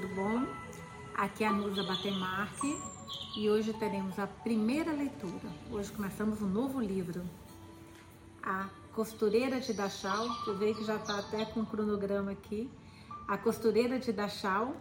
tudo 0.00 0.14
bom? 0.14 0.46
Aqui 1.14 1.44
é 1.44 1.46
a 1.46 1.52
Nusa 1.52 1.82
Batemarque 1.82 2.74
e 3.36 3.50
hoje 3.50 3.74
teremos 3.74 4.18
a 4.18 4.26
primeira 4.26 4.92
leitura. 4.92 5.46
Hoje 5.70 5.92
começamos 5.92 6.40
um 6.40 6.48
novo 6.48 6.80
livro, 6.80 7.22
A 8.42 8.70
Costureira 8.94 9.60
de 9.60 9.74
Dachau, 9.74 10.26
eu 10.46 10.56
vejo 10.56 10.78
que 10.78 10.84
já 10.86 10.96
está 10.96 11.18
até 11.18 11.44
com 11.44 11.60
o 11.60 11.66
cronograma 11.66 12.30
aqui. 12.30 12.70
A 13.28 13.36
Costureira 13.36 13.98
de 13.98 14.10
Dachau, 14.10 14.74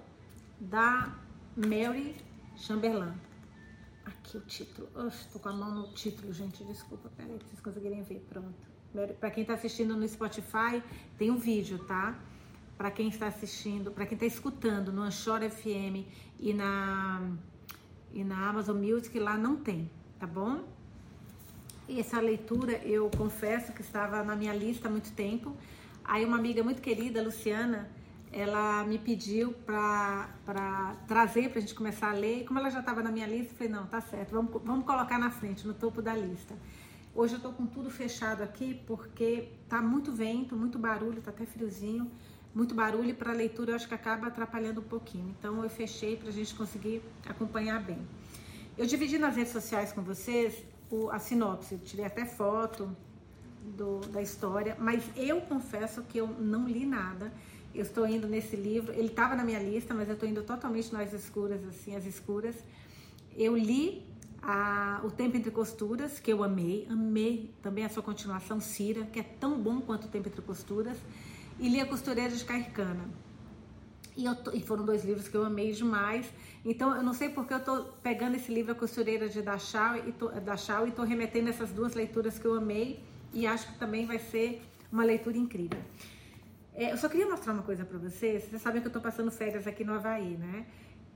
da 0.57 1.13
Mary 1.57 2.15
Chamberlain. 2.55 3.13
Aqui 4.05 4.37
o 4.37 4.41
título. 4.41 4.87
Estou 5.05 5.41
com 5.41 5.49
a 5.49 5.53
mão 5.53 5.75
no 5.75 5.93
título, 5.93 6.31
gente. 6.31 6.63
Desculpa, 6.63 7.09
peraí, 7.17 7.37
vocês 7.39 7.59
conseguirem 7.59 8.03
ver. 8.03 8.25
Pronto. 8.29 8.55
Para 9.19 9.31
quem 9.31 9.41
está 9.41 9.55
assistindo 9.55 9.97
no 9.97 10.07
Spotify, 10.07 10.81
tem 11.17 11.29
um 11.29 11.37
vídeo, 11.37 11.77
tá? 11.79 12.17
Para 12.79 12.89
quem 12.89 13.09
está 13.09 13.27
assistindo, 13.27 13.91
para 13.91 14.05
quem 14.05 14.15
está 14.15 14.25
escutando 14.25 14.89
no 14.93 15.01
Anchor 15.01 15.41
FM 15.41 16.07
e 16.39 16.53
na, 16.53 17.29
e 18.13 18.23
na 18.23 18.47
Amazon 18.47 18.77
Music, 18.77 19.19
lá 19.19 19.37
não 19.37 19.57
tem, 19.57 19.91
tá 20.17 20.25
bom? 20.25 20.63
E 21.89 21.99
essa 21.99 22.21
leitura 22.21 22.77
eu 22.85 23.11
confesso 23.17 23.73
que 23.73 23.81
estava 23.81 24.23
na 24.23 24.33
minha 24.33 24.53
lista 24.53 24.87
há 24.87 24.91
muito 24.91 25.11
tempo. 25.11 25.57
Aí 26.05 26.23
uma 26.23 26.37
amiga 26.37 26.63
muito 26.63 26.81
querida, 26.81 27.21
Luciana, 27.21 27.89
ela 28.31 28.85
me 28.85 28.97
pediu 28.97 29.51
para 29.51 30.95
trazer 31.05 31.49
para 31.49 31.57
a 31.57 31.61
gente 31.61 31.75
começar 31.75 32.11
a 32.11 32.13
ler. 32.13 32.43
E 32.43 32.45
como 32.45 32.59
ela 32.59 32.69
já 32.69 32.79
estava 32.79 33.03
na 33.03 33.11
minha 33.11 33.27
lista, 33.27 33.51
eu 33.51 33.57
falei, 33.57 33.73
não, 33.73 33.87
tá 33.87 33.99
certo, 33.99 34.31
vamos, 34.31 34.53
vamos 34.63 34.85
colocar 34.85 35.19
na 35.19 35.29
frente, 35.29 35.67
no 35.67 35.73
topo 35.73 36.01
da 36.01 36.15
lista. 36.15 36.55
Hoje 37.13 37.33
eu 37.33 37.41
tô 37.41 37.51
com 37.51 37.65
tudo 37.65 37.89
fechado 37.89 38.41
aqui 38.41 38.81
porque 38.87 39.49
tá 39.67 39.81
muito 39.81 40.13
vento, 40.13 40.55
muito 40.55 40.79
barulho, 40.79 41.21
tá 41.21 41.31
até 41.31 41.45
friozinho 41.45 42.09
muito 42.53 42.73
barulho 42.73 43.13
para 43.15 43.31
leitura 43.31 43.71
eu 43.71 43.75
acho 43.75 43.87
que 43.87 43.93
acaba 43.93 44.27
atrapalhando 44.27 44.81
um 44.81 44.83
pouquinho. 44.83 45.33
Então 45.37 45.63
eu 45.63 45.69
fechei 45.69 46.15
para 46.17 46.29
a 46.29 46.31
gente 46.31 46.53
conseguir 46.55 47.01
acompanhar 47.25 47.81
bem. 47.81 47.99
Eu 48.77 48.85
dividi 48.85 49.17
nas 49.17 49.35
redes 49.35 49.51
sociais 49.51 49.91
com 49.91 50.01
vocês 50.01 50.63
o, 50.89 51.09
a 51.09 51.19
sinopse, 51.19 51.73
eu 51.73 51.79
tirei 51.79 52.05
até 52.05 52.25
foto 52.25 52.95
do, 53.77 53.99
da 54.07 54.21
história, 54.21 54.75
mas 54.79 55.03
eu 55.15 55.41
confesso 55.41 56.01
que 56.03 56.17
eu 56.17 56.27
não 56.27 56.67
li 56.67 56.85
nada. 56.85 57.31
Eu 57.75 57.83
estou 57.83 58.07
indo 58.07 58.27
nesse 58.27 58.55
livro, 58.55 58.91
ele 58.93 59.07
estava 59.07 59.35
na 59.35 59.43
minha 59.43 59.59
lista, 59.59 59.93
mas 59.93 60.07
eu 60.07 60.15
estou 60.15 60.27
indo 60.27 60.41
totalmente 60.41 60.91
nas 60.91 61.13
escuras, 61.13 61.63
assim, 61.65 61.95
as 61.95 62.05
escuras. 62.05 62.55
Eu 63.37 63.55
li 63.55 64.03
a, 64.41 65.01
O 65.03 65.11
Tempo 65.11 65.37
Entre 65.37 65.51
Costuras, 65.51 66.19
que 66.19 66.33
eu 66.33 66.43
amei, 66.43 66.87
amei 66.89 67.53
também 67.61 67.85
a 67.85 67.89
sua 67.89 68.01
continuação, 68.01 68.59
Cira, 68.59 69.03
que 69.05 69.19
é 69.19 69.23
tão 69.23 69.61
bom 69.61 69.81
quanto 69.81 70.05
O 70.05 70.07
Tempo 70.07 70.27
Entre 70.29 70.41
Costuras 70.41 70.97
e 71.59 71.69
li 71.69 71.79
A 71.81 71.85
Costureira 71.85 72.33
de 72.33 72.43
Caircana. 72.43 73.05
E, 74.15 74.23
tô, 74.35 74.51
e, 74.51 74.61
foram 74.61 74.83
dois 74.83 75.05
livros 75.05 75.27
que 75.27 75.35
eu 75.35 75.45
amei 75.45 75.71
demais. 75.71 76.25
Então, 76.65 76.95
eu 76.95 77.03
não 77.03 77.13
sei 77.13 77.29
porque 77.29 77.53
eu 77.53 77.59
tô 77.59 77.83
pegando 78.03 78.35
esse 78.35 78.53
livro 78.53 78.71
A 78.71 78.75
Costureira 78.75 79.29
de 79.29 79.41
Dachau 79.41 79.95
e 79.97 80.11
tô, 80.11 80.27
Dachau, 80.29 80.87
e 80.87 80.91
tô 80.91 81.03
remetendo 81.03 81.49
essas 81.49 81.71
duas 81.71 81.93
leituras 81.93 82.37
que 82.37 82.45
eu 82.45 82.55
amei 82.55 83.01
e 83.33 83.45
acho 83.45 83.71
que 83.71 83.79
também 83.79 84.05
vai 84.05 84.19
ser 84.19 84.61
uma 84.91 85.03
leitura 85.03 85.37
incrível. 85.37 85.79
É, 86.73 86.91
eu 86.91 86.97
só 86.97 87.07
queria 87.07 87.27
mostrar 87.27 87.53
uma 87.53 87.63
coisa 87.63 87.85
para 87.85 87.97
vocês. 87.97 88.43
Vocês 88.45 88.61
sabem 88.61 88.81
que 88.81 88.87
eu 88.87 88.91
tô 88.91 89.01
passando 89.01 89.31
férias 89.31 89.67
aqui 89.67 89.83
no 89.83 89.93
Havaí, 89.93 90.37
né? 90.37 90.65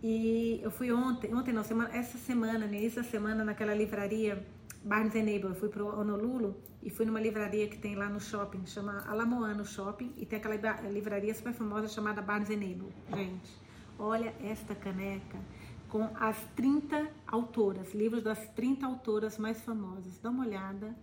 E 0.02 0.60
eu 0.62 0.70
fui 0.70 0.92
ontem, 0.92 1.34
ontem 1.34 1.54
não, 1.54 1.64
semana, 1.64 1.90
essa 1.96 2.18
semana, 2.18 2.68
no 2.68 2.74
início 2.74 3.02
da 3.02 3.10
semana, 3.10 3.44
naquela 3.46 3.74
livraria 3.74 4.46
Barnes 4.84 5.14
Noble, 5.14 5.50
eu 5.50 5.56
fui 5.56 5.70
pro 5.70 5.88
Honolulu 5.88 6.56
e 6.82 6.90
fui 6.90 7.06
numa 7.06 7.20
livraria 7.20 7.68
que 7.68 7.78
tem 7.78 7.96
lá 7.96 8.10
no 8.10 8.20
shopping, 8.20 8.66
chama 8.66 9.04
Alamoano 9.08 9.64
Shopping, 9.64 10.14
e 10.18 10.26
tem 10.26 10.38
aquela 10.38 10.56
livraria 10.90 11.34
super 11.34 11.54
famosa 11.54 11.88
chamada 11.88 12.22
Barnes 12.22 12.50
Noble. 12.50 12.94
Gente, 13.16 13.58
olha 13.98 14.34
esta 14.44 14.76
caneca 14.76 15.40
com 15.88 16.10
as 16.16 16.38
30 16.56 17.08
autoras, 17.28 17.94
livros 17.94 18.24
das 18.24 18.46
30 18.56 18.86
autoras 18.86 19.38
mais 19.38 19.62
famosas. 19.62 20.18
Dá 20.18 20.30
uma 20.30 20.46
olhada, 20.46 20.94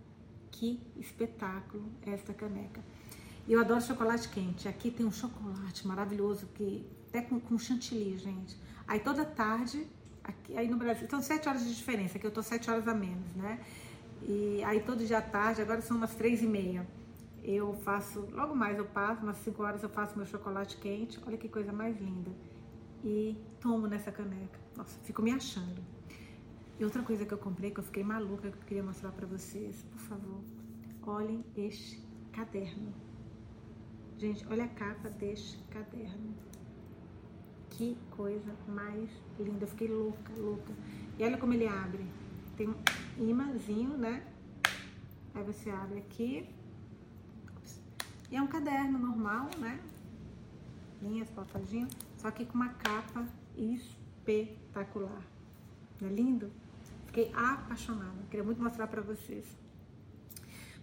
que 0.51 0.79
espetáculo 0.97 1.85
esta 2.05 2.33
caneca. 2.33 2.83
Eu 3.47 3.59
adoro 3.59 3.81
chocolate 3.81 4.29
quente. 4.29 4.67
Aqui 4.67 4.91
tem 4.91 5.05
um 5.05 5.11
chocolate 5.11 5.87
maravilhoso 5.87 6.45
que 6.53 6.85
até 7.07 7.21
com, 7.21 7.39
com 7.39 7.57
chantilly, 7.57 8.17
gente. 8.17 8.57
Aí 8.87 8.99
toda 8.99 9.25
tarde 9.25 9.87
Aqui, 10.23 10.57
aí 10.57 10.67
no 10.67 10.77
Brasil, 10.77 11.05
então 11.05 11.21
sete 11.21 11.49
horas 11.49 11.63
de 11.63 11.75
diferença, 11.75 12.19
que 12.19 12.25
eu 12.25 12.31
tô 12.31 12.43
sete 12.43 12.69
horas 12.69 12.87
a 12.87 12.93
menos, 12.93 13.33
né? 13.35 13.59
E 14.21 14.63
aí 14.63 14.81
todo 14.81 15.05
dia 15.05 15.17
à 15.17 15.21
tarde, 15.21 15.61
agora 15.61 15.81
são 15.81 15.97
umas 15.97 16.13
três 16.13 16.41
e 16.43 16.47
meia. 16.47 16.85
Eu 17.43 17.73
faço, 17.73 18.27
logo 18.31 18.55
mais 18.55 18.77
eu 18.77 18.85
passo, 18.85 19.23
umas 19.23 19.37
cinco 19.37 19.63
horas 19.63 19.81
eu 19.81 19.89
faço 19.89 20.15
meu 20.15 20.27
chocolate 20.27 20.77
quente. 20.77 21.19
Olha 21.25 21.37
que 21.37 21.49
coisa 21.49 21.73
mais 21.73 21.99
linda. 21.99 22.29
E 23.03 23.35
tomo 23.59 23.87
nessa 23.87 24.11
caneca. 24.11 24.59
Nossa, 24.77 24.99
fico 25.03 25.23
me 25.23 25.31
achando. 25.31 25.81
E 26.79 26.83
outra 26.83 27.01
coisa 27.01 27.25
que 27.25 27.33
eu 27.33 27.37
comprei, 27.37 27.71
que 27.71 27.79
eu 27.79 27.83
fiquei 27.83 28.03
maluca, 28.03 28.51
que 28.51 28.57
eu 28.57 28.65
queria 28.67 28.83
mostrar 28.83 29.11
para 29.11 29.25
vocês, 29.25 29.83
por 29.91 29.99
favor. 30.01 30.41
Olhem 31.07 31.43
este 31.57 31.99
caderno. 32.31 32.93
Gente, 34.19 34.45
olha 34.47 34.65
a 34.65 34.67
capa 34.67 35.09
deste 35.09 35.57
caderno. 35.71 36.35
Que 37.81 37.97
coisa 38.11 38.53
mais 38.67 39.09
linda. 39.39 39.63
Eu 39.63 39.67
fiquei 39.67 39.87
louca, 39.87 40.31
louca. 40.37 40.71
E 41.17 41.23
olha 41.23 41.35
como 41.35 41.51
ele 41.51 41.67
abre. 41.67 42.05
Tem 42.55 42.69
um 42.69 42.75
imãzinho, 43.27 43.97
né? 43.97 44.23
Aí 45.33 45.43
você 45.43 45.71
abre 45.71 45.97
aqui. 45.97 46.47
E 48.29 48.35
é 48.35 48.39
um 48.39 48.45
caderno 48.45 48.99
normal, 48.99 49.49
né? 49.57 49.81
Linhas, 51.01 51.27
papadinho. 51.31 51.87
Só 52.19 52.29
que 52.29 52.45
com 52.45 52.53
uma 52.53 52.69
capa 52.69 53.25
espetacular. 53.57 55.23
Não 55.99 56.07
é 56.07 56.11
lindo? 56.11 56.51
Fiquei 57.07 57.31
apaixonada. 57.33 58.21
Queria 58.29 58.43
muito 58.43 58.61
mostrar 58.61 58.85
pra 58.85 59.01
vocês. 59.01 59.57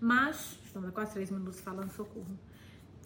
Mas, 0.01 0.59
estamos 0.65 0.91
quase 0.91 1.13
três 1.13 1.31
minutos 1.31 1.61
falando 1.61 1.93
socorro. 1.93 2.37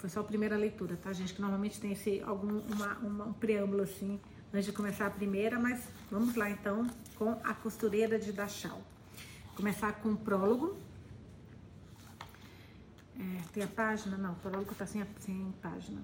Foi 0.02 0.10
só 0.10 0.18
a 0.18 0.24
primeira 0.24 0.56
leitura, 0.56 0.96
tá, 0.96 1.12
gente? 1.12 1.32
Que 1.32 1.40
normalmente 1.40 1.80
tem 1.80 1.92
esse, 1.92 2.20
algum, 2.22 2.58
uma, 2.58 2.98
uma, 2.98 3.24
um 3.26 3.32
preâmbulo 3.32 3.84
assim, 3.84 4.20
antes 4.52 4.66
de 4.66 4.72
começar 4.72 5.06
a 5.06 5.10
primeira, 5.10 5.60
mas 5.60 5.80
vamos 6.10 6.34
lá 6.34 6.50
então 6.50 6.88
com 7.14 7.30
a 7.44 7.54
costureira 7.54 8.18
de 8.18 8.32
Dachau. 8.32 8.82
Começar 9.54 9.92
com 10.00 10.08
o 10.08 10.16
prólogo. 10.16 10.76
É, 13.16 13.42
tem 13.52 13.62
a 13.62 13.68
página? 13.68 14.18
Não, 14.18 14.32
o 14.32 14.36
prólogo 14.40 14.74
tá 14.74 14.86
sem, 14.86 15.06
sem 15.20 15.54
página. 15.62 16.02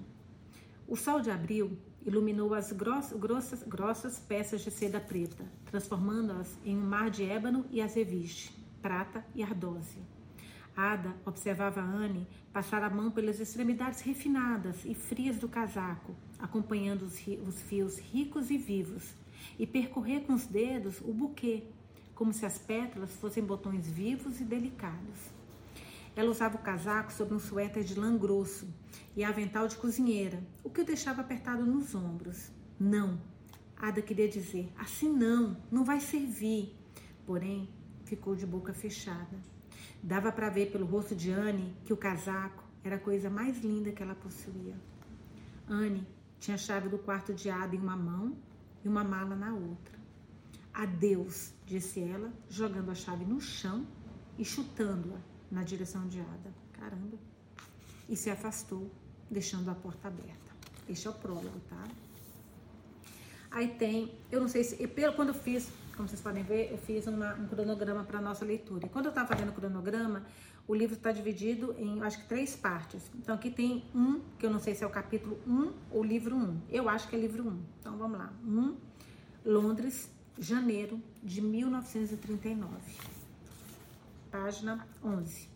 O 0.87 0.95
sol 0.95 1.19
de 1.19 1.29
abril 1.29 1.77
iluminou 2.05 2.53
as 2.53 2.71
grossas, 2.71 3.19
grossas, 3.19 3.63
grossas 3.63 4.17
peças 4.17 4.61
de 4.61 4.71
seda 4.71 5.01
preta, 5.01 5.43
transformando-as 5.65 6.57
em 6.63 6.77
um 6.77 6.85
mar 6.85 7.09
de 7.09 7.25
ébano 7.25 7.65
e 7.69 7.81
azeviche, 7.81 8.49
prata 8.81 9.25
e 9.35 9.43
ardósia. 9.43 10.01
Ada 10.75 11.15
observava 11.25 11.81
Anne 11.81 12.27
passar 12.53 12.83
a 12.83 12.89
mão 12.89 13.11
pelas 13.11 13.39
extremidades 13.39 14.01
refinadas 14.01 14.85
e 14.85 14.93
frias 14.93 15.37
do 15.37 15.47
casaco, 15.47 16.15
acompanhando 16.37 17.03
os, 17.03 17.19
os 17.47 17.61
fios 17.61 17.99
ricos 17.99 18.49
e 18.49 18.57
vivos, 18.57 19.13
e 19.57 19.67
percorrer 19.67 20.21
com 20.21 20.33
os 20.33 20.45
dedos 20.45 21.01
o 21.01 21.13
buquê, 21.13 21.63
como 22.15 22.33
se 22.33 22.45
as 22.45 22.57
pétalas 22.57 23.15
fossem 23.15 23.43
botões 23.43 23.87
vivos 23.87 24.39
e 24.39 24.43
delicados. 24.43 25.31
Ela 26.15 26.31
usava 26.31 26.57
o 26.57 26.61
casaco 26.61 27.13
sobre 27.13 27.35
um 27.35 27.39
suéter 27.39 27.83
de 27.83 27.95
lã 27.97 28.17
grosso 28.17 28.67
e 29.15 29.23
avental 29.23 29.67
de 29.67 29.77
cozinheira, 29.77 30.41
o 30.63 30.69
que 30.69 30.81
o 30.81 30.85
deixava 30.85 31.21
apertado 31.21 31.65
nos 31.65 31.95
ombros. 31.95 32.51
Não, 32.79 33.19
Ada 33.77 34.01
queria 34.01 34.27
dizer, 34.27 34.69
assim 34.77 35.09
não, 35.09 35.55
não 35.71 35.85
vai 35.85 36.01
servir. 36.01 36.75
Porém, 37.25 37.69
ficou 38.03 38.35
de 38.35 38.45
boca 38.45 38.73
fechada. 38.73 39.37
Dava 40.01 40.31
para 40.31 40.49
ver 40.49 40.71
pelo 40.71 40.85
rosto 40.85 41.15
de 41.15 41.31
Anne 41.31 41.75
que 41.83 41.93
o 41.93 41.97
casaco 41.97 42.63
era 42.83 42.95
a 42.95 42.99
coisa 42.99 43.29
mais 43.29 43.59
linda 43.63 43.91
que 43.91 44.01
ela 44.01 44.15
possuía. 44.15 44.75
Anne 45.67 46.07
tinha 46.39 46.55
a 46.55 46.57
chave 46.57 46.87
do 46.89 46.97
quarto 46.97 47.33
de 47.33 47.49
Ada 47.49 47.75
em 47.75 47.79
uma 47.79 47.97
mão 47.97 48.37
e 48.83 48.87
uma 48.87 49.03
mala 49.03 49.35
na 49.35 49.53
outra. 49.53 49.99
Adeus, 50.73 51.53
disse 51.65 51.99
ela, 52.01 52.31
jogando 52.49 52.89
a 52.89 52.95
chave 52.95 53.25
no 53.25 53.41
chão 53.41 53.85
e 54.37 54.45
chutando-a 54.45 55.19
na 55.51 55.63
direção 55.63 56.07
de 56.07 56.21
Ada. 56.21 56.53
Caramba! 56.71 57.17
E 58.07 58.15
se 58.15 58.29
afastou, 58.29 58.89
deixando 59.29 59.69
a 59.69 59.75
porta 59.75 60.07
aberta. 60.07 60.51
Este 60.87 61.07
é 61.07 61.09
o 61.09 61.13
prólogo, 61.13 61.59
tá? 61.69 61.83
Aí 63.51 63.67
tem, 63.67 64.13
eu 64.31 64.39
não 64.39 64.47
sei 64.47 64.63
se, 64.63 64.77
eu, 64.81 65.13
quando 65.13 65.29
eu 65.29 65.33
fiz 65.33 65.71
como 65.99 66.07
vocês 66.07 66.21
podem 66.21 66.43
ver, 66.43 66.71
eu 66.71 66.77
fiz 66.77 67.07
uma, 67.07 67.33
um 67.33 67.45
cronograma 67.45 68.05
para 68.05 68.21
nossa 68.21 68.45
leitura. 68.45 68.85
E 68.85 68.89
quando 68.89 69.07
eu 69.07 69.09
estava 69.09 69.27
fazendo 69.27 69.49
o 69.49 69.51
cronograma, 69.51 70.23
o 70.65 70.73
livro 70.73 70.95
está 70.95 71.11
dividido 71.11 71.75
em, 71.77 72.01
acho 72.01 72.19
que, 72.19 72.29
três 72.29 72.55
partes. 72.55 73.11
Então, 73.15 73.35
aqui 73.35 73.51
tem 73.51 73.83
um, 73.93 74.21
que 74.37 74.45
eu 74.45 74.49
não 74.49 74.59
sei 74.59 74.73
se 74.73 74.81
é 74.81 74.87
o 74.87 74.89
capítulo 74.89 75.37
1 75.45 75.73
ou 75.91 76.01
livro 76.01 76.37
1. 76.37 76.61
Eu 76.69 76.87
acho 76.87 77.09
que 77.09 77.17
é 77.17 77.19
livro 77.19 77.45
1. 77.45 77.59
Então, 77.81 77.97
vamos 77.97 78.17
lá. 78.17 78.31
1, 78.45 78.77
Londres, 79.43 80.09
janeiro 80.39 81.03
de 81.21 81.41
1939. 81.41 82.73
Página 84.31 84.87
11. 85.03 85.49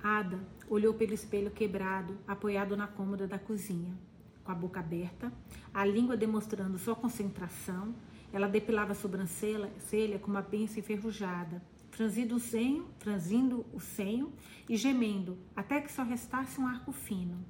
Ada 0.00 0.38
olhou 0.68 0.94
pelo 0.94 1.12
espelho 1.12 1.50
quebrado, 1.50 2.16
apoiado 2.24 2.76
na 2.76 2.86
cômoda 2.86 3.26
da 3.26 3.36
cozinha. 3.38 3.98
Com 4.44 4.52
a 4.52 4.54
boca 4.54 4.80
aberta, 4.80 5.32
a 5.72 5.84
língua 5.84 6.16
demonstrando 6.16 6.78
sua 6.78 6.94
concentração. 6.94 7.94
Ela 8.32 8.48
depilava 8.48 8.92
a 8.92 8.94
sobrancelha 8.94 10.18
com 10.20 10.30
uma 10.30 10.42
pença 10.42 10.78
enferrujada, 10.78 11.62
franzindo 11.90 12.36
o 12.36 12.40
senho, 12.40 12.86
franzindo 12.98 13.66
o 13.72 13.80
senho 13.80 14.32
e 14.68 14.76
gemendo, 14.76 15.36
até 15.54 15.80
que 15.80 15.92
só 15.92 16.02
restasse 16.02 16.60
um 16.60 16.66
arco 16.66 16.92
fino. 16.92 17.44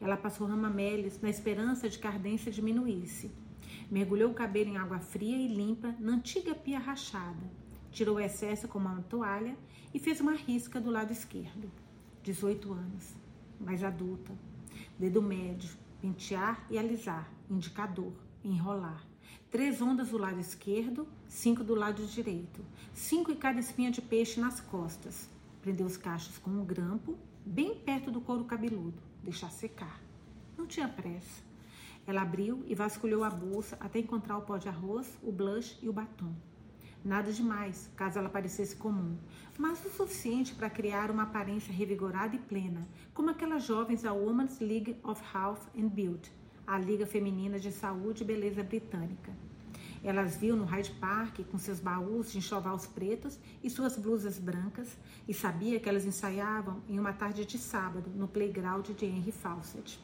Ela 0.00 0.16
passou 0.16 0.46
ramameles 0.46 1.20
na 1.20 1.28
esperança 1.28 1.88
de 1.88 1.98
que 1.98 2.06
a 2.06 2.10
ardência 2.10 2.52
diminuísse. 2.52 3.30
Mergulhou 3.90 4.30
o 4.30 4.34
cabelo 4.34 4.70
em 4.70 4.76
água 4.76 5.00
fria 5.00 5.36
e 5.36 5.48
limpa 5.48 5.94
na 5.98 6.12
antiga 6.12 6.54
pia 6.54 6.78
rachada. 6.78 7.50
Tirou 7.90 8.16
o 8.16 8.20
excesso 8.20 8.68
com 8.68 8.78
uma 8.78 9.02
toalha 9.02 9.56
e 9.92 9.98
fez 9.98 10.20
uma 10.20 10.32
risca 10.32 10.80
do 10.80 10.90
lado 10.90 11.12
esquerdo. 11.12 11.70
18 12.22 12.72
anos, 12.72 13.14
mais 13.58 13.82
adulta. 13.82 14.32
Dedo 14.98 15.22
médio, 15.22 15.70
pentear 16.00 16.66
e 16.70 16.78
alisar, 16.78 17.30
indicador, 17.50 18.12
enrolar. 18.44 19.04
Três 19.50 19.80
ondas 19.80 20.10
do 20.10 20.18
lado 20.18 20.38
esquerdo, 20.38 21.08
cinco 21.26 21.64
do 21.64 21.74
lado 21.74 22.04
direito. 22.06 22.64
Cinco 22.92 23.32
em 23.32 23.36
cada 23.36 23.58
espinha 23.58 23.90
de 23.90 24.02
peixe 24.02 24.40
nas 24.40 24.60
costas. 24.60 25.28
Prendeu 25.62 25.86
os 25.86 25.96
cachos 25.96 26.38
com 26.38 26.50
um 26.50 26.64
grampo, 26.64 27.18
bem 27.44 27.74
perto 27.74 28.10
do 28.10 28.20
couro 28.20 28.44
cabeludo. 28.44 29.02
Deixar 29.22 29.50
secar. 29.50 30.00
Não 30.56 30.66
tinha 30.66 30.88
pressa. 30.88 31.42
Ela 32.06 32.22
abriu 32.22 32.64
e 32.66 32.74
vasculhou 32.74 33.24
a 33.24 33.30
bolsa 33.30 33.76
até 33.80 33.98
encontrar 33.98 34.38
o 34.38 34.42
pó 34.42 34.56
de 34.56 34.68
arroz, 34.68 35.18
o 35.22 35.30
blush 35.30 35.78
e 35.82 35.88
o 35.88 35.92
batom. 35.92 36.34
Nada 37.04 37.32
demais, 37.32 37.88
caso 37.96 38.18
ela 38.18 38.28
parecesse 38.28 38.74
comum, 38.76 39.16
mas 39.56 39.84
o 39.84 39.90
suficiente 39.90 40.54
para 40.54 40.68
criar 40.68 41.10
uma 41.10 41.22
aparência 41.22 41.72
revigorada 41.72 42.34
e 42.34 42.38
plena, 42.38 42.86
como 43.14 43.30
aquelas 43.30 43.64
jovens 43.64 44.02
da 44.02 44.12
Women's 44.12 44.58
League 44.58 44.96
of 45.04 45.22
Health 45.34 45.60
and 45.76 45.88
Beauty, 45.88 46.32
a 46.66 46.76
Liga 46.76 47.06
Feminina 47.06 47.58
de 47.58 47.70
Saúde 47.70 48.22
e 48.22 48.26
Beleza 48.26 48.62
Britânica. 48.62 49.32
Elas 50.02 50.36
viu 50.36 50.56
no 50.56 50.64
Hyde 50.64 50.92
Park 50.92 51.40
com 51.50 51.58
seus 51.58 51.80
baús 51.80 52.30
de 52.30 52.38
enxovais 52.38 52.86
pretos 52.86 53.38
e 53.62 53.70
suas 53.70 53.96
blusas 53.96 54.38
brancas 54.38 54.96
e 55.26 55.34
sabia 55.34 55.80
que 55.80 55.88
elas 55.88 56.04
ensaiavam 56.04 56.82
em 56.88 56.98
uma 56.98 57.12
tarde 57.12 57.44
de 57.44 57.58
sábado 57.58 58.10
no 58.14 58.28
playground 58.28 58.86
de 58.90 59.06
Henry 59.06 59.32
Fawcett. 59.32 59.98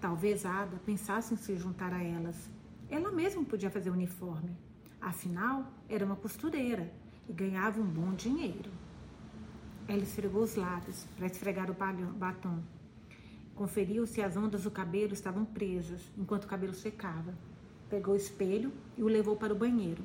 Talvez 0.00 0.46
Ada 0.46 0.76
pensasse 0.86 1.34
em 1.34 1.36
se 1.36 1.56
juntar 1.56 1.92
a 1.92 2.02
elas. 2.02 2.48
Ela 2.88 3.10
mesma 3.10 3.44
podia 3.44 3.70
fazer 3.70 3.90
o 3.90 3.94
uniforme. 3.94 4.56
Afinal, 5.00 5.72
era 5.88 6.04
uma 6.04 6.16
costureira 6.16 6.92
e 7.28 7.32
ganhava 7.32 7.80
um 7.80 7.86
bom 7.86 8.12
dinheiro. 8.12 8.70
Ela 9.88 10.02
esfregou 10.02 10.42
os 10.42 10.56
lábios 10.56 11.06
para 11.16 11.26
esfregar 11.26 11.70
o 11.70 11.74
batom. 12.14 12.62
Conferiu 13.54 14.06
se 14.06 14.20
as 14.20 14.36
ondas 14.36 14.64
do 14.64 14.70
cabelo 14.70 15.14
estavam 15.14 15.44
presas 15.44 16.02
enquanto 16.18 16.44
o 16.44 16.48
cabelo 16.48 16.74
secava. 16.74 17.34
Pegou 17.88 18.14
o 18.14 18.16
espelho 18.16 18.72
e 18.96 19.02
o 19.02 19.08
levou 19.08 19.36
para 19.36 19.52
o 19.52 19.58
banheiro. 19.58 20.02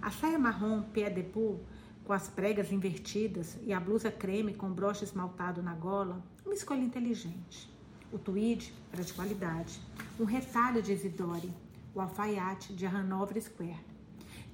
A 0.00 0.10
saia 0.10 0.38
marrom 0.38 0.82
pé 0.82 1.08
de 1.08 1.22
pou, 1.22 1.62
com 2.04 2.12
as 2.12 2.28
pregas 2.28 2.72
invertidas 2.72 3.58
e 3.62 3.72
a 3.72 3.78
blusa 3.78 4.10
creme 4.10 4.54
com 4.54 4.72
broche 4.72 5.04
esmaltado 5.04 5.62
na 5.62 5.74
gola, 5.74 6.22
uma 6.44 6.54
escolha 6.54 6.80
inteligente. 6.80 7.70
O 8.10 8.18
tweed 8.18 8.74
era 8.92 9.04
de 9.04 9.12
qualidade. 9.12 9.80
Um 10.18 10.24
retalho 10.24 10.82
de 10.82 10.92
Isidore, 10.92 11.52
o 11.94 12.00
alfaiate 12.00 12.72
de 12.72 12.84
Hanover 12.84 13.40
Square. 13.40 13.91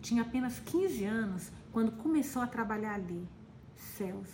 Tinha 0.00 0.23
apenas 0.23 0.61
15 0.61 1.05
anos 1.05 1.50
quando 1.73 1.93
começou 1.93 2.41
a 2.41 2.47
trabalhar 2.47 2.95
ali. 2.95 3.29
Céus, 3.77 4.29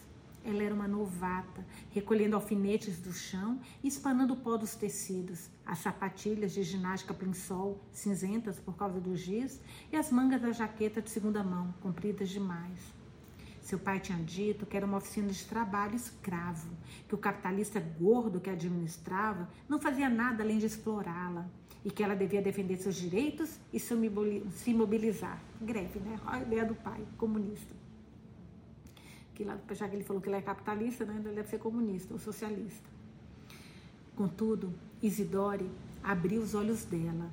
ela 0.44 0.62
era 0.62 0.74
uma 0.74 0.86
novata, 0.86 1.64
recolhendo 1.90 2.36
alfinetes 2.36 2.98
do 2.98 3.12
chão 3.12 3.58
e 3.82 3.88
espanando 3.88 4.34
o 4.34 4.36
pó 4.36 4.58
dos 4.58 4.74
tecidos, 4.74 5.48
as 5.64 5.78
sapatilhas 5.78 6.52
de 6.52 6.62
ginástica 6.62 7.14
plinsoll, 7.14 7.80
cinzentas 7.90 8.60
por 8.60 8.76
causa 8.76 9.00
do 9.00 9.16
giz, 9.16 9.58
e 9.90 9.96
as 9.96 10.10
mangas 10.10 10.42
da 10.42 10.52
jaqueta 10.52 11.00
de 11.00 11.08
segunda 11.08 11.42
mão, 11.42 11.74
compridas 11.80 12.28
demais. 12.28 12.78
Seu 13.62 13.78
pai 13.78 13.98
tinha 13.98 14.18
dito 14.18 14.66
que 14.66 14.76
era 14.76 14.84
uma 14.84 14.98
oficina 14.98 15.28
de 15.28 15.44
trabalho 15.46 15.96
escravo, 15.96 16.68
que 17.08 17.14
o 17.14 17.18
capitalista 17.18 17.80
gordo 17.80 18.38
que 18.38 18.50
administrava 18.50 19.48
não 19.66 19.80
fazia 19.80 20.10
nada 20.10 20.42
além 20.42 20.58
de 20.58 20.66
explorá-la 20.66 21.48
e 21.84 21.90
que 21.90 22.02
ela 22.02 22.14
devia 22.14 22.40
defender 22.40 22.78
seus 22.78 22.94
direitos 22.94 23.60
e 23.72 23.78
se 23.78 24.72
mobilizar. 24.72 25.40
Greve, 25.60 26.00
né? 26.00 26.18
A 26.24 26.40
ideia 26.40 26.64
do 26.64 26.74
pai, 26.74 27.04
comunista. 27.18 27.74
Que 29.34 29.44
lá, 29.44 29.58
já 29.72 29.88
que 29.88 29.94
ele 29.94 30.04
falou 30.04 30.22
que 30.22 30.28
ele 30.28 30.36
é 30.36 30.42
capitalista, 30.42 31.04
né? 31.04 31.20
ele 31.22 31.34
deve 31.34 31.48
ser 31.48 31.58
comunista 31.58 32.14
ou 32.14 32.18
socialista. 32.18 32.88
Contudo, 34.16 34.72
Isidore 35.02 35.68
abriu 36.02 36.40
os 36.40 36.54
olhos 36.54 36.84
dela. 36.84 37.30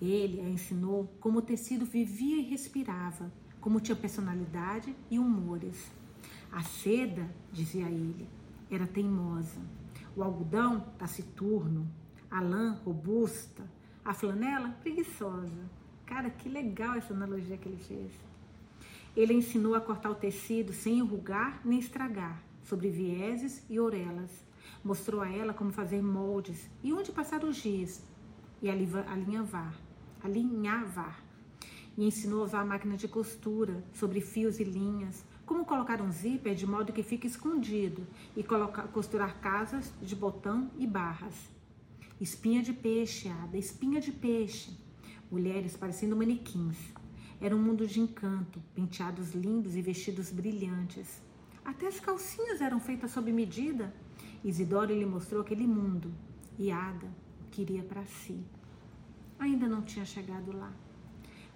Ele 0.00 0.40
a 0.40 0.48
ensinou 0.48 1.08
como 1.20 1.38
o 1.38 1.42
tecido 1.42 1.84
vivia 1.84 2.38
e 2.40 2.48
respirava, 2.48 3.30
como 3.60 3.80
tinha 3.80 3.94
personalidade 3.94 4.94
e 5.10 5.18
humores. 5.18 5.90
A 6.50 6.62
seda, 6.62 7.28
dizia 7.52 7.86
ele, 7.86 8.26
era 8.70 8.86
teimosa. 8.86 9.60
O 10.16 10.22
algodão, 10.22 10.80
taciturno 10.98 11.86
a 12.30 12.40
lã 12.40 12.78
robusta, 12.84 13.68
a 14.04 14.12
flanela 14.12 14.70
preguiçosa. 14.80 15.70
Cara, 16.04 16.30
que 16.30 16.48
legal 16.48 16.94
essa 16.94 17.12
analogia 17.12 17.56
que 17.56 17.68
ele 17.68 17.76
fez. 17.76 18.12
Ele 19.16 19.34
ensinou 19.34 19.74
a 19.74 19.80
cortar 19.80 20.10
o 20.10 20.14
tecido 20.14 20.72
sem 20.72 20.98
enrugar 20.98 21.60
nem 21.64 21.78
estragar, 21.78 22.42
sobre 22.62 22.88
vieses 22.88 23.64
e 23.68 23.80
orelhas. 23.80 24.30
Mostrou 24.84 25.20
a 25.20 25.28
ela 25.28 25.52
como 25.52 25.72
fazer 25.72 26.02
moldes 26.02 26.68
e 26.82 26.92
onde 26.92 27.10
passar 27.10 27.42
o 27.44 27.52
giz 27.52 28.02
e 28.62 28.70
alinhavar, 28.70 29.74
alinhavar. 30.22 31.22
E 31.96 32.06
ensinou 32.06 32.42
a 32.42 32.44
usar 32.44 32.60
a 32.60 32.64
máquina 32.64 32.96
de 32.96 33.08
costura 33.08 33.82
sobre 33.92 34.20
fios 34.20 34.60
e 34.60 34.64
linhas, 34.64 35.24
como 35.44 35.64
colocar 35.64 36.00
um 36.00 36.12
zíper 36.12 36.54
de 36.54 36.66
modo 36.66 36.92
que 36.92 37.02
fique 37.02 37.26
escondido 37.26 38.06
e 38.36 38.42
colocar, 38.42 38.84
costurar 38.88 39.40
casas 39.40 39.92
de 40.00 40.14
botão 40.14 40.70
e 40.78 40.86
barras. 40.86 41.57
Espinha 42.20 42.60
de 42.64 42.72
peixe, 42.72 43.28
Ada, 43.28 43.56
espinha 43.56 44.00
de 44.00 44.10
peixe. 44.10 44.76
Mulheres 45.30 45.76
parecendo 45.76 46.16
manequins. 46.16 46.76
Era 47.40 47.54
um 47.54 47.62
mundo 47.62 47.86
de 47.86 48.00
encanto, 48.00 48.60
penteados 48.74 49.34
lindos 49.34 49.76
e 49.76 49.82
vestidos 49.82 50.28
brilhantes. 50.32 51.22
Até 51.64 51.86
as 51.86 52.00
calcinhas 52.00 52.60
eram 52.60 52.80
feitas 52.80 53.12
sob 53.12 53.32
medida. 53.32 53.94
Isidoro 54.42 54.92
lhe 54.92 55.06
mostrou 55.06 55.42
aquele 55.42 55.64
mundo 55.64 56.12
e 56.58 56.72
Ada 56.72 57.08
queria 57.52 57.84
para 57.84 58.04
si. 58.04 58.44
Ainda 59.38 59.68
não 59.68 59.82
tinha 59.82 60.04
chegado 60.04 60.50
lá. 60.50 60.72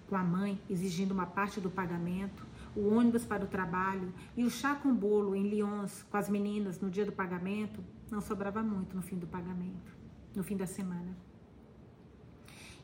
Com 0.07 0.15
a 0.15 0.23
mãe 0.23 0.61
exigindo 0.69 1.11
uma 1.11 1.25
parte 1.25 1.59
do 1.59 1.69
pagamento, 1.69 2.47
o 2.73 2.87
ônibus 2.87 3.25
para 3.25 3.43
o 3.43 3.49
trabalho 3.49 4.13
e 4.37 4.45
o 4.45 4.49
chá 4.49 4.75
com 4.75 4.95
bolo 4.95 5.35
em 5.35 5.43
Lyons 5.43 6.03
com 6.09 6.15
as 6.15 6.29
meninas 6.29 6.79
no 6.79 6.89
dia 6.89 7.05
do 7.05 7.11
pagamento, 7.11 7.83
não 8.09 8.21
sobrava 8.21 8.63
muito 8.63 8.95
no 8.95 9.01
fim 9.01 9.17
do 9.17 9.27
pagamento 9.27 10.02
no 10.35 10.43
fim 10.43 10.57
da 10.57 10.65
semana. 10.65 11.15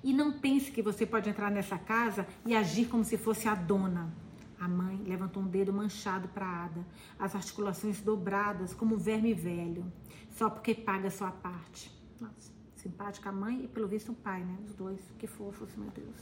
E 0.03 0.13
não 0.13 0.39
pense 0.39 0.71
que 0.71 0.81
você 0.81 1.05
pode 1.05 1.29
entrar 1.29 1.51
nessa 1.51 1.77
casa 1.77 2.25
e 2.45 2.55
agir 2.55 2.87
como 2.87 3.03
se 3.03 3.17
fosse 3.17 3.47
a 3.47 3.55
dona. 3.55 4.13
A 4.59 4.67
mãe 4.67 5.01
levantou 5.05 5.43
um 5.43 5.47
dedo 5.47 5.73
manchado 5.73 6.27
para 6.29 6.65
Ada, 6.65 6.85
as 7.17 7.35
articulações 7.35 8.01
dobradas 8.01 8.73
como 8.73 8.95
um 8.95 8.97
verme 8.97 9.33
velho, 9.33 9.91
só 10.31 10.49
porque 10.49 10.73
paga 10.73 11.07
a 11.07 11.11
sua 11.11 11.31
parte. 11.31 11.91
Nossa, 12.19 12.51
simpática 12.75 13.29
a 13.29 13.31
mãe 13.31 13.63
e 13.63 13.67
pelo 13.67 13.87
visto 13.87 14.11
o 14.11 14.15
pai, 14.15 14.43
né? 14.43 14.57
Os 14.65 14.73
dois, 14.73 14.99
que 15.17 15.27
fofos, 15.27 15.75
meu 15.75 15.89
Deus. 15.91 16.17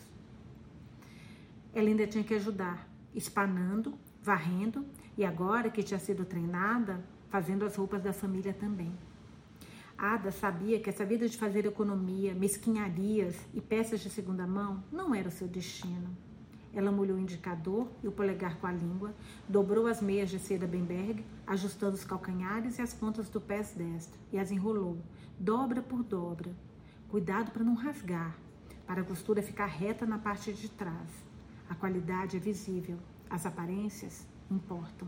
Ela 1.74 1.90
ainda 1.90 2.08
tinha 2.08 2.24
que 2.24 2.34
ajudar, 2.34 2.88
espanando, 3.14 3.98
varrendo 4.22 4.86
e 5.18 5.26
agora 5.26 5.70
que 5.70 5.82
tinha 5.82 6.00
sido 6.00 6.26
treinada, 6.26 7.04
fazendo 7.30 7.66
as 7.66 7.76
roupas 7.76 8.02
da 8.02 8.14
família 8.14 8.54
também. 8.54 8.92
Ada 9.98 10.32
sabia 10.32 10.80
que 10.80 10.92
essa 10.92 11.04
vida 11.04 11.28
de 11.28 11.36
fazer 11.36 11.66
economia, 11.66 12.36
mesquinharias 12.36 13.36
e 13.52 13.60
peças 13.60 14.00
de 14.00 14.12
segunda 14.12 14.46
mão 14.46 14.84
não 14.92 15.16
era 15.16 15.28
o 15.28 15.32
seu 15.32 15.48
destino. 15.48 16.16
Ela 16.72 16.92
molhou 16.92 17.18
o 17.18 17.20
indicador 17.20 17.88
e 18.04 18.08
o 18.08 18.12
polegar 18.12 18.60
com 18.60 18.68
a 18.68 18.72
língua, 18.72 19.16
dobrou 19.50 19.88
as 19.88 20.00
meias 20.00 20.30
de 20.30 20.38
seda 20.38 20.68
Bemberg, 20.68 21.26
ajustando 21.48 21.96
os 21.96 22.04
calcanhares 22.04 22.78
e 22.78 22.82
as 22.84 22.94
pontas 22.94 23.28
do 23.28 23.42
pé 23.42 23.64
destro, 23.76 24.20
e 24.32 24.38
as 24.38 24.52
enrolou, 24.52 25.00
dobra 25.40 25.82
por 25.82 26.04
dobra. 26.04 26.52
Cuidado 27.10 27.50
para 27.50 27.64
não 27.64 27.74
rasgar, 27.74 28.38
para 28.86 29.02
a 29.02 29.04
costura 29.04 29.42
ficar 29.42 29.66
reta 29.66 30.06
na 30.06 30.20
parte 30.20 30.54
de 30.54 30.70
trás. 30.70 31.10
A 31.68 31.74
qualidade 31.74 32.38
é 32.38 32.40
visível, 32.40 33.00
as 33.28 33.48
aparências 33.48 34.28
importam. 34.52 35.08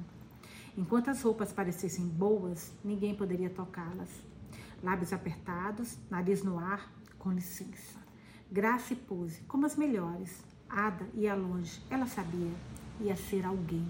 Enquanto 0.75 1.10
as 1.10 1.22
roupas 1.22 1.53
parecessem 1.53 2.08
boas, 2.08 2.74
ninguém 2.84 3.13
poderia 3.13 3.51
tocá-las 3.51 4.10
lábios 4.83 5.13
apertados, 5.13 5.98
nariz 6.09 6.43
no 6.43 6.57
ar, 6.57 6.91
com 7.17 7.31
licença. 7.31 8.00
Graça 8.51 8.93
e 8.93 8.95
pose, 8.95 9.41
como 9.41 9.65
as 9.65 9.75
melhores. 9.75 10.43
Ada 10.69 11.07
ia 11.13 11.36
longe, 11.36 11.81
ela 11.89 12.05
sabia, 12.05 12.53
ia 13.00 13.15
ser 13.15 13.45
alguém. 13.45 13.88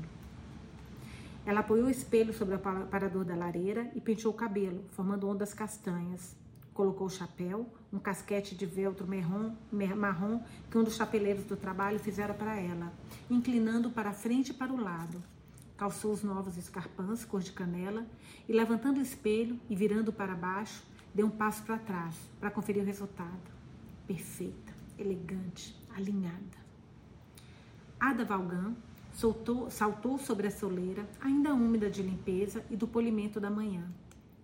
Ela 1.46 1.62
apoiou 1.62 1.88
o 1.88 1.90
espelho 1.90 2.34
sobre 2.34 2.56
o 2.56 2.60
parador 2.60 3.26
da 3.26 3.36
lareira 3.36 3.90
e 3.96 4.02
penteou 4.02 4.34
o 4.34 4.38
cabelo, 4.38 4.84
formando 4.92 5.28
ondas 5.28 5.54
castanhas. 5.54 6.36
colocou 6.74 7.08
o 7.08 7.10
chapéu, 7.10 7.68
um 7.92 8.00
casquete 8.00 8.56
de 8.56 8.66
veltro 8.66 9.06
marrom, 9.06 9.54
marrom 9.98 10.42
que 10.72 10.78
um 10.78 10.84
dos 10.84 10.96
chapeleiros 10.96 11.44
do 11.44 11.58
trabalho 11.58 12.00
fizera 12.00 12.34
para 12.34 12.58
ela, 12.58 12.94
inclinando 13.30 13.90
para 13.90 14.12
a 14.12 14.14
frente 14.14 14.52
e 14.52 14.54
para 14.54 14.72
o 14.72 14.82
lado. 14.82 15.22
Calçou 15.80 16.12
os 16.12 16.24
novos 16.24 16.58
escarpãs 16.58 17.24
cor 17.24 17.40
de 17.40 17.54
canela 17.54 18.06
e, 18.50 18.52
levantando 18.52 19.00
o 19.00 19.02
espelho 19.02 19.58
e 19.70 19.76
virando 19.78 20.12
para 20.12 20.36
baixo, 20.36 20.86
deu 21.16 21.26
um 21.26 21.30
passo 21.30 21.64
para 21.64 21.78
trás 21.78 22.18
para 22.38 22.52
conferir 22.52 22.84
o 22.84 22.86
resultado. 22.86 23.50
Perfeita, 24.06 24.74
elegante, 24.98 25.74
alinhada. 25.96 26.60
Ada 27.98 28.26
Valgan 28.26 28.76
soltou, 29.14 29.72
saltou 29.72 30.18
sobre 30.18 30.48
a 30.48 30.52
soleira, 30.52 31.08
ainda 31.22 31.54
úmida 31.54 31.90
de 31.90 32.04
limpeza 32.04 32.62
e 32.70 32.76
do 32.76 32.86
polimento 32.86 33.40
da 33.40 33.50
manhã. 33.50 33.90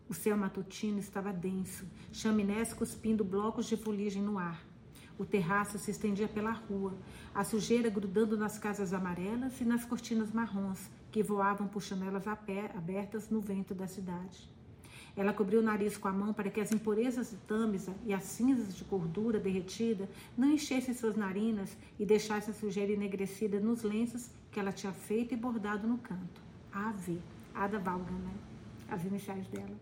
O 0.07 0.13
céu 0.13 0.37
matutino 0.37 0.99
estava 0.99 1.33
denso, 1.33 1.85
chaminés 2.13 2.73
cuspindo 2.73 3.25
blocos 3.25 3.65
de 3.65 3.75
fuligem 3.75 4.23
no 4.23 4.39
ar. 4.39 4.63
O 5.17 5.25
terraço 5.25 5.77
se 5.79 5.91
estendia 5.91 6.29
pela 6.29 6.51
rua, 6.51 6.93
a 7.33 7.43
sujeira 7.43 7.89
grudando 7.89 8.37
nas 8.37 8.57
casas 8.57 8.93
amarelas 8.93 9.59
e 9.59 9.65
nas 9.65 9.83
cortinas 9.83 10.31
marrons 10.31 10.89
que 11.15 11.24
voavam 11.24 11.65
por 11.65 11.81
janelas 11.81 12.25
abertas 12.27 13.29
no 13.29 13.39
vento 13.39 13.74
da 13.74 13.88
cidade. 13.88 14.50
Ela 15.15 15.31
cobriu 15.31 15.62
o 15.62 15.63
nariz 15.63 15.95
com 15.95 16.10
a 16.10 16.12
mão 16.12 16.34
para 16.34 16.50
que 16.50 16.60
as 16.60 16.74
impurezas 16.74 17.29
de 17.29 17.38
tâmisa 17.38 17.95
e 18.05 18.13
as 18.13 18.24
cinzas 18.24 18.75
de 18.75 18.84
gordura 18.84 19.39
derretida 19.39 20.10
não 20.38 20.51
enchessem 20.51 20.93
suas 20.93 21.15
narinas 21.15 21.77
e 21.98 22.05
deixassem 22.05 22.53
a 22.53 22.57
sujeira 22.57 22.91
enegrecida 22.91 23.62
nos 23.62 23.81
lenços 23.81 24.29
que 24.51 24.60
ela 24.60 24.74
tinha 24.74 24.91
feito 24.91 25.34
e 25.34 25.38
bordado 25.38 25.88
no 25.88 25.98
canto. 26.00 26.41
AV, 26.74 27.17
Ada 27.53 27.79
Valgan, 27.79 28.12
né? 28.12 28.34
As 28.89 29.05
iniciais 29.05 29.48
dela. 29.48 29.79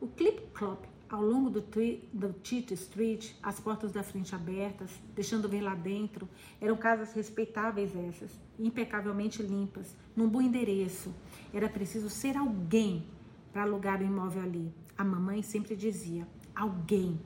O 0.00 0.08
clip-clop 0.08 0.88
ao 1.12 1.22
longo 1.22 1.50
do, 1.50 1.60
do 1.60 2.32
Tite 2.42 2.72
Street, 2.72 3.32
as 3.42 3.60
portas 3.60 3.92
da 3.92 4.02
frente 4.02 4.34
abertas, 4.34 4.90
deixando 5.14 5.46
ver 5.46 5.60
lá 5.60 5.74
dentro, 5.74 6.26
eram 6.58 6.74
casas 6.74 7.12
respeitáveis 7.12 7.94
essas, 7.94 8.30
impecavelmente 8.58 9.42
limpas, 9.42 9.94
num 10.16 10.26
bom 10.26 10.40
endereço. 10.40 11.14
Era 11.52 11.68
preciso 11.68 12.08
ser 12.08 12.34
alguém 12.34 13.04
para 13.52 13.62
alugar 13.62 14.00
o 14.00 14.04
imóvel 14.04 14.42
ali. 14.42 14.72
A 14.96 15.04
mamãe 15.04 15.42
sempre 15.42 15.76
dizia: 15.76 16.26
alguém. 16.54 17.20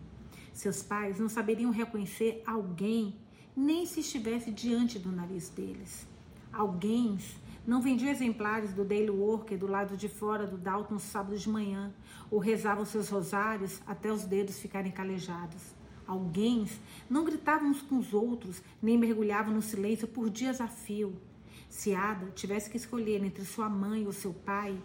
Seus 0.53 0.83
pais 0.83 1.21
não 1.21 1.29
saberiam 1.29 1.71
reconhecer 1.71 2.43
alguém, 2.45 3.15
nem 3.57 3.87
se 3.87 4.01
estivesse 4.01 4.51
diante 4.51 4.99
do 4.99 5.13
nariz 5.13 5.49
deles. 5.51 6.07
Alguém 6.53 7.19
não 7.67 7.83
vendiam 7.83 8.11
exemplares 8.11 8.73
do 8.73 8.85
Daily 8.85 9.11
Worker 9.11 9.59
do 9.59 9.67
lado 9.67 9.97
de 9.97 10.09
fora 10.09 10.47
do 10.47 10.57
Dalton 10.57 10.99
sábado 10.99 11.37
de 11.37 11.49
manhã, 11.49 11.93
ou 12.31 12.39
rezavam 12.39 12.85
seus 12.85 13.09
rosários 13.09 13.81
até 13.87 14.13
os 14.13 14.25
dedos 14.25 14.59
ficarem 14.59 14.93
calejados. 14.93 15.75
Alguém 16.07 16.69
não 17.11 17.25
gritavam 17.25 17.69
uns 17.69 17.83
com 17.83 17.99
os 17.99 18.15
outros, 18.15 18.63
nem 18.81 18.97
mergulhavam 18.97 19.53
no 19.53 19.61
silêncio 19.61 20.07
por 20.07 20.31
dias 20.31 20.61
a 20.61 20.69
fio. 20.69 21.21
Se 21.69 21.93
Ada 21.95 22.31
tivesse 22.31 22.71
que 22.71 22.77
escolher 22.77 23.25
entre 23.25 23.45
sua 23.45 23.69
mãe 23.69 24.07
ou 24.07 24.13
seu 24.13 24.33
pai, 24.33 24.81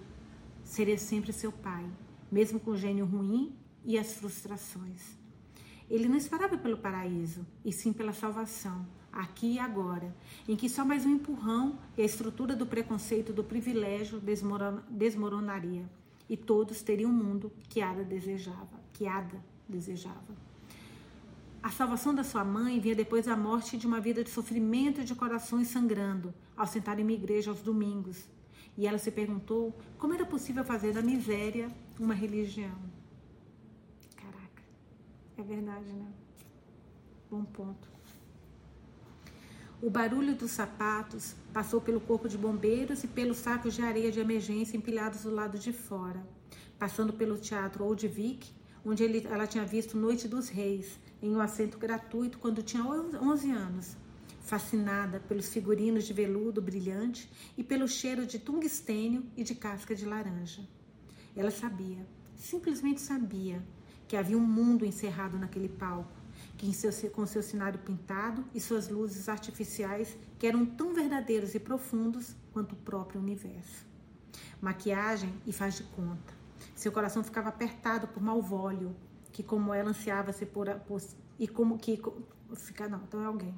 seria 0.63 0.97
sempre 0.97 1.31
seu 1.31 1.51
pai, 1.51 1.85
mesmo 2.31 2.59
com 2.59 2.71
o 2.71 2.77
gênio 2.77 3.05
ruim 3.05 3.55
e 3.85 3.99
as 3.99 4.13
frustrações. 4.13 5.15
Ele 5.87 6.07
não 6.07 6.17
esperava 6.17 6.57
pelo 6.57 6.77
paraíso, 6.77 7.45
e 7.63 7.71
sim 7.71 7.93
pela 7.93 8.13
salvação, 8.13 8.87
aqui 9.11 9.53
e 9.53 9.59
agora, 9.59 10.15
em 10.47 10.55
que 10.55 10.69
só 10.69 10.85
mais 10.85 11.05
um 11.05 11.11
empurrão 11.11 11.77
e 11.97 12.01
a 12.01 12.05
estrutura 12.05 12.55
do 12.55 12.65
preconceito 12.65 13.33
do 13.33 13.43
privilégio 13.43 14.21
desmoronaria, 14.89 15.85
e 16.29 16.37
todos 16.37 16.81
teriam 16.81 17.11
um 17.11 17.13
mundo 17.13 17.51
que 17.67 17.81
Ada 17.81 18.03
desejava, 18.03 18.79
que 18.93 19.05
Ada 19.05 19.43
desejava. 19.67 20.51
A 21.61 21.69
salvação 21.69 22.15
da 22.15 22.23
sua 22.23 22.43
mãe 22.43 22.79
vinha 22.79 22.95
depois 22.95 23.25
da 23.25 23.37
morte 23.37 23.77
de 23.77 23.85
uma 23.85 23.99
vida 23.99 24.23
de 24.23 24.29
sofrimento 24.29 25.01
e 25.01 25.03
de 25.03 25.13
corações 25.13 25.67
sangrando, 25.67 26.33
ao 26.55 26.65
sentar 26.65 26.99
em 26.99 27.03
uma 27.03 27.11
igreja 27.11 27.51
aos 27.51 27.61
domingos, 27.61 28.27
e 28.77 28.87
ela 28.87 28.97
se 28.97 29.11
perguntou 29.11 29.77
como 29.97 30.13
era 30.13 30.25
possível 30.25 30.63
fazer 30.63 30.93
da 30.93 31.01
miséria 31.01 31.69
uma 31.99 32.13
religião. 32.13 32.77
Caraca, 34.15 34.63
é 35.37 35.43
verdade, 35.43 35.91
né? 35.91 36.11
Bom 37.29 37.43
ponto. 37.43 37.90
O 39.81 39.89
barulho 39.89 40.35
dos 40.35 40.51
sapatos 40.51 41.33
passou 41.51 41.81
pelo 41.81 41.99
corpo 41.99 42.29
de 42.29 42.37
bombeiros 42.37 43.03
e 43.03 43.07
pelos 43.07 43.37
sacos 43.37 43.73
de 43.73 43.81
areia 43.81 44.11
de 44.11 44.19
emergência 44.19 44.77
empilhados 44.77 45.23
do 45.23 45.31
lado 45.31 45.57
de 45.57 45.73
fora, 45.73 46.23
passando 46.77 47.11
pelo 47.11 47.39
teatro 47.39 47.83
Old 47.83 48.07
Vic, 48.07 48.53
onde 48.85 49.03
ele, 49.03 49.25
ela 49.25 49.47
tinha 49.47 49.65
visto 49.65 49.97
Noite 49.97 50.27
dos 50.27 50.49
Reis, 50.49 50.99
em 51.19 51.35
um 51.35 51.41
assento 51.41 51.79
gratuito 51.79 52.37
quando 52.37 52.61
tinha 52.61 52.83
11 52.85 53.49
anos, 53.49 53.97
fascinada 54.41 55.19
pelos 55.19 55.49
figurinos 55.49 56.05
de 56.05 56.13
veludo 56.13 56.61
brilhante 56.61 57.27
e 57.57 57.63
pelo 57.63 57.87
cheiro 57.87 58.23
de 58.23 58.37
tungstênio 58.37 59.25
e 59.35 59.43
de 59.43 59.55
casca 59.55 59.95
de 59.95 60.05
laranja. 60.05 60.61
Ela 61.35 61.49
sabia, 61.49 62.05
simplesmente 62.35 63.01
sabia, 63.01 63.65
que 64.07 64.15
havia 64.15 64.37
um 64.37 64.41
mundo 64.45 64.85
encerrado 64.85 65.39
naquele 65.39 65.69
palco, 65.69 66.20
que 66.61 66.71
seu, 66.73 67.09
com 67.09 67.25
seu 67.25 67.41
cenário 67.41 67.79
pintado 67.79 68.45
e 68.53 68.61
suas 68.61 68.87
luzes 68.87 69.27
artificiais 69.27 70.15
que 70.37 70.45
eram 70.45 70.63
tão 70.63 70.93
verdadeiros 70.93 71.55
e 71.55 71.59
profundos 71.59 72.35
quanto 72.53 72.73
o 72.73 72.75
próprio 72.75 73.19
universo. 73.19 73.83
Maquiagem 74.61 75.33
e 75.47 75.51
faz 75.51 75.77
de 75.77 75.83
conta. 75.83 76.33
Seu 76.75 76.91
coração 76.91 77.23
ficava 77.23 77.49
apertado 77.49 78.07
por 78.07 78.21
malvólio, 78.21 78.95
que 79.31 79.41
como 79.41 79.73
ela 79.73 79.89
ansiava 79.89 80.31
se 80.31 80.45
por, 80.45 80.69
por 80.81 81.01
e 81.39 81.47
como 81.47 81.79
que 81.79 81.99
fica 82.53 82.87
não, 82.87 83.01
então 83.05 83.23
é 83.23 83.25
alguém 83.25 83.55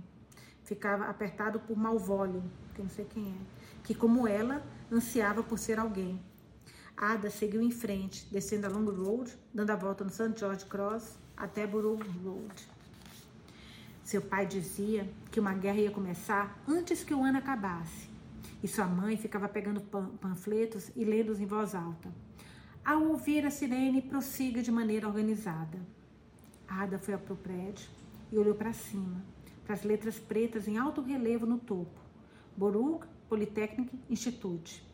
ficava 0.64 1.08
apertado 1.08 1.60
por 1.60 1.78
Malvolio, 1.78 2.42
que 2.74 2.80
eu 2.80 2.86
não 2.86 2.90
sei 2.90 3.04
quem 3.04 3.28
é, 3.28 3.36
que 3.84 3.94
como 3.94 4.26
ela 4.26 4.64
ansiava 4.90 5.44
por 5.44 5.60
ser 5.60 5.78
alguém. 5.78 6.24
Ada 6.96 7.30
seguiu 7.30 7.62
em 7.62 7.70
frente, 7.70 8.26
descendo 8.32 8.66
a 8.66 8.70
Long 8.70 8.86
Road, 8.86 9.38
dando 9.54 9.72
a 9.72 9.76
volta 9.76 10.06
no 10.06 10.10
St. 10.10 10.34
George 10.38 10.66
Cross 10.66 11.18
até 11.36 11.68
Borough 11.68 12.00
Road. 12.24 12.73
Seu 14.04 14.22
pai 14.22 14.46
dizia 14.46 15.10
que 15.32 15.40
uma 15.40 15.54
guerra 15.54 15.80
ia 15.80 15.92
começar 15.92 16.62
antes 16.68 17.04
que 17.04 17.14
o 17.14 17.24
ano 17.24 17.38
acabasse, 17.38 18.10
e 18.62 18.68
sua 18.68 18.86
mãe 18.86 19.18
ficava 19.18 19.48
pegando 19.48 19.82
panfletos 20.20 20.92
e 20.96 21.04
lendo-os 21.04 21.40
em 21.40 21.46
voz 21.46 21.74
alta. 21.74 22.10
Ao 22.84 23.02
ouvir 23.02 23.46
a 23.46 23.52
sirene, 23.52 24.02
prossiga 24.02 24.62
de 24.62 24.72
maneira 24.72 25.08
organizada. 25.08 25.80
Ada 26.68 27.00
foi 27.00 27.18
para 27.18 27.34
o 27.34 27.38
prédio 27.38 27.90
e 28.32 28.38
olhou 28.38 28.56
para 28.56 28.74
cima 28.74 29.24
para 29.64 29.76
as 29.76 29.84
letras 29.84 30.20
pretas 30.20 30.68
em 30.68 30.78
alto 30.78 31.02
relevo 31.02 31.46
no 31.46 31.58
topo. 31.58 32.00
Borug 32.56 33.06
Polytechnic 33.30 33.98
Institute. 34.10 34.86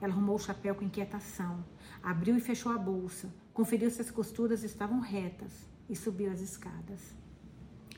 Ela 0.00 0.12
arrumou 0.12 0.36
o 0.36 0.38
chapéu 0.38 0.74
com 0.74 0.84
inquietação, 0.84 1.64
abriu 2.02 2.36
e 2.36 2.40
fechou 2.40 2.70
a 2.72 2.78
bolsa, 2.78 3.32
conferiu 3.52 3.90
se 3.90 4.00
as 4.00 4.10
costuras 4.10 4.62
estavam 4.62 5.00
retas 5.00 5.52
e 5.88 5.96
subiu 5.96 6.30
as 6.30 6.40
escadas. 6.40 7.14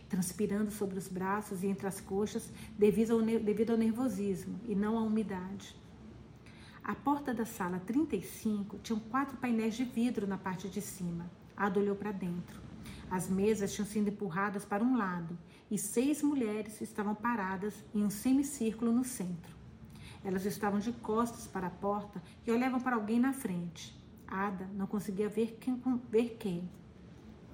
Transpirando 0.08 0.70
sobre 0.70 0.98
os 0.98 1.08
braços 1.08 1.62
e 1.62 1.66
entre 1.66 1.86
as 1.86 2.00
coxas 2.00 2.50
devido 2.78 3.12
ao, 3.12 3.22
devido 3.22 3.70
ao 3.72 3.76
nervosismo 3.76 4.58
e 4.66 4.74
não 4.74 4.98
à 4.98 5.02
umidade. 5.02 5.76
A 6.82 6.94
porta 6.94 7.34
da 7.34 7.44
sala 7.44 7.78
35 7.80 8.78
tinha 8.78 8.98
quatro 9.10 9.36
painéis 9.36 9.74
de 9.74 9.84
vidro 9.84 10.26
na 10.26 10.38
parte 10.38 10.68
de 10.68 10.80
cima. 10.80 11.30
Ada 11.54 11.80
olhou 11.80 11.94
para 11.94 12.12
dentro. 12.12 12.60
As 13.10 13.28
mesas 13.28 13.74
tinham 13.74 13.86
sido 13.86 14.08
empurradas 14.08 14.64
para 14.64 14.82
um 14.82 14.96
lado 14.96 15.38
e 15.70 15.76
seis 15.76 16.22
mulheres 16.22 16.80
estavam 16.80 17.14
paradas 17.14 17.74
em 17.94 18.02
um 18.02 18.08
semicírculo 18.08 18.92
no 18.92 19.04
centro. 19.04 19.56
Elas 20.24 20.44
estavam 20.46 20.80
de 20.80 20.92
costas 20.92 21.46
para 21.46 21.66
a 21.66 21.70
porta 21.70 22.22
e 22.46 22.50
olhavam 22.50 22.80
para 22.80 22.96
alguém 22.96 23.20
na 23.20 23.32
frente. 23.32 23.94
Ada 24.26 24.66
não 24.74 24.86
conseguia 24.86 25.28
ver 25.28 25.58
quem, 25.60 25.80
ver 26.10 26.36
quem. 26.38 26.68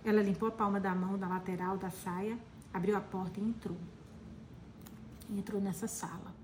Ela 0.04 0.22
limpou 0.22 0.48
a 0.48 0.52
palma 0.52 0.78
da 0.78 0.94
mão 0.94 1.16
da 1.16 1.26
lateral 1.26 1.78
da 1.78 1.90
saia, 1.90 2.38
abriu 2.72 2.96
a 2.96 3.00
porta 3.00 3.40
e 3.40 3.42
entrou. 3.42 3.78
Entrou 5.30 5.60
nessa 5.60 5.88
sala. 5.88 6.34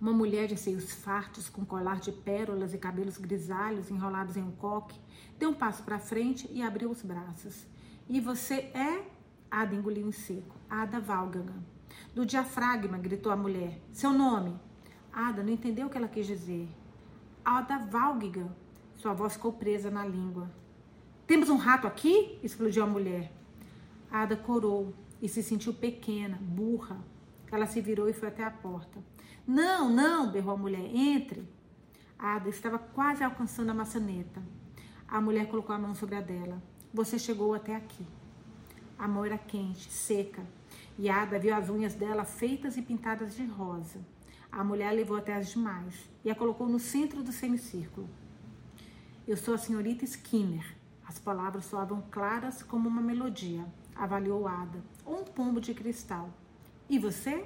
Uma 0.00 0.12
mulher 0.12 0.48
de 0.48 0.56
seios 0.56 0.92
fartos, 0.92 1.48
com 1.48 1.64
colar 1.64 2.00
de 2.00 2.10
pérolas 2.10 2.74
e 2.74 2.78
cabelos 2.78 3.16
grisalhos 3.16 3.90
enrolados 3.90 4.36
em 4.36 4.42
um 4.42 4.50
coque, 4.50 5.00
deu 5.38 5.50
um 5.50 5.54
passo 5.54 5.84
para 5.84 6.00
frente 6.00 6.50
e 6.52 6.62
abriu 6.62 6.90
os 6.90 7.00
braços. 7.00 7.64
E 8.08 8.20
você 8.20 8.54
é? 8.74 9.06
Ada 9.50 9.74
engoliu 9.74 10.08
em 10.08 10.12
seco. 10.12 10.56
Ada 10.68 10.98
Valgagan. 10.98 11.62
Do 12.12 12.26
diafragma, 12.26 12.98
gritou 12.98 13.30
a 13.30 13.36
mulher. 13.36 13.80
Seu 13.92 14.12
nome? 14.12 14.58
Ada 15.12 15.44
não 15.44 15.52
entendeu 15.52 15.86
o 15.86 15.90
que 15.90 15.96
ela 15.96 16.08
quis 16.08 16.26
dizer. 16.26 16.68
Ada 17.44 17.78
Valgigan. 17.78 18.48
Sua 18.94 19.12
voz 19.12 19.34
ficou 19.34 19.52
presa 19.52 19.90
na 19.90 20.04
língua. 20.04 20.50
Temos 21.26 21.48
um 21.48 21.56
rato 21.56 21.86
aqui? 21.86 22.38
explodiu 22.42 22.82
a 22.82 22.86
mulher. 22.86 23.32
Ada 24.10 24.36
corou 24.36 24.92
e 25.22 25.28
se 25.28 25.42
sentiu 25.42 25.72
pequena, 25.72 26.38
burra. 26.40 26.98
Ela 27.50 27.66
se 27.66 27.80
virou 27.80 28.08
e 28.08 28.12
foi 28.12 28.28
até 28.28 28.44
a 28.44 28.50
porta. 28.50 29.02
Não, 29.46 29.88
não, 29.88 30.30
berrou 30.30 30.54
a 30.54 30.58
mulher. 30.58 30.84
Entre. 30.94 31.48
Ada 32.18 32.48
estava 32.50 32.78
quase 32.78 33.24
alcançando 33.24 33.70
a 33.70 33.74
maçaneta. 33.74 34.42
A 35.08 35.20
mulher 35.20 35.48
colocou 35.48 35.74
a 35.74 35.78
mão 35.78 35.94
sobre 35.94 36.16
a 36.16 36.20
dela. 36.20 36.62
Você 36.92 37.18
chegou 37.18 37.54
até 37.54 37.74
aqui. 37.74 38.06
A 38.98 39.08
mão 39.08 39.24
era 39.24 39.38
quente, 39.38 39.90
seca, 39.90 40.46
e 40.98 41.08
Ada 41.08 41.38
viu 41.38 41.54
as 41.54 41.68
unhas 41.68 41.94
dela 41.94 42.24
feitas 42.24 42.76
e 42.76 42.82
pintadas 42.82 43.34
de 43.34 43.44
rosa. 43.46 43.98
A 44.52 44.62
mulher 44.62 44.88
a 44.88 44.92
levou 44.92 45.16
até 45.16 45.34
as 45.34 45.50
demais 45.50 46.08
e 46.24 46.30
a 46.30 46.34
colocou 46.34 46.68
no 46.68 46.78
centro 46.78 47.22
do 47.22 47.32
semicírculo. 47.32 48.08
Eu 49.26 49.36
sou 49.36 49.54
a 49.54 49.58
senhorita 49.58 50.04
Skinner. 50.04 50.73
As 51.06 51.18
palavras 51.18 51.66
soavam 51.66 52.02
claras 52.10 52.62
como 52.62 52.88
uma 52.88 53.02
melodia, 53.02 53.64
avaliou 53.94 54.48
Ada, 54.48 54.82
ou 55.04 55.20
um 55.20 55.24
pombo 55.24 55.60
de 55.60 55.74
cristal. 55.74 56.30
E 56.88 56.98
você? 56.98 57.44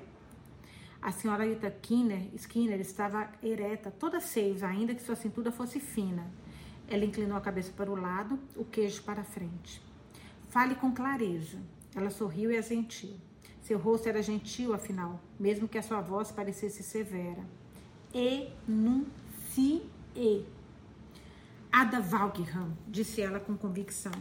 A 1.00 1.12
senhorita 1.12 1.68
Skinner, 1.68 2.28
Skinner 2.34 2.80
estava 2.80 3.28
ereta, 3.42 3.90
toda 3.90 4.20
seios, 4.20 4.62
ainda 4.62 4.94
que 4.94 5.02
sua 5.02 5.16
cintura 5.16 5.52
fosse 5.52 5.78
fina. 5.78 6.26
Ela 6.88 7.04
inclinou 7.04 7.36
a 7.36 7.40
cabeça 7.40 7.72
para 7.72 7.90
o 7.90 8.00
lado, 8.00 8.38
o 8.56 8.64
queijo 8.64 9.02
para 9.02 9.20
a 9.20 9.24
frente. 9.24 9.82
Fale 10.48 10.74
com 10.74 10.92
clareza. 10.92 11.58
Ela 11.94 12.10
sorriu 12.10 12.50
e 12.50 12.56
assentiu. 12.56 13.14
Seu 13.62 13.78
rosto 13.78 14.08
era 14.08 14.22
gentil, 14.22 14.72
afinal, 14.72 15.20
mesmo 15.38 15.68
que 15.68 15.78
a 15.78 15.82
sua 15.82 16.00
voz 16.00 16.32
parecesse 16.32 16.82
severa. 16.82 17.44
Enuncie. 18.14 19.82
Ada 21.70 22.00
Valkham, 22.00 22.76
disse 22.88 23.20
ela 23.20 23.38
com 23.38 23.56
convicção. 23.56 24.12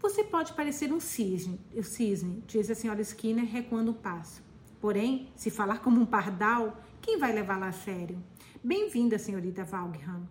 Você 0.00 0.22
pode 0.22 0.52
parecer 0.52 0.92
um 0.92 1.00
cisne, 1.00 1.58
o 1.74 1.82
cisne, 1.82 2.42
disse 2.46 2.70
a 2.70 2.74
senhora 2.74 3.00
Skinner, 3.00 3.46
recuando 3.46 3.92
um 3.92 3.94
passo. 3.94 4.42
Porém, 4.78 5.28
se 5.34 5.50
falar 5.50 5.78
como 5.78 6.00
um 6.00 6.06
pardal, 6.06 6.82
quem 7.00 7.18
vai 7.18 7.32
levá-la 7.32 7.68
a 7.68 7.72
sério? 7.72 8.22
Bem-vinda, 8.62 9.18
senhorita 9.18 9.64
Valkham. 9.64 10.28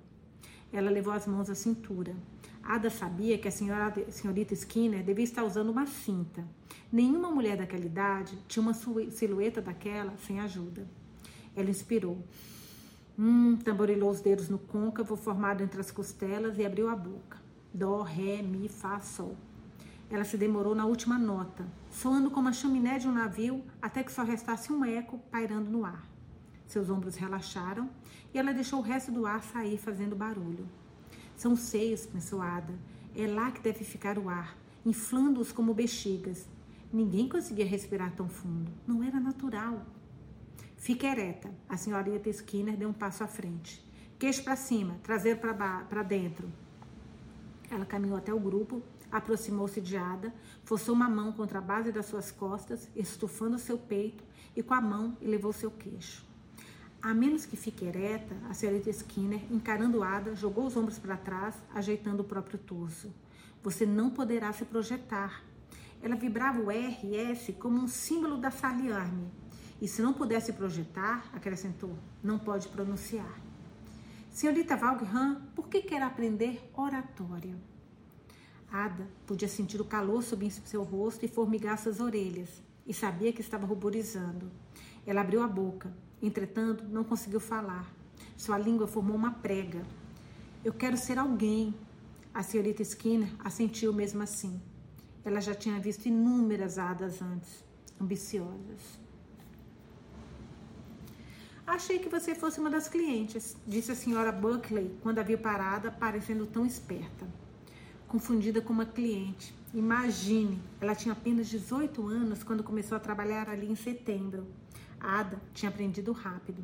Ela 0.72 0.92
levou 0.92 1.14
as 1.14 1.26
mãos 1.26 1.50
à 1.50 1.56
cintura. 1.56 2.16
Ada 2.64 2.92
sabia 2.92 3.38
que 3.40 3.48
a 3.48 3.52
senhora, 3.52 3.94
senhorita 4.12 4.54
Skinner 4.54 5.04
devia 5.04 5.24
estar 5.24 5.44
usando 5.44 5.70
uma 5.70 5.88
cinta. 5.88 6.46
Nenhuma 6.92 7.32
mulher 7.32 7.58
daquela 7.58 7.86
idade 7.86 8.38
tinha 8.48 8.62
uma 8.62 8.74
silhueta 8.74 9.62
daquela 9.62 10.16
sem 10.28 10.40
ajuda. 10.40 10.88
Ela 11.56 11.72
inspirou. 11.72 12.24
Hum, 13.24 13.56
tamborilou 13.56 14.10
os 14.10 14.20
dedos 14.20 14.50
no 14.50 14.58
côncavo 14.58 15.16
formado 15.16 15.62
entre 15.62 15.80
as 15.80 15.92
costelas 15.92 16.58
e 16.58 16.66
abriu 16.66 16.90
a 16.90 16.96
boca. 16.96 17.38
Dó, 17.72 18.02
ré, 18.02 18.42
mi, 18.42 18.68
fá, 18.68 19.00
sol. 19.00 19.38
Ela 20.10 20.24
se 20.24 20.36
demorou 20.36 20.74
na 20.74 20.88
última 20.88 21.20
nota, 21.20 21.64
soando 21.92 22.32
como 22.32 22.50
a 22.50 22.52
chaminé 22.52 22.98
de 22.98 23.08
um 23.08 23.12
navio 23.12 23.64
até 23.80 24.04
que 24.04 24.12
só 24.12 24.24
restasse 24.24 24.74
um 24.74 24.84
eco 24.84 25.20
pairando 25.30 25.70
no 25.70 25.86
ar. 25.86 26.04
Seus 26.66 26.90
ombros 26.90 27.16
relaxaram 27.16 27.92
e 28.34 28.40
ela 28.40 28.56
deixou 28.56 28.80
o 28.80 28.82
resto 28.82 29.12
do 29.12 29.28
ar 29.28 29.44
sair 29.44 29.78
fazendo 29.78 30.16
barulho. 30.16 30.68
São 31.36 31.56
seios, 31.56 32.08
pensou 32.08 32.42
Ada. 32.42 32.74
É 33.16 33.28
lá 33.28 33.52
que 33.52 33.62
deve 33.62 33.84
ficar 33.84 34.18
o 34.18 34.30
ar, 34.30 34.58
inflando-os 34.84 35.52
como 35.52 35.76
bexigas. 35.76 36.50
Ninguém 36.92 37.30
conseguia 37.30 37.68
respirar 37.68 38.16
tão 38.16 38.28
fundo. 38.28 38.72
Não 38.88 39.04
era 39.04 39.20
natural. 39.20 39.86
Fique 40.82 41.06
ereta. 41.06 41.54
A 41.70 41.78
senhorita 41.78 42.28
Skinner 42.32 42.76
deu 42.76 42.90
um 42.90 42.94
passo 42.94 43.24
à 43.24 43.28
frente. 43.28 43.86
Queixo 44.18 44.44
para 44.44 44.56
cima, 44.56 44.96
traseiro 45.04 45.40
para 45.40 46.02
dentro. 46.02 46.52
Ela 47.70 47.86
caminhou 47.86 48.18
até 48.18 48.34
o 48.34 48.40
grupo, 48.40 48.82
aproximou-se 49.12 49.80
de 49.80 49.96
Ada, 49.96 50.34
forçou 50.64 50.96
uma 50.96 51.08
mão 51.08 51.34
contra 51.34 51.60
a 51.60 51.62
base 51.62 51.92
das 51.92 52.08
suas 52.08 52.32
costas, 52.32 52.90
estufando 52.96 53.60
seu 53.60 53.78
peito, 53.78 54.24
e 54.56 54.64
com 54.64 54.74
a 54.74 54.82
mão 54.82 55.16
elevou 55.22 55.54
seu 55.54 55.70
queixo. 55.70 56.26
A 57.00 57.14
menos 57.14 57.46
que 57.46 57.56
fique 57.56 57.86
ereta, 57.86 58.36
a 58.50 58.54
senhorita 58.56 58.90
Skinner, 58.90 59.42
encarando 59.52 60.02
Ada, 60.02 60.34
jogou 60.34 60.66
os 60.66 60.76
ombros 60.76 60.98
para 60.98 61.16
trás, 61.16 61.54
ajeitando 61.76 62.22
o 62.22 62.26
próprio 62.26 62.58
torso. 62.58 63.14
Você 63.62 63.86
não 63.86 64.10
poderá 64.10 64.52
se 64.52 64.66
projetar. 64.66 65.44
Ela 66.02 66.16
vibrava 66.16 66.60
o 66.60 66.72
R 66.72 67.08
e 67.08 67.16
S 67.16 67.54
como 67.54 67.78
um 67.78 67.88
símbolo 67.88 68.38
da 68.40 68.50
saliarme. 68.50 69.41
E 69.82 69.88
se 69.88 70.02
não 70.02 70.14
pudesse 70.14 70.54
projetar, 70.54 71.28
acrescentou, 71.34 71.98
não 72.24 72.38
pode 72.38 72.68
pronunciar. 72.70 73.42
Senhorita 74.30 74.78
Valghan, 74.78 75.42
por 75.56 75.68
que 75.68 75.82
quer 75.82 76.02
aprender 76.02 76.72
oratória? 76.76 77.56
Ada 78.72 79.08
podia 79.26 79.50
sentir 79.50 79.82
o 79.82 79.86
calor 79.86 80.24
subir 80.24 80.52
seu 80.52 80.84
rosto 80.84 81.26
e 81.26 81.28
formigar 81.28 81.78
suas 81.78 82.00
orelhas, 82.00 82.62
e 82.86 82.94
sabia 82.94 83.34
que 83.34 83.42
estava 83.42 83.66
ruborizando. 83.66 84.50
Ela 85.06 85.22
abriu 85.22 85.42
a 85.42 85.48
boca, 85.48 85.92
Entretanto, 86.22 86.84
não 86.86 87.04
conseguiu 87.04 87.40
falar. 87.40 87.92
Sua 88.38 88.58
língua 88.58 88.88
formou 88.88 89.16
uma 89.16 89.32
prega. 89.32 89.82
Eu 90.64 90.72
quero 90.72 90.96
ser 90.96 91.18
alguém. 91.18 91.74
A 92.34 92.44
senhorita 92.44 92.84
Skinner 92.84 93.34
assentiu 93.44 93.92
mesmo 93.92 94.22
assim. 94.22 94.62
Ela 95.26 95.42
já 95.42 95.56
tinha 95.56 95.80
visto 95.80 96.06
inúmeras 96.06 96.78
hadas 96.78 97.22
antes, 97.22 97.64
ambiciosas. 98.00 99.01
Achei 101.66 102.00
que 102.00 102.10
você 102.10 102.34
fosse 102.34 102.60
uma 102.60 102.70
das 102.70 102.90
clientes, 102.90 103.56
disse 103.68 103.92
a 103.92 103.96
senhora 103.96 104.32
Buckley 104.32 104.98
quando 105.02 105.20
a 105.20 105.24
viu 105.24 105.38
parada, 105.38 105.92
parecendo 105.92 106.46
tão 106.46 106.66
esperta. 106.66 107.26
Confundida 108.08 108.62
com 108.62 108.74
uma 108.74 108.86
cliente. 108.86 109.56
Imagine, 109.74 110.62
ela 110.82 110.96
tinha 110.96 111.14
apenas 111.14 111.48
18 111.48 112.06
anos 112.08 112.44
quando 112.44 112.64
começou 112.64 112.98
a 112.98 113.00
trabalhar 113.00 113.48
ali 113.48 113.72
em 113.72 113.76
setembro. 113.76 114.48
Ada 115.00 115.40
tinha 115.54 115.70
aprendido 115.70 116.12
rápido. 116.12 116.64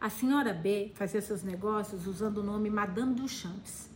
A 0.00 0.10
senhora 0.10 0.52
B 0.52 0.90
fazia 0.94 1.22
seus 1.22 1.42
negócios 1.42 2.06
usando 2.06 2.38
o 2.38 2.42
nome 2.42 2.68
Madame 2.70 3.14
Duchamps. 3.14 3.88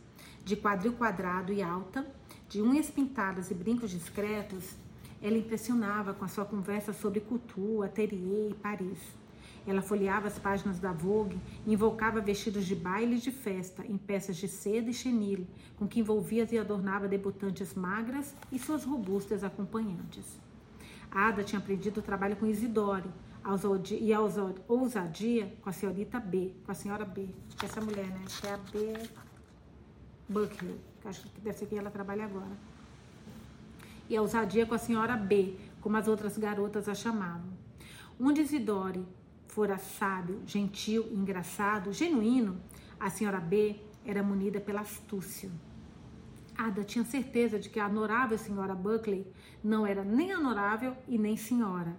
De 0.44 0.56
quadril 0.56 0.92
quadrado 0.92 1.52
e 1.52 1.61
alta, 1.61 2.06
de 2.48 2.62
unhas 2.62 2.88
pintadas 2.88 3.50
e 3.50 3.54
brincos 3.54 3.90
discretos, 3.90 4.76
ela 5.20 5.37
impressionava 5.37 6.14
com 6.14 6.24
a 6.24 6.28
sua 6.28 6.44
conversa 6.44 6.92
sobre 6.92 7.20
couture, 7.20 7.87
atelier 7.87 8.52
e 8.52 8.54
Paris. 8.54 9.17
Ela 9.68 9.83
folheava 9.83 10.28
as 10.28 10.38
páginas 10.38 10.78
da 10.78 10.92
Vogue 10.92 11.38
e 11.66 11.74
invocava 11.74 12.22
vestidos 12.22 12.64
de 12.64 12.74
baile 12.74 13.16
e 13.16 13.20
de 13.20 13.31
festa 13.31 13.85
em 13.87 13.98
peças 13.98 14.38
de 14.38 14.48
seda 14.48 14.88
e 14.88 14.94
chenille, 14.94 15.46
com 15.76 15.87
que 15.87 16.00
envolvia 16.00 16.48
e 16.50 16.57
adornava 16.57 17.07
debutantes 17.07 17.74
magras 17.74 18.35
e 18.50 18.59
suas 18.59 18.83
robustas 18.83 19.44
acompanhantes. 19.44 20.40
Ada 21.11 21.44
tinha 21.44 21.59
aprendido 21.59 22.00
o 22.00 22.02
trabalho 22.02 22.35
com 22.37 22.46
Isidore 22.46 23.11
e 24.00 24.12
a 24.14 24.20
ousadia 24.66 25.54
com 25.61 25.68
a 25.68 25.72
senhorita 25.72 26.18
B, 26.18 26.54
com 26.64 26.72
a 26.72 26.74
senhora 26.74 27.04
B, 27.04 27.28
essa 27.62 27.81
mulher, 27.83 28.07
né? 28.07 28.24
Que 28.40 28.46
é 28.46 28.54
a 28.54 28.57
B. 28.57 29.11
Buckley, 30.31 30.81
que 31.02 31.09
acho 31.09 31.28
que 31.28 31.40
deve 31.42 31.59
ser 31.59 31.66
quem 31.66 31.76
ela 31.76 31.90
trabalha 31.90 32.24
agora. 32.24 32.57
E 34.09 34.16
a 34.16 34.22
ousadia 34.22 34.64
com 34.64 34.74
a 34.74 34.78
senhora 34.78 35.14
B, 35.14 35.57
como 35.83 35.94
as 35.98 36.09
outras 36.09 36.38
garotas 36.38 36.88
a 36.88 36.94
chamavam. 36.94 37.52
Onde 38.18 38.40
Isidore 38.40 39.04
fora 39.48 39.78
sábio, 39.78 40.40
gentil, 40.46 41.08
engraçado, 41.12 41.92
genuíno, 41.92 42.61
a 43.00 43.11
senhora 43.11 43.40
B 43.40 43.76
era 44.04 44.22
munida 44.22 44.61
pela 44.61 44.82
astúcia. 44.82 45.50
Ada 46.56 46.84
tinha 46.84 47.04
certeza 47.04 47.58
de 47.58 47.68
que 47.68 47.80
a 47.80 47.87
honorável 47.87 48.38
senhora 48.38 48.74
Buckley 48.74 49.26
não 49.62 49.87
era 49.87 50.04
nem 50.04 50.34
honorável 50.34 50.96
e 51.06 51.18
nem 51.18 51.37
senhora, 51.37 51.96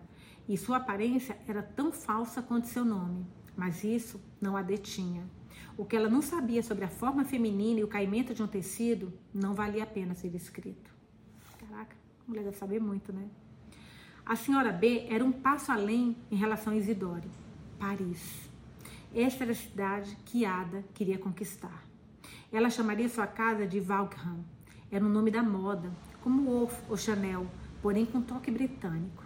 e 0.47 0.57
sua 0.57 0.77
aparência 0.77 1.37
era 1.47 1.61
tão 1.61 1.91
falsa 1.91 2.41
quanto 2.41 2.67
seu 2.67 2.85
nome, 2.85 3.25
mas 3.55 3.83
isso 3.83 4.21
não 4.41 4.55
a 4.55 4.61
detinha. 4.61 5.23
O 5.77 5.85
que 5.85 5.95
ela 5.95 6.09
não 6.09 6.21
sabia 6.21 6.61
sobre 6.61 6.83
a 6.83 6.89
forma 6.89 7.23
feminina 7.23 7.79
e 7.79 7.83
o 7.83 7.87
caimento 7.87 8.33
de 8.33 8.43
um 8.43 8.47
tecido 8.47 9.13
não 9.33 9.53
valia 9.53 9.83
a 9.83 9.87
pena 9.87 10.13
ser 10.13 10.33
escrito. 10.35 10.93
Caraca, 11.57 11.95
mulher 12.27 12.43
deve 12.43 12.57
saber 12.57 12.79
muito, 12.79 13.13
né? 13.13 13.29
A 14.29 14.35
senhora 14.35 14.71
B 14.71 15.07
era 15.09 15.25
um 15.25 15.31
passo 15.31 15.71
além 15.71 16.15
em 16.29 16.35
relação 16.35 16.71
a 16.71 16.75
Isidore. 16.75 17.27
Paris. 17.79 18.47
Esta 19.11 19.43
era 19.43 19.53
a 19.53 19.55
cidade 19.55 20.15
que 20.23 20.45
Ada 20.45 20.83
queria 20.93 21.17
conquistar. 21.17 21.83
Ela 22.51 22.69
chamaria 22.69 23.09
sua 23.09 23.25
casa 23.25 23.65
de 23.65 23.79
Valkham. 23.79 24.45
Era 24.91 25.03
o 25.03 25.09
nome 25.09 25.31
da 25.31 25.41
moda, 25.41 25.91
como 26.21 26.43
Wolf 26.43 26.79
ou 26.87 26.95
Chanel, 26.95 27.47
porém 27.81 28.05
com 28.05 28.21
toque 28.21 28.51
britânico. 28.51 29.25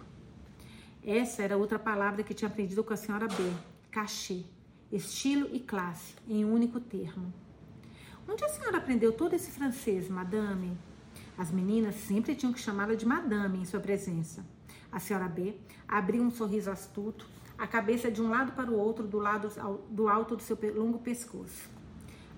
Essa 1.04 1.42
era 1.42 1.58
outra 1.58 1.78
palavra 1.78 2.22
que 2.22 2.32
tinha 2.32 2.48
aprendido 2.48 2.82
com 2.82 2.94
a 2.94 2.96
senhora 2.96 3.28
B, 3.28 3.52
cachê, 3.90 4.42
estilo 4.90 5.50
e 5.52 5.60
classe, 5.60 6.14
em 6.26 6.46
um 6.46 6.54
único 6.54 6.80
termo. 6.80 7.30
Onde 8.26 8.42
a 8.42 8.48
senhora 8.48 8.78
aprendeu 8.78 9.12
todo 9.12 9.34
esse 9.34 9.50
francês, 9.50 10.08
madame? 10.08 10.74
As 11.36 11.50
meninas 11.50 11.94
sempre 11.94 12.34
tinham 12.34 12.54
que 12.54 12.58
chamá-la 12.58 12.94
de 12.94 13.04
madame 13.04 13.58
em 13.58 13.66
sua 13.66 13.80
presença. 13.80 14.53
A 14.94 15.00
senhora 15.00 15.28
B 15.28 15.56
abriu 15.88 16.22
um 16.22 16.30
sorriso 16.30 16.70
astuto, 16.70 17.28
a 17.58 17.66
cabeça 17.66 18.12
de 18.12 18.22
um 18.22 18.30
lado 18.30 18.52
para 18.52 18.70
o 18.70 18.78
outro 18.78 19.04
do 19.04 19.18
lado 19.18 19.48
do 19.90 20.08
alto 20.08 20.36
do 20.36 20.42
seu 20.42 20.56
longo 20.72 21.00
pescoço. 21.00 21.68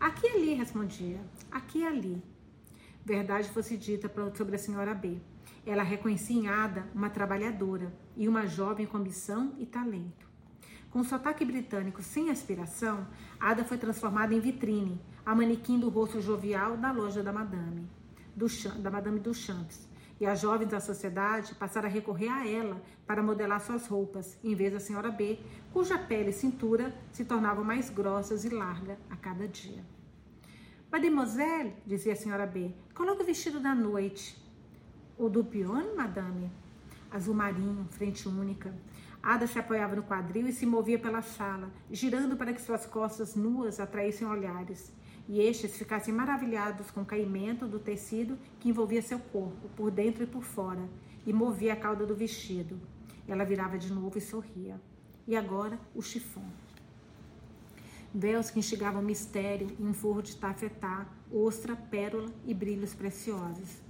Aqui 0.01 0.27
e 0.27 0.31
ali, 0.31 0.55
respondia. 0.55 1.21
Aqui 1.51 1.81
e 1.81 1.87
ali. 1.87 2.23
Verdade 3.05 3.51
fosse 3.51 3.77
dita 3.77 4.11
sobre 4.35 4.57
a 4.57 4.59
senhora 4.59 4.95
B. 4.95 5.19
Ela 5.67 5.83
reconhecia 5.83 6.35
em 6.35 6.49
Ada 6.49 6.87
uma 6.95 7.11
trabalhadora 7.11 7.93
e 8.17 8.27
uma 8.27 8.47
jovem 8.47 8.87
com 8.87 8.97
ambição 8.97 9.55
e 9.59 9.67
talento. 9.67 10.27
Com 10.91 11.05
sotaque 11.05 11.45
britânico 11.45 12.03
sem 12.03 12.31
aspiração, 12.31 13.07
Ada 13.39 13.65
foi 13.65 13.77
transformada 13.77 14.33
em 14.33 14.41
vitrine, 14.41 14.99
a 15.27 15.35
manequim 15.35 15.79
do 15.79 15.91
rosto 15.91 16.23
jovial 16.23 16.79
da 16.79 16.91
loja 16.91 17.23
da 17.23 17.35
Madame, 17.35 17.87
do, 18.35 18.47
da 18.81 18.91
Madame 18.91 19.21
Duchamps. 19.21 19.87
E 20.19 20.25
as 20.25 20.41
jovens 20.41 20.69
da 20.69 20.81
sociedade 20.81 21.55
passaram 21.55 21.89
a 21.89 21.93
recorrer 21.93 22.29
a 22.29 22.49
ela 22.49 22.81
para 23.07 23.23
modelar 23.23 23.61
suas 23.61 23.87
roupas, 23.87 24.39
em 24.43 24.55
vez 24.55 24.73
da 24.73 24.81
senhora 24.81 25.11
B, 25.11 25.39
cuja 25.73 25.99
pele 25.99 26.31
e 26.31 26.33
cintura 26.33 26.95
se 27.13 27.25
tornavam 27.25 27.63
mais 27.63 27.91
grossas 27.91 28.45
e 28.45 28.49
largas 28.49 28.97
a 29.11 29.17
cada 29.17 29.47
dia. 29.47 29.85
Mademoiselle, 30.91 31.75
dizia 31.85 32.15
a 32.15 32.17
senhora 32.17 32.47
B, 32.47 32.75
coloque 32.95 33.23
o 33.23 33.27
vestido 33.27 33.61
da 33.61 33.75
noite. 33.75 34.43
O 35.19 35.29
do 35.29 35.45
pione, 35.45 35.95
madame? 35.95 36.51
Azul 37.11 37.35
marinho, 37.35 37.87
frente 37.91 38.27
única. 38.27 38.75
Ada 39.23 39.47
se 39.47 39.59
apoiava 39.59 39.97
no 39.97 40.03
quadril 40.05 40.47
e 40.47 40.53
se 40.53 40.65
movia 40.65 40.99
pela 40.99 41.21
sala, 41.21 41.71
girando 41.91 42.37
para 42.37 42.55
que 42.55 42.61
suas 42.61 42.87
costas 42.87 43.35
nuas 43.35 43.81
atraíssem 43.81 44.27
olhares 44.27 44.93
e 45.29 45.41
estes 45.41 45.77
ficassem 45.77 46.15
maravilhados 46.15 46.91
com 46.91 47.03
o 47.03 47.07
caimento 47.07 47.67
do 47.67 47.79
tecido 47.79 48.39
que 48.61 48.69
envolvia 48.69 49.03
seu 49.03 49.19
corpo, 49.19 49.69
por 49.77 49.91
dentro 49.91 50.23
e 50.23 50.27
por 50.27 50.43
fora, 50.43 50.89
e 51.27 51.33
movia 51.33 51.73
a 51.73 51.77
cauda 51.77 52.07
do 52.07 52.15
vestido. 52.15 52.81
Ela 53.27 53.45
virava 53.45 53.77
de 53.77 53.93
novo 53.93 54.19
e 54.19 54.21
sorria. 54.21 54.81
E 55.27 55.35
agora 55.35 55.79
o 55.95 56.01
chifão. 56.01 56.45
Véus 58.15 58.51
que 58.51 58.61
instigavam 58.61 59.03
mistério 59.03 59.69
e 59.79 59.83
um 59.83 59.93
forro 59.93 60.23
de 60.23 60.37
tafetá, 60.37 61.07
ostra, 61.31 61.75
pérola 61.75 62.33
e 62.47 62.55
brilhos 62.55 62.95
preciosos. 62.95 63.83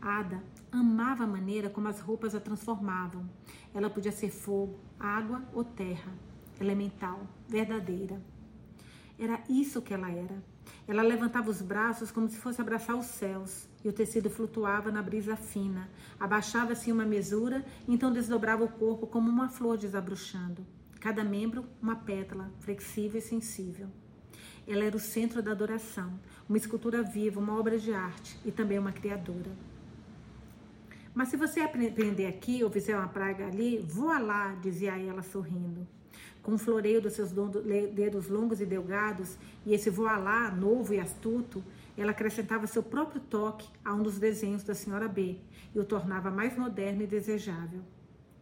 Ada 0.00 0.40
amava 0.70 1.24
a 1.24 1.26
maneira 1.26 1.68
como 1.68 1.88
as 1.88 1.98
roupas 1.98 2.34
a 2.34 2.40
transformavam. 2.40 3.28
Ela 3.74 3.90
podia 3.90 4.12
ser 4.12 4.30
fogo, 4.30 4.78
água 4.98 5.42
ou 5.52 5.64
terra, 5.64 6.12
elemental, 6.60 7.26
verdadeira. 7.48 8.22
Era 9.18 9.42
isso 9.48 9.82
que 9.82 9.92
ela 9.92 10.10
era. 10.10 10.40
Ela 10.88 11.02
levantava 11.02 11.50
os 11.50 11.60
braços 11.60 12.10
como 12.10 12.30
se 12.30 12.38
fosse 12.38 12.62
abraçar 12.62 12.96
os 12.96 13.04
céus, 13.04 13.68
e 13.84 13.88
o 13.90 13.92
tecido 13.92 14.30
flutuava 14.30 14.90
na 14.90 15.02
brisa 15.02 15.36
fina. 15.36 15.86
Abaixava-se 16.18 16.90
uma 16.90 17.04
mesura, 17.04 17.62
então 17.86 18.10
desdobrava 18.10 18.64
o 18.64 18.68
corpo 18.70 19.06
como 19.06 19.28
uma 19.28 19.50
flor 19.50 19.76
desabrochando. 19.76 20.66
Cada 20.98 21.22
membro, 21.22 21.66
uma 21.82 21.94
pétala, 21.94 22.50
flexível 22.60 23.18
e 23.18 23.22
sensível. 23.22 23.88
Ela 24.66 24.84
era 24.84 24.96
o 24.96 25.00
centro 25.00 25.42
da 25.42 25.50
adoração, 25.50 26.18
uma 26.48 26.56
escultura 26.56 27.02
viva, 27.02 27.38
uma 27.38 27.58
obra 27.58 27.78
de 27.78 27.92
arte 27.92 28.40
e 28.42 28.50
também 28.50 28.78
uma 28.78 28.90
criadora. 28.90 29.52
Mas 31.14 31.28
se 31.28 31.36
você 31.36 31.60
aprender 31.60 32.26
aqui 32.26 32.64
ou 32.64 32.70
fizer 32.70 32.96
uma 32.96 33.08
praga 33.08 33.46
ali, 33.46 33.78
voa 33.78 34.18
lá, 34.18 34.54
dizia 34.54 34.98
ela 34.98 35.22
sorrindo 35.22 35.86
com 36.48 36.54
o 36.54 36.58
floreio 36.58 37.02
dos 37.02 37.12
seus 37.12 37.30
dedos 37.92 38.30
longos 38.30 38.58
e 38.62 38.64
delgados 38.64 39.36
e 39.66 39.74
esse 39.74 39.90
voilá 39.90 40.50
novo 40.50 40.94
e 40.94 40.98
astuto, 40.98 41.62
ela 41.94 42.12
acrescentava 42.12 42.66
seu 42.66 42.82
próprio 42.82 43.20
toque 43.20 43.68
a 43.84 43.92
um 43.92 44.02
dos 44.02 44.18
desenhos 44.18 44.62
da 44.62 44.74
senhora 44.74 45.06
B 45.06 45.36
e 45.74 45.78
o 45.78 45.84
tornava 45.84 46.30
mais 46.30 46.56
moderno 46.56 47.02
e 47.02 47.06
desejável. 47.06 47.82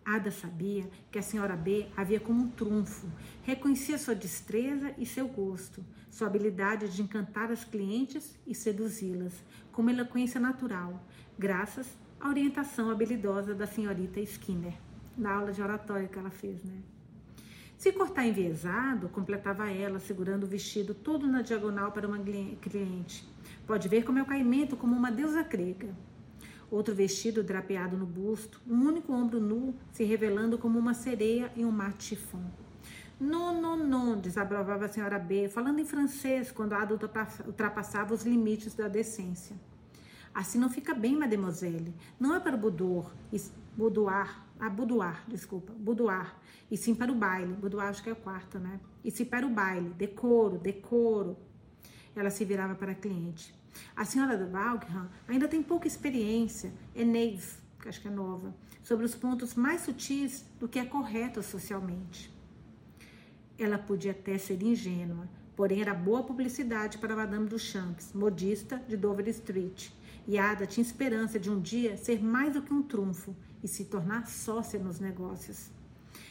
Ada 0.04 0.30
sabia 0.30 0.88
que 1.10 1.18
a 1.18 1.22
senhora 1.22 1.56
B 1.56 1.88
havia 1.96 2.20
como 2.20 2.44
um 2.44 2.48
trunfo, 2.48 3.08
reconhecia 3.42 3.98
sua 3.98 4.14
destreza 4.14 4.94
e 4.96 5.04
seu 5.04 5.26
gosto, 5.26 5.84
sua 6.08 6.28
habilidade 6.28 6.88
de 6.88 7.02
encantar 7.02 7.50
as 7.50 7.64
clientes 7.64 8.38
e 8.46 8.54
seduzi-las, 8.54 9.34
com 9.72 9.82
uma 9.82 9.90
eloquência 9.90 10.40
natural, 10.40 11.04
graças 11.36 11.88
à 12.20 12.28
orientação 12.28 12.88
habilidosa 12.88 13.52
da 13.52 13.66
senhorita 13.66 14.20
Skinner, 14.20 14.74
na 15.18 15.34
aula 15.34 15.50
de 15.50 15.60
oratória 15.60 16.06
que 16.06 16.16
ela 16.20 16.30
fez, 16.30 16.62
né? 16.62 16.82
Se 17.76 17.92
cortar 17.92 18.26
enviesado, 18.26 19.08
completava 19.10 19.70
ela, 19.70 19.98
segurando 19.98 20.44
o 20.44 20.46
vestido 20.46 20.94
todo 20.94 21.26
na 21.26 21.42
diagonal 21.42 21.92
para 21.92 22.08
uma 22.08 22.18
cliente. 22.18 23.28
Pode 23.66 23.86
ver 23.88 24.02
como 24.02 24.18
é 24.18 24.22
o 24.22 24.26
caimento 24.26 24.76
como 24.76 24.96
uma 24.96 25.10
deusa 25.10 25.42
grega. 25.42 25.94
Outro 26.70 26.94
vestido 26.94 27.44
drapeado 27.44 27.96
no 27.96 28.06
busto, 28.06 28.60
um 28.66 28.86
único 28.86 29.12
ombro 29.12 29.40
nu 29.40 29.74
se 29.92 30.04
revelando 30.04 30.58
como 30.58 30.78
uma 30.78 30.94
sereia 30.94 31.52
em 31.54 31.64
um 31.64 31.70
mate 31.70 32.04
chifão. 32.04 32.44
Non, 33.18 33.60
non, 33.62 33.78
non, 33.78 34.20
desabrovava 34.20 34.84
a 34.84 34.88
senhora 34.88 35.18
B, 35.18 35.48
falando 35.48 35.78
em 35.78 35.86
francês 35.86 36.52
quando 36.52 36.74
a 36.74 36.82
adulta 36.82 37.10
ultrapassava 37.46 38.12
os 38.12 38.24
limites 38.24 38.74
da 38.74 38.88
decência. 38.88 39.56
Assim 40.34 40.58
não 40.58 40.68
fica 40.68 40.92
bem, 40.92 41.16
mademoiselle. 41.16 41.94
Não 42.20 42.34
é 42.34 42.40
para 42.40 42.56
o 42.56 42.58
boudoir, 42.58 43.06
boudoir, 43.74 44.38
a 44.60 44.68
boudoir, 44.68 45.22
desculpa, 45.26 45.72
boudoir, 45.78 46.34
e 46.70 46.76
sim 46.76 46.94
para 46.94 47.10
o 47.10 47.14
baile. 47.14 47.52
Boudoir 47.54 47.88
acho 47.88 48.02
que 48.02 48.08
é 48.08 48.12
o 48.12 48.16
quarto, 48.16 48.58
né? 48.58 48.80
E 49.04 49.10
sim 49.10 49.24
para 49.24 49.46
o 49.46 49.50
baile, 49.50 49.90
decoro, 49.90 50.58
decoro. 50.58 51.36
Ela 52.14 52.30
se 52.30 52.44
virava 52.44 52.74
para 52.74 52.92
a 52.92 52.94
cliente. 52.94 53.54
A 53.94 54.04
senhora 54.04 54.36
do 54.36 54.50
Valkham 54.50 55.08
ainda 55.28 55.46
tem 55.46 55.62
pouca 55.62 55.86
experiência, 55.86 56.72
é 56.94 57.04
naive, 57.04 57.58
que 57.80 57.88
acho 57.88 58.00
que 58.00 58.08
é 58.08 58.10
nova, 58.10 58.54
sobre 58.82 59.04
os 59.04 59.14
pontos 59.14 59.54
mais 59.54 59.82
sutis 59.82 60.44
do 60.58 60.68
que 60.68 60.78
é 60.78 60.84
correto 60.84 61.42
socialmente. 61.42 62.34
Ela 63.58 63.78
podia 63.78 64.12
até 64.12 64.38
ser 64.38 64.62
ingênua, 64.62 65.28
porém 65.54 65.80
era 65.80 65.94
boa 65.94 66.22
publicidade 66.22 66.98
para 66.98 67.16
Madame 67.16 67.48
Duchamps, 67.48 68.12
modista 68.12 68.82
de 68.88 68.96
Dover 68.96 69.28
Street. 69.28 69.90
E 70.26 70.38
Ada 70.38 70.66
tinha 70.66 70.82
esperança 70.82 71.38
de 71.38 71.50
um 71.50 71.60
dia 71.60 71.96
ser 71.96 72.22
mais 72.22 72.52
do 72.52 72.62
que 72.62 72.72
um 72.72 72.82
trunfo 72.82 73.34
e 73.62 73.68
se 73.68 73.84
tornar 73.84 74.26
sócia 74.26 74.78
nos 74.78 74.98
negócios. 74.98 75.70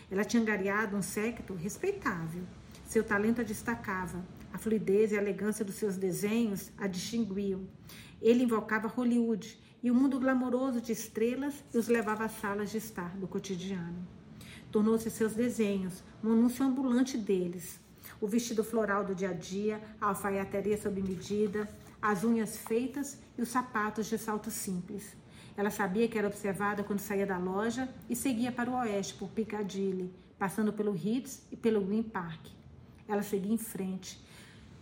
Ela 0.09 0.23
tinha 0.23 0.41
angariado 0.41 0.95
um 0.95 1.01
séquito 1.01 1.53
respeitável. 1.53 2.43
Seu 2.87 3.03
talento 3.03 3.41
a 3.41 3.43
destacava, 3.43 4.23
a 4.53 4.57
fluidez 4.57 5.11
e 5.11 5.17
a 5.17 5.21
elegância 5.21 5.65
dos 5.65 5.75
seus 5.75 5.97
desenhos 5.97 6.71
a 6.77 6.87
distinguiam. 6.87 7.67
Ele 8.21 8.43
invocava 8.43 8.87
Hollywood 8.87 9.59
e 9.81 9.91
o 9.91 9.95
mundo 9.95 10.19
glamouroso 10.19 10.81
de 10.81 10.91
estrelas 10.91 11.63
e 11.73 11.77
os 11.77 11.87
levava 11.87 12.25
às 12.25 12.31
salas 12.39 12.71
de 12.71 12.77
estar 12.77 13.15
do 13.17 13.27
cotidiano. 13.27 14.07
Tornou-se 14.71 15.09
seus 15.09 15.33
desenhos 15.33 16.03
um 16.23 16.31
anúncio 16.31 16.65
ambulante 16.65 17.17
deles. 17.17 17.79
O 18.19 18.27
vestido 18.27 18.63
floral 18.63 19.03
do 19.03 19.15
dia 19.15 19.29
a 19.29 19.33
dia, 19.33 19.81
a 19.99 20.07
alfaiataria 20.07 20.77
sob 20.77 21.01
medida, 21.01 21.67
as 22.01 22.23
unhas 22.23 22.57
feitas 22.57 23.17
e 23.37 23.41
os 23.41 23.49
sapatos 23.49 24.07
de 24.07 24.17
salto 24.17 24.51
simples. 24.51 25.15
Ela 25.57 25.69
sabia 25.69 26.07
que 26.07 26.17
era 26.17 26.27
observada 26.27 26.83
quando 26.83 26.99
saía 26.99 27.25
da 27.25 27.37
loja 27.37 27.87
e 28.09 28.15
seguia 28.15 28.51
para 28.51 28.69
o 28.69 28.75
oeste 28.75 29.13
por 29.13 29.29
Piccadilly, 29.29 30.13
passando 30.37 30.73
pelo 30.73 30.91
Ritz 30.91 31.47
e 31.51 31.55
pelo 31.55 31.81
Green 31.81 32.03
Park. 32.03 32.47
Ela 33.07 33.23
seguia 33.23 33.53
em 33.53 33.57
frente, 33.57 34.19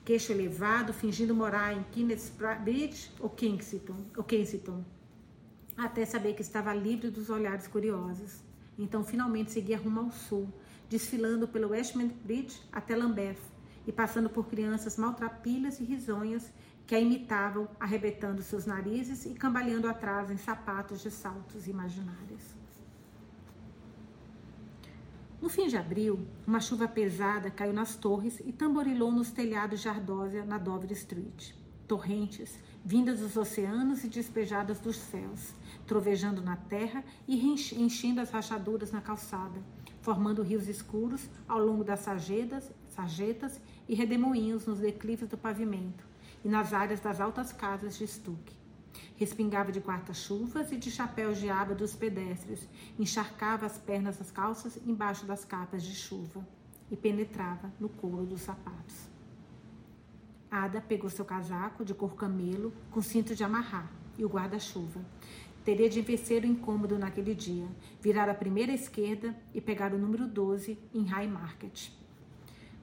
queixo 0.03 0.31
elevado, 0.31 0.91
fingindo 0.91 1.35
morar 1.35 1.73
em 1.73 1.85
Bridge 2.63 3.11
ou 3.19 3.29
Kensington, 3.29 3.97
ou 4.17 4.23
Kensington, 4.23 4.83
até 5.77 6.05
saber 6.05 6.33
que 6.33 6.41
estava 6.41 6.73
livre 6.73 7.09
dos 7.09 7.29
olhares 7.29 7.67
curiosos. 7.67 8.41
Então, 8.77 9.03
finalmente, 9.03 9.51
seguia 9.51 9.77
rumo 9.77 9.99
ao 9.99 10.11
sul, 10.11 10.51
desfilando 10.89 11.47
pelo 11.47 11.69
Westminster 11.69 12.17
Bridge 12.23 12.59
até 12.71 12.95
Lambeth 12.95 13.39
e 13.85 13.91
passando 13.91 14.29
por 14.29 14.47
crianças 14.47 14.97
maltrapilhas 14.97 15.79
e 15.79 15.83
risonhas 15.83 16.51
que 16.85 16.95
a 16.95 16.99
imitavam, 16.99 17.67
arrebentando 17.79 18.41
seus 18.41 18.65
narizes 18.65 19.25
e 19.25 19.33
cambaleando 19.33 19.87
atrás 19.87 20.29
em 20.29 20.37
sapatos 20.37 21.01
de 21.01 21.09
saltos 21.09 21.67
imaginários. 21.67 22.41
No 25.41 25.49
fim 25.49 25.67
de 25.67 25.75
abril, 25.75 26.25
uma 26.47 26.61
chuva 26.61 26.87
pesada 26.87 27.51
caiu 27.51 27.73
nas 27.73 27.95
torres 27.95 28.39
e 28.45 28.53
tamborilou 28.53 29.11
nos 29.11 29.29
telhados 29.29 29.81
de 29.81 29.89
Ardósia 29.89 30.45
na 30.45 30.57
Dover 30.57 30.91
Street. 30.93 31.51
Torrentes, 31.85 32.57
vindas 32.83 33.19
dos 33.19 33.35
oceanos 33.35 34.05
e 34.05 34.07
despejadas 34.07 34.79
dos 34.79 34.95
céus, 34.95 35.53
trovejando 35.85 36.41
na 36.41 36.55
terra 36.55 37.03
e 37.27 37.35
enchendo 37.45 38.21
as 38.21 38.31
rachaduras 38.31 38.93
na 38.93 39.01
calçada, 39.01 39.61
formando 40.01 40.41
rios 40.41 40.69
escuros 40.69 41.29
ao 41.45 41.59
longo 41.59 41.83
das 41.83 41.99
sarjetas, 41.99 42.71
sarjetas 42.87 43.59
e 43.87 43.95
redemoinhos 43.95 44.65
nos 44.65 44.79
declives 44.79 45.27
do 45.27 45.37
pavimento, 45.37 46.12
e 46.43 46.49
nas 46.49 46.73
áreas 46.73 46.99
das 46.99 47.21
altas 47.21 47.51
casas 47.51 47.97
de 47.97 48.03
estuque. 48.03 48.55
Respingava 49.15 49.71
de 49.71 49.79
quarta-chuvas 49.79 50.71
e 50.71 50.77
de 50.77 50.91
chapéus 50.91 51.37
de 51.37 51.49
aba 51.49 51.73
dos 51.73 51.95
pedestres, 51.95 52.67
encharcava 52.99 53.65
as 53.65 53.77
pernas 53.77 54.17
das 54.17 54.31
calças 54.31 54.77
embaixo 54.85 55.25
das 55.25 55.45
capas 55.45 55.83
de 55.83 55.95
chuva 55.95 56.45
e 56.91 56.97
penetrava 56.97 57.71
no 57.79 57.89
couro 57.89 58.25
dos 58.25 58.41
sapatos. 58.41 59.07
Ada 60.51 60.81
pegou 60.81 61.09
seu 61.09 61.25
casaco 61.25 61.83
de 61.83 61.93
cor 61.93 62.15
camelo 62.15 62.73
com 62.91 63.01
cinto 63.01 63.33
de 63.35 63.43
amarrar 63.43 63.91
e 64.17 64.23
o 64.23 64.29
guarda-chuva. 64.29 65.01
Teria 65.65 65.89
de 65.89 66.01
vencer 66.01 66.43
o 66.43 66.47
incômodo 66.47 66.99
naquele 66.99 67.33
dia, 67.33 67.67
virar 68.01 68.29
a 68.29 68.33
primeira 68.33 68.71
esquerda 68.71 69.35
e 69.53 69.61
pegar 69.61 69.93
o 69.93 69.97
número 69.97 70.27
12 70.27 70.77
em 70.93 71.05
High 71.05 71.27
Market. 71.27 71.89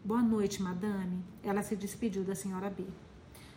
Boa 0.03 0.23
noite, 0.23 0.63
madame. 0.63 1.23
Ela 1.43 1.63
se 1.63 1.77
despediu 1.77 2.25
da 2.25 2.35
senhora 2.35 2.71
B. 2.71 2.87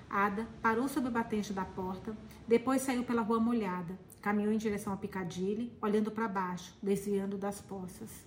Ada 0.09 0.47
parou 0.61 0.87
sob 0.87 1.07
o 1.07 1.11
batente 1.11 1.53
da 1.53 1.65
porta, 1.65 2.15
depois 2.47 2.81
saiu 2.81 3.03
pela 3.03 3.21
rua 3.21 3.39
molhada, 3.39 3.97
caminhou 4.21 4.53
em 4.53 4.57
direção 4.57 4.93
a 4.93 4.97
Piccadilly, 4.97 5.71
olhando 5.81 6.11
para 6.11 6.27
baixo, 6.27 6.75
desviando 6.81 7.37
das 7.37 7.59
poças. 7.61 8.25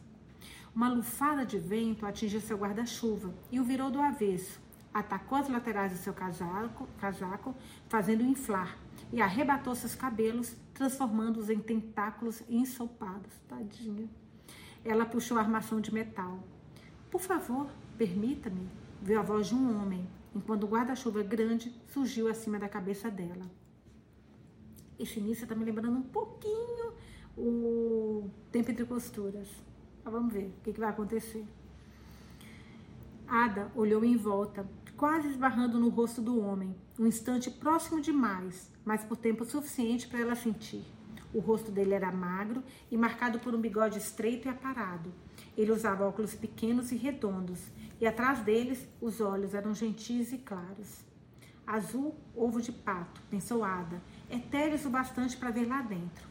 Uma 0.75 0.89
lufada 0.89 1.47
de 1.47 1.59
vento 1.59 2.05
atingiu 2.05 2.41
seu 2.41 2.59
guarda-chuva 2.59 3.33
e 3.51 3.59
o 3.59 3.65
virou 3.65 3.91
do 3.91 4.01
avesso. 4.01 4.61
Atacou 4.93 5.39
as 5.39 5.49
laterais 5.49 5.93
do 5.93 5.99
seu 5.99 6.13
casaco, 6.13 6.87
casaco 6.99 7.55
fazendo 7.89 8.23
inflar, 8.23 8.77
e 9.13 9.23
arrebatou 9.23 9.75
seus 9.75 9.95
cabelos, 9.95 10.55
transformando-os 10.75 11.49
em 11.49 11.61
tentáculos 11.61 12.43
ensopados. 12.49 13.33
Tadinha. 13.49 14.09
Ela 14.85 15.07
puxou 15.07 15.39
a 15.39 15.41
armação 15.41 15.81
de 15.81 15.93
metal. 15.93 16.39
Por 17.11 17.21
favor, 17.21 17.69
permita-me, 17.97 18.69
viu 19.01 19.19
a 19.19 19.23
voz 19.23 19.49
de 19.49 19.55
um 19.55 19.81
homem, 19.81 20.07
enquanto 20.37 20.65
o 20.65 20.69
guarda-chuva 20.69 21.23
grande 21.23 21.73
surgiu 21.93 22.29
acima 22.29 22.59
da 22.59 22.69
cabeça 22.69 23.11
dela. 23.11 23.51
Esse 24.99 25.19
início 25.19 25.45
está 25.45 25.55
me 25.55 25.65
lembrando 25.65 25.97
um 25.97 26.03
pouquinho 26.03 26.93
o 27.37 28.31
tempo 28.53 28.71
entre 28.71 28.85
costuras. 28.85 29.49
Mas 30.05 30.13
vamos 30.13 30.33
ver 30.33 30.47
o 30.47 30.63
que, 30.63 30.73
que 30.73 30.81
vai 30.81 30.91
acontecer. 30.91 31.45
Ada 33.27 33.71
olhou 33.75 34.05
em 34.05 34.17
volta, 34.17 34.67
quase 34.97 35.29
esbarrando 35.29 35.81
no 35.81 35.89
rosto 35.89 36.23
do 36.23 36.41
homem, 36.41 36.75
um 36.99 37.07
instante 37.07 37.51
próximo 37.51 38.01
demais, 38.01 38.71
mas 38.85 39.05
por 39.05 39.17
tempo 39.17 39.45
suficiente 39.45 40.07
para 40.07 40.21
ela 40.21 40.37
sentir. 40.37 40.85
O 41.35 41.41
rosto 41.41 41.71
dele 41.73 41.93
era 41.93 42.13
magro 42.13 42.63
e 42.91 42.97
marcado 42.97 43.39
por 43.41 43.55
um 43.55 43.61
bigode 43.61 43.99
estreito 43.99 44.47
e 44.47 44.51
aparado. 44.51 45.13
Ele 45.57 45.73
usava 45.73 46.07
óculos 46.07 46.35
pequenos 46.35 46.93
e 46.93 46.97
redondos, 46.97 47.61
e 48.01 48.07
atrás 48.07 48.41
deles 48.41 48.89
os 49.01 49.21
olhos 49.21 49.55
eram 49.55 49.75
gentis 49.75 50.33
e 50.33 50.39
claros. 50.39 51.05
Azul, 51.67 52.15
ovo 52.35 52.61
de 52.61 52.71
pato, 52.71 53.21
pensou 53.29 53.65
Ada, 53.65 54.01
etéreos 54.31 54.85
o 54.85 54.91
bastante 54.91 55.37
para 55.37 55.51
ver 55.51 55.67
lá 55.67 55.83
dentro. 55.83 56.27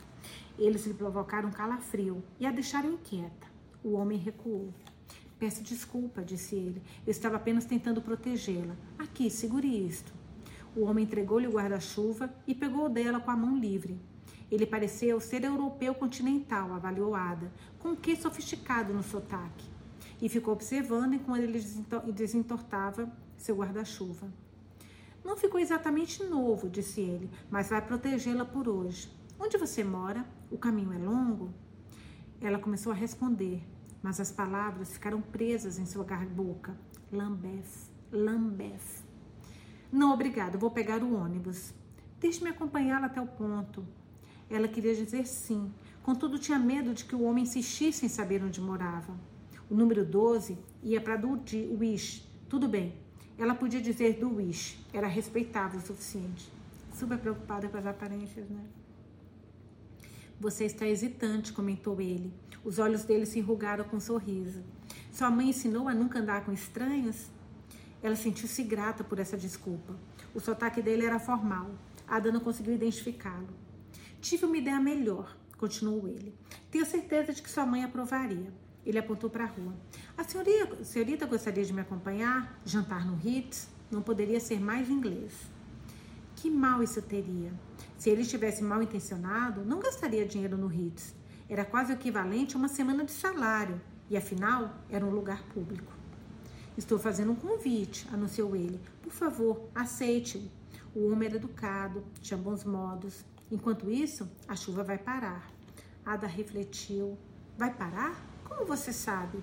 Eles 0.58 0.86
lhe 0.86 0.94
provocaram 0.94 1.52
calafrio 1.52 2.24
e 2.40 2.46
a 2.46 2.52
deixaram 2.52 2.94
inquieta. 2.94 3.48
O 3.84 3.94
homem 3.94 4.18
recuou. 4.18 4.74
Peço 5.38 5.62
desculpa, 5.62 6.24
disse 6.24 6.56
ele. 6.56 6.82
Eu 7.06 7.12
estava 7.12 7.36
apenas 7.36 7.66
tentando 7.66 8.02
protegê-la. 8.02 8.76
Aqui, 8.98 9.30
segure 9.30 9.68
isto. 9.68 10.14
O 10.76 10.86
homem 10.86 11.04
entregou-lhe 11.04 11.48
o 11.48 11.52
guarda-chuva 11.52 12.34
e 12.48 12.56
pegou 12.56 12.88
dela 12.88 13.20
com 13.20 13.32
a 13.32 13.36
mão 13.36 13.58
livre. 13.58 14.00
Ele 14.50 14.66
pareceu 14.66 15.20
ser 15.20 15.44
europeu 15.44 15.94
continental, 15.94 16.74
avaliou 16.74 17.16
Ada, 17.16 17.52
com 17.80 17.90
um 17.90 17.96
quê 17.96 18.16
sofisticado 18.16 18.94
no 18.94 19.04
sotaque. 19.04 19.75
E 20.26 20.30
ficou 20.30 20.56
observando 20.56 21.14
enquanto 21.14 21.44
ele 21.44 21.64
desentortava 22.12 23.08
seu 23.38 23.58
guarda-chuva. 23.58 24.28
Não 25.24 25.38
ficou 25.38 25.60
exatamente 25.60 26.24
novo, 26.24 26.68
disse 26.68 27.00
ele, 27.00 27.30
mas 27.48 27.70
vai 27.70 27.80
protegê-la 27.80 28.44
por 28.44 28.68
hoje. 28.68 29.08
Onde 29.40 29.56
você 29.56 29.84
mora? 29.84 30.26
O 30.50 30.58
caminho 30.58 30.92
é 30.94 30.98
longo? 30.98 31.54
Ela 32.42 32.58
começou 32.58 32.92
a 32.92 32.96
responder, 32.96 33.62
mas 34.02 34.20
as 34.20 34.32
palavras 34.32 34.94
ficaram 34.94 35.22
presas 35.22 35.78
em 35.78 35.86
sua 35.86 36.04
boca. 36.26 36.76
Lambeth, 37.12 37.92
Lambeth. 38.12 39.06
Não, 39.92 40.12
obrigado, 40.12 40.58
vou 40.58 40.72
pegar 40.72 41.04
o 41.04 41.14
ônibus. 41.14 41.72
Deixe-me 42.20 42.50
acompanhá-la 42.50 43.06
até 43.06 43.22
o 43.22 43.28
ponto. 43.28 43.86
Ela 44.50 44.68
queria 44.68 44.96
dizer 44.96 45.28
sim, 45.28 45.72
contudo 46.02 46.40
tinha 46.40 46.58
medo 46.58 46.96
de 46.96 47.06
que 47.06 47.14
o 47.16 47.22
homem 47.22 47.44
insistisse 47.44 48.08
em 48.08 48.10
saber 48.10 48.44
onde 48.44 48.60
morava. 48.60 49.14
O 49.70 49.74
número 49.74 50.06
12 50.06 50.58
ia 50.84 51.02
para 51.02 51.20
Wish. 51.80 52.24
Tudo 52.48 52.68
bem, 52.68 52.94
ela 53.38 53.56
podia 53.56 53.82
dizer 53.82 54.20
do 54.20 54.36
Wish, 54.36 54.78
era 54.94 55.08
respeitável 55.08 55.80
o 55.80 55.84
suficiente. 55.84 56.52
Super 56.94 57.18
preocupada 57.18 57.68
com 57.68 57.78
as 57.78 57.86
aparências, 57.86 58.48
né? 58.50 58.64
Você 60.40 60.66
está 60.66 60.88
hesitante, 60.88 61.52
comentou 61.52 62.00
ele. 62.00 62.32
Os 62.64 62.78
olhos 62.78 63.04
dele 63.04 63.26
se 63.26 63.40
enrugaram 63.40 63.84
com 63.86 63.98
um 63.98 64.00
sorriso. 64.00 64.62
Sua 65.12 65.30
mãe 65.30 65.50
ensinou 65.50 65.88
a 65.88 65.94
nunca 65.94 66.20
andar 66.20 66.46
com 66.46 66.52
estranhos? 66.52 67.28
Ela 68.04 68.16
sentiu-se 68.16 68.62
grata 68.64 69.04
por 69.04 69.18
essa 69.18 69.38
desculpa. 69.38 69.96
O 70.34 70.40
sotaque 70.40 70.82
dele 70.82 71.06
era 71.06 71.20
formal. 71.20 71.72
Ada 72.08 72.32
não 72.32 72.40
conseguiu 72.40 72.76
identificá-lo. 72.76 73.48
Tive 74.22 74.46
uma 74.46 74.58
ideia 74.58 74.80
melhor, 74.80 75.36
continuou 75.58 76.08
ele. 76.08 76.34
Tenho 76.70 76.86
certeza 76.86 77.34
de 77.34 77.42
que 77.42 77.50
sua 77.50 77.66
mãe 77.66 77.84
aprovaria. 77.84 78.54
Ele 78.86 79.00
apontou 79.00 79.30
para 79.30 79.46
a 79.46 79.48
rua. 79.48 79.74
A 80.18 80.24
senhorita, 80.24 80.84
senhorita 80.84 81.26
gostaria 81.26 81.64
de 81.64 81.74
me 81.74 81.82
acompanhar? 81.82 82.60
Jantar 82.64 83.06
no 83.06 83.16
Ritz? 83.16 83.68
Não 83.90 84.02
poderia 84.02 84.40
ser 84.40 84.60
mais 84.60 84.90
inglês. 84.90 85.34
Que 86.36 86.50
mal 86.50 86.84
isso 86.84 87.02
teria? 87.02 87.52
Se 87.98 88.10
ele 88.10 88.22
estivesse 88.22 88.64
mal 88.64 88.84
intencionado, 88.84 89.66
não 89.66 89.80
gastaria 89.80 90.26
dinheiro 90.26 90.58
no 90.58 90.68
Ritz. 90.68 91.16
Era 91.50 91.64
quase 91.64 91.94
o 91.94 91.96
equivalente 91.96 92.56
a 92.56 92.60
uma 92.60 92.68
semana 92.68 93.04
de 93.04 93.12
salário, 93.12 93.80
e 94.10 94.18
afinal 94.18 94.76
era 94.90 95.06
um 95.06 95.10
lugar 95.10 95.44
público. 95.46 95.94
Estou 96.78 97.00
fazendo 97.00 97.32
um 97.32 97.36
convite, 97.36 98.08
anunciou 98.12 98.56
ele. 98.56 98.80
Por 99.02 99.12
favor, 99.12 99.70
aceite-o. 99.74 100.44
O 100.94 101.10
homem 101.10 101.28
era 101.30 101.38
educado, 101.38 102.04
tinha 102.22 102.38
bons 102.38 102.64
modos. 102.64 103.24
Enquanto 103.50 103.90
isso, 103.90 104.30
a 104.48 104.56
chuva 104.56 104.84
vai 104.84 104.98
parar. 104.98 105.50
Ada 106.06 106.28
refletiu. 106.28 107.18
Vai 107.58 107.74
parar? 107.74 108.35
Como 108.46 108.66
você 108.66 108.94
sabe? 108.94 109.40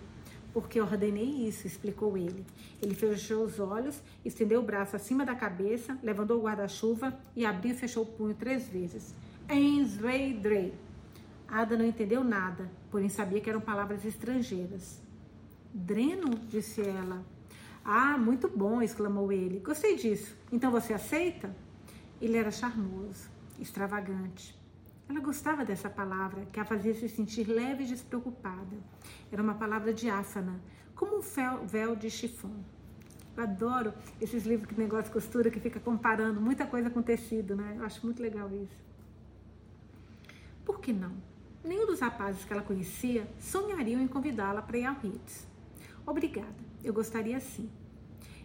Porque 0.52 0.80
ordenei 0.80 1.48
isso, 1.48 1.66
explicou 1.66 2.16
ele. 2.16 2.44
Ele 2.80 2.94
fechou 2.94 3.44
os 3.44 3.58
olhos, 3.58 4.02
estendeu 4.24 4.60
o 4.60 4.64
braço 4.64 4.96
acima 4.96 5.24
da 5.24 5.34
cabeça, 5.34 5.98
levantou 6.02 6.38
o 6.38 6.42
guarda-chuva 6.42 7.18
e 7.34 7.44
abriu 7.44 7.72
e 7.72 7.76
fechou 7.76 8.04
o 8.04 8.06
punho 8.06 8.34
três 8.34 8.68
vezes. 8.68 9.14
Ensveidrei. 9.50 10.74
Ada 11.48 11.76
não 11.76 11.84
entendeu 11.84 12.22
nada, 12.24 12.70
porém 12.90 13.08
sabia 13.08 13.40
que 13.40 13.50
eram 13.50 13.60
palavras 13.60 14.04
estrangeiras. 14.04 15.00
Dreno, 15.72 16.30
disse 16.48 16.80
ela. 16.80 17.22
Ah, 17.84 18.16
muito 18.16 18.48
bom, 18.48 18.80
exclamou 18.80 19.32
ele. 19.32 19.58
Gostei 19.58 19.96
disso. 19.96 20.36
Então 20.50 20.70
você 20.70 20.92
aceita? 20.92 21.54
Ele 22.20 22.36
era 22.36 22.50
charmoso, 22.50 23.28
extravagante. 23.58 24.61
Ela 25.12 25.20
gostava 25.20 25.62
dessa 25.62 25.90
palavra, 25.90 26.46
que 26.50 26.58
a 26.58 26.64
fazia 26.64 26.94
se 26.94 27.06
sentir 27.06 27.44
leve 27.46 27.84
e 27.84 27.86
despreocupada. 27.86 28.78
Era 29.30 29.42
uma 29.42 29.52
palavra 29.52 29.92
diáfana, 29.92 30.58
como 30.94 31.18
um 31.18 31.66
véu 31.66 31.94
de 31.94 32.08
chifão. 32.08 32.64
Eu 33.36 33.42
adoro 33.42 33.92
esses 34.18 34.46
livros 34.46 34.66
que 34.66 34.74
negócio 34.80 35.04
de 35.04 35.10
costura, 35.10 35.50
que 35.50 35.60
fica 35.60 35.78
comparando 35.78 36.40
muita 36.40 36.66
coisa 36.66 36.88
com 36.88 37.02
tecido, 37.02 37.54
né? 37.54 37.74
Eu 37.76 37.84
acho 37.84 38.02
muito 38.06 38.22
legal 38.22 38.50
isso. 38.54 38.80
Por 40.64 40.80
que 40.80 40.94
não? 40.94 41.12
Nenhum 41.62 41.84
dos 41.84 42.00
rapazes 42.00 42.46
que 42.46 42.52
ela 42.54 42.62
conhecia 42.62 43.28
sonhariam 43.38 44.00
em 44.00 44.08
convidá-la 44.08 44.62
para 44.62 44.78
ir 44.78 44.86
ao 44.86 44.94
Ritz. 44.94 45.46
Obrigada, 46.06 46.56
eu 46.82 46.94
gostaria 46.94 47.38
sim. 47.38 47.68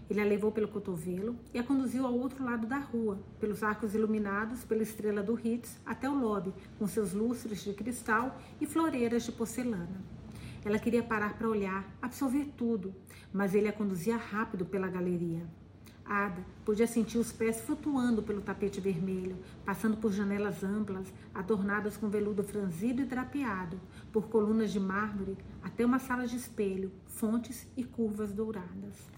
Ele 0.09 0.21
a 0.21 0.25
levou 0.25 0.51
pelo 0.51 0.69
cotovelo 0.69 1.35
e 1.53 1.59
a 1.59 1.63
conduziu 1.63 2.05
ao 2.05 2.17
outro 2.17 2.43
lado 2.43 2.65
da 2.65 2.77
rua, 2.77 3.19
pelos 3.39 3.61
arcos 3.61 3.93
iluminados 3.93 4.63
pela 4.63 4.83
estrela 4.83 5.21
do 5.21 5.33
Ritz 5.33 5.77
até 5.85 6.09
o 6.09 6.17
lobby, 6.17 6.53
com 6.79 6.87
seus 6.87 7.11
lustres 7.13 7.63
de 7.63 7.73
cristal 7.73 8.39
e 8.61 8.65
floreiras 8.65 9.23
de 9.23 9.31
porcelana. 9.33 10.01
Ela 10.63 10.79
queria 10.79 11.03
parar 11.03 11.37
para 11.37 11.49
olhar, 11.49 11.85
absorver 12.01 12.45
tudo, 12.57 12.93
mas 13.33 13.53
ele 13.53 13.67
a 13.67 13.73
conduzia 13.73 14.17
rápido 14.17 14.65
pela 14.65 14.87
galeria. 14.87 15.45
Ada 16.05 16.41
podia 16.63 16.87
sentir 16.87 17.17
os 17.17 17.33
pés 17.33 17.59
flutuando 17.59 18.23
pelo 18.23 18.41
tapete 18.41 18.79
vermelho, 18.79 19.35
passando 19.65 19.97
por 19.97 20.13
janelas 20.13 20.63
amplas, 20.63 21.13
adornadas 21.33 21.97
com 21.97 22.07
veludo 22.07 22.43
franzido 22.43 23.01
e 23.01 23.05
drapeado, 23.05 23.77
por 24.11 24.29
colunas 24.29 24.71
de 24.71 24.79
mármore, 24.79 25.37
até 25.61 25.85
uma 25.85 25.99
sala 25.99 26.25
de 26.25 26.37
espelho, 26.37 26.93
fontes 27.07 27.67
e 27.75 27.83
curvas 27.83 28.31
douradas. 28.31 29.16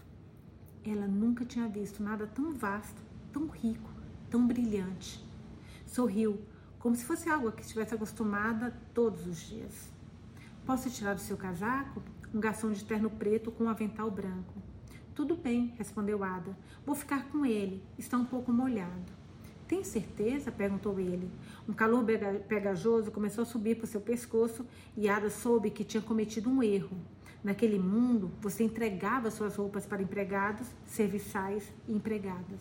Ela 0.85 1.07
nunca 1.07 1.45
tinha 1.45 1.67
visto 1.67 2.01
nada 2.01 2.25
tão 2.27 2.51
vasto, 2.51 3.01
tão 3.31 3.47
rico, 3.47 3.89
tão 4.29 4.47
brilhante. 4.47 5.23
Sorriu, 5.85 6.41
como 6.79 6.95
se 6.95 7.03
fosse 7.03 7.29
algo 7.29 7.49
a 7.49 7.51
que 7.51 7.61
estivesse 7.61 7.93
acostumada 7.93 8.73
todos 8.93 9.27
os 9.27 9.37
dias. 9.37 9.91
Posso 10.65 10.89
tirar 10.89 11.15
o 11.15 11.19
seu 11.19 11.35
casaco? 11.35 12.01
Um 12.33 12.39
garçom 12.39 12.71
de 12.71 12.85
terno 12.85 13.09
preto 13.09 13.51
com 13.51 13.65
um 13.65 13.69
avental 13.69 14.09
branco. 14.09 14.53
Tudo 15.15 15.35
bem, 15.35 15.73
respondeu 15.77 16.23
Ada. 16.23 16.55
Vou 16.85 16.95
ficar 16.95 17.25
com 17.29 17.45
ele. 17.45 17.83
Está 17.97 18.17
um 18.17 18.25
pouco 18.25 18.53
molhado. 18.53 19.11
Tem 19.67 19.83
certeza? 19.83 20.51
perguntou 20.51 20.99
ele. 20.99 21.29
Um 21.67 21.73
calor 21.73 22.05
pegajoso 22.47 23.11
começou 23.11 23.41
a 23.41 23.45
subir 23.45 23.75
para 23.75 23.85
seu 23.85 23.99
pescoço 23.99 24.65
e 24.95 25.09
Ada 25.09 25.29
soube 25.29 25.71
que 25.71 25.83
tinha 25.83 26.01
cometido 26.01 26.49
um 26.49 26.63
erro. 26.63 26.97
Naquele 27.43 27.79
mundo, 27.79 28.31
você 28.41 28.63
entregava 28.63 29.31
suas 29.31 29.55
roupas 29.55 29.85
para 29.85 30.01
empregados, 30.01 30.67
serviçais 30.85 31.71
e 31.87 31.93
empregadas. 31.93 32.59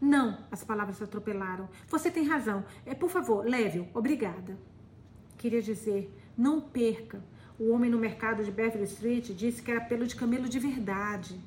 Não, 0.00 0.38
as 0.50 0.62
palavras 0.62 1.00
atropelaram. 1.02 1.68
Você 1.88 2.10
tem 2.10 2.24
razão. 2.24 2.64
É, 2.84 2.94
por 2.94 3.10
favor, 3.10 3.44
leve-o. 3.44 3.88
Obrigada. 3.94 4.58
Queria 5.36 5.62
dizer, 5.62 6.14
não 6.36 6.60
perca. 6.60 7.22
O 7.58 7.70
homem 7.70 7.90
no 7.90 7.98
mercado 7.98 8.44
de 8.44 8.52
Beverly 8.52 8.84
Street 8.84 9.30
disse 9.30 9.62
que 9.62 9.70
era 9.70 9.80
pelo 9.80 10.06
de 10.06 10.14
camelo 10.14 10.48
de 10.48 10.60
verdade, 10.60 11.40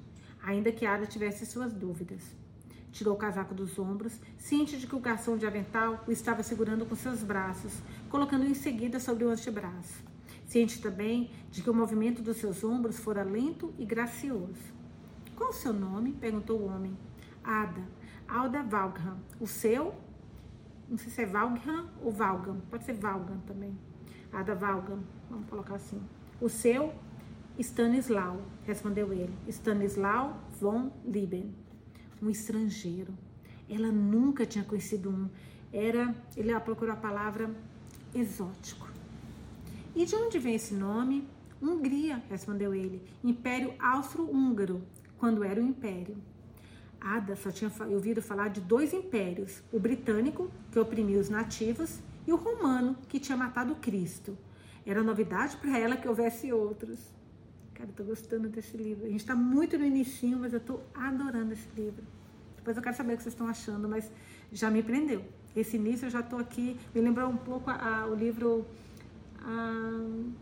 ainda 0.44 0.72
que 0.72 0.86
Ada 0.86 1.06
tivesse 1.06 1.46
suas 1.46 1.72
dúvidas. 1.72 2.22
Tirou 2.92 3.16
o 3.16 3.18
casaco 3.18 3.54
dos 3.54 3.80
ombros, 3.80 4.20
ciente 4.38 4.78
de 4.78 4.86
que 4.86 4.96
o 4.96 5.00
garçom 5.00 5.38
de 5.38 5.48
avental 5.48 6.04
o 6.06 6.12
estava 6.12 6.44
segurando 6.44 6.86
com 6.86 6.96
seus 6.96 7.24
braços, 7.24 7.72
colocando-o 8.10 8.50
em 8.50 8.54
seguida 8.54 9.00
sobre 9.00 9.24
o 9.24 9.30
antebraço. 9.30 10.11
Ciente 10.52 10.82
também 10.82 11.32
de 11.50 11.64
que 11.64 11.70
o 11.70 11.74
movimento 11.74 12.22
dos 12.22 12.36
seus 12.36 12.62
ombros 12.62 13.00
fora 13.00 13.24
lento 13.24 13.74
e 13.80 13.86
gracioso. 13.86 14.74
Qual 15.34 15.52
o 15.52 15.54
seu 15.54 15.72
nome? 15.72 16.12
perguntou 16.12 16.60
o 16.60 16.66
homem. 16.66 16.98
Ada. 17.42 17.82
Alda 18.28 18.62
Valgham. 18.62 19.18
O 19.40 19.48
seu? 19.48 19.96
Não 20.90 20.98
sei 20.98 21.10
se 21.10 21.22
é 21.22 21.26
Valgham 21.26 21.90
ou 22.04 22.12
Valgam. 22.12 22.62
Pode 22.70 22.84
ser 22.84 22.94
Valgam 22.96 23.40
também. 23.48 23.78
Ada 24.30 24.54
Valgam. 24.54 25.00
Vamos 25.30 25.48
colocar 25.48 25.76
assim. 25.76 26.02
O 26.42 26.50
seu? 26.50 26.94
Stanislau, 27.58 28.42
respondeu 28.66 29.14
ele. 29.14 29.34
Stanislau 29.48 30.38
von 30.60 30.92
Lieben. 31.06 31.56
Um 32.22 32.30
estrangeiro. 32.30 33.14
Ela 33.70 33.90
nunca 33.90 34.46
tinha 34.46 34.66
conhecido 34.66 35.10
um. 35.10 35.30
Era, 35.72 36.14
ele 36.36 36.60
procurou 36.60 36.94
a 36.94 36.98
palavra 36.98 37.50
exótico. 38.14 38.91
E 39.96 40.06
de 40.06 40.16
onde 40.16 40.40
vem 40.40 40.56
esse 40.56 40.74
nome? 40.74 41.28
Hungria, 41.62 42.24
respondeu 42.30 42.74
ele. 42.74 43.04
Império 43.24 43.74
Austro-Húngaro, 43.78 44.82
quando 45.18 45.44
era 45.44 45.60
o 45.60 45.64
império. 45.64 46.16
Ada 47.00 47.36
só 47.36 47.52
tinha 47.52 47.72
ouvido 47.90 48.22
falar 48.22 48.48
de 48.50 48.62
dois 48.62 48.94
impérios: 48.94 49.62
o 49.72 49.80
britânico, 49.80 50.50
que 50.72 50.80
oprimia 50.80 51.20
os 51.20 51.30
nativos, 51.30 52.00
e 52.26 52.32
o 52.32 52.36
romano, 52.36 52.96
que 53.10 53.20
tinha 53.20 53.38
matado 53.38 53.76
Cristo. 53.76 54.38
Era 54.86 55.04
novidade 55.04 55.58
para 55.58 55.78
ela 55.78 55.98
que 55.98 56.08
houvesse 56.08 56.54
outros. 56.54 57.00
Cara, 57.74 57.90
eu 57.90 57.94
tô 57.94 58.04
gostando 58.04 58.48
desse 58.48 58.78
livro. 58.78 59.06
A 59.06 59.10
gente 59.10 59.20
está 59.20 59.36
muito 59.36 59.78
no 59.78 59.86
início, 59.86 60.38
mas 60.38 60.54
eu 60.54 60.60
tô 60.60 60.80
adorando 60.94 61.54
esse 61.54 61.68
livro. 61.76 62.04
Depois 62.56 62.78
eu 62.78 62.84
quero 62.84 62.96
saber 62.96 63.14
o 63.14 63.18
que 63.18 63.24
vocês 63.24 63.34
estão 63.34 63.48
achando, 63.48 63.90
mas 63.90 64.12
já 64.52 64.70
me 64.70 64.82
prendeu. 64.82 65.24
Esse 65.56 65.78
início 65.78 66.06
eu 66.06 66.10
já 66.10 66.22
tô 66.24 66.38
aqui. 66.38 66.80
Me 66.94 67.02
lembrou 67.02 67.30
um 67.30 67.38
pouco 67.38 67.70
a, 67.70 68.02
a, 68.02 68.06
o 68.06 68.16
livro 68.16 68.66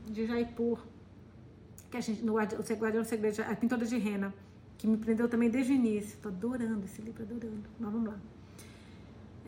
de 0.05 0.25
Jaipur, 0.25 0.79
que 1.89 1.97
a 1.97 2.01
gente, 2.01 2.23
no 2.23 2.35
Guardião 2.35 3.01
do 3.01 3.07
Segredo, 3.07 3.41
a 3.41 3.55
Pintora 3.55 3.85
de 3.85 3.97
Rena 3.97 4.33
que 4.79 4.87
me 4.87 4.97
prendeu 4.97 5.27
também 5.27 5.49
desde 5.49 5.73
o 5.73 5.75
início. 5.75 6.15
Estou 6.15 6.31
adorando 6.31 6.85
esse 6.85 7.01
livro, 7.01 7.21
adorando. 7.21 7.69
Mas 7.77 7.91
vamos 7.91 8.07
lá. 8.07 8.19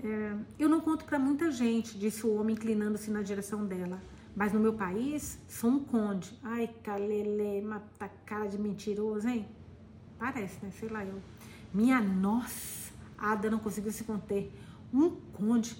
É, 0.04 0.36
eu 0.60 0.68
não 0.68 0.82
conto 0.82 1.06
para 1.06 1.18
muita 1.18 1.50
gente, 1.50 1.98
disse 1.98 2.26
o 2.28 2.36
homem 2.36 2.54
inclinando-se 2.54 3.10
na 3.10 3.22
direção 3.22 3.66
dela. 3.66 4.00
Mas 4.36 4.52
no 4.52 4.60
meu 4.60 4.74
país, 4.74 5.40
sou 5.48 5.70
um 5.70 5.80
conde. 5.80 6.38
Ai, 6.44 6.70
calele, 6.84 7.62
mata 7.62 8.12
cara 8.26 8.48
de 8.48 8.58
mentiroso, 8.58 9.28
hein? 9.28 9.48
Parece, 10.20 10.64
né? 10.64 10.72
Sei 10.72 10.90
lá 10.90 11.06
eu. 11.06 11.20
Minha 11.74 12.02
nossa, 12.02 12.92
Ada 13.18 13.50
não 13.50 13.60
conseguiu 13.60 13.92
se 13.92 14.04
conter. 14.04 14.52
Um 14.94 15.12
conde. 15.12 15.78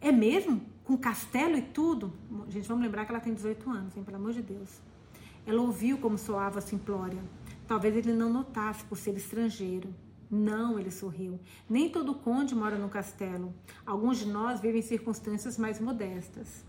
É 0.00 0.10
mesmo? 0.10 0.62
Com 0.84 0.96
castelo 0.96 1.56
e 1.56 1.62
tudo? 1.62 2.12
Gente, 2.48 2.66
vamos 2.66 2.82
lembrar 2.82 3.04
que 3.04 3.12
ela 3.12 3.20
tem 3.20 3.32
18 3.32 3.70
anos, 3.70 3.96
hein? 3.96 4.02
Pelo 4.02 4.16
amor 4.16 4.32
de 4.32 4.42
Deus. 4.42 4.80
Ela 5.46 5.60
ouviu 5.62 5.98
como 5.98 6.18
soava 6.18 6.58
a 6.58 6.62
simplória. 6.62 7.22
Talvez 7.66 7.96
ele 7.96 8.12
não 8.12 8.30
notasse 8.30 8.84
por 8.84 8.98
ser 8.98 9.16
estrangeiro. 9.16 9.94
Não, 10.30 10.78
ele 10.78 10.90
sorriu. 10.90 11.40
Nem 11.68 11.88
todo 11.88 12.14
conde 12.14 12.54
mora 12.54 12.78
no 12.78 12.88
castelo. 12.88 13.52
Alguns 13.84 14.18
de 14.18 14.26
nós 14.26 14.60
vivem 14.60 14.80
em 14.80 14.82
circunstâncias 14.82 15.58
mais 15.58 15.80
modestas. 15.80 16.64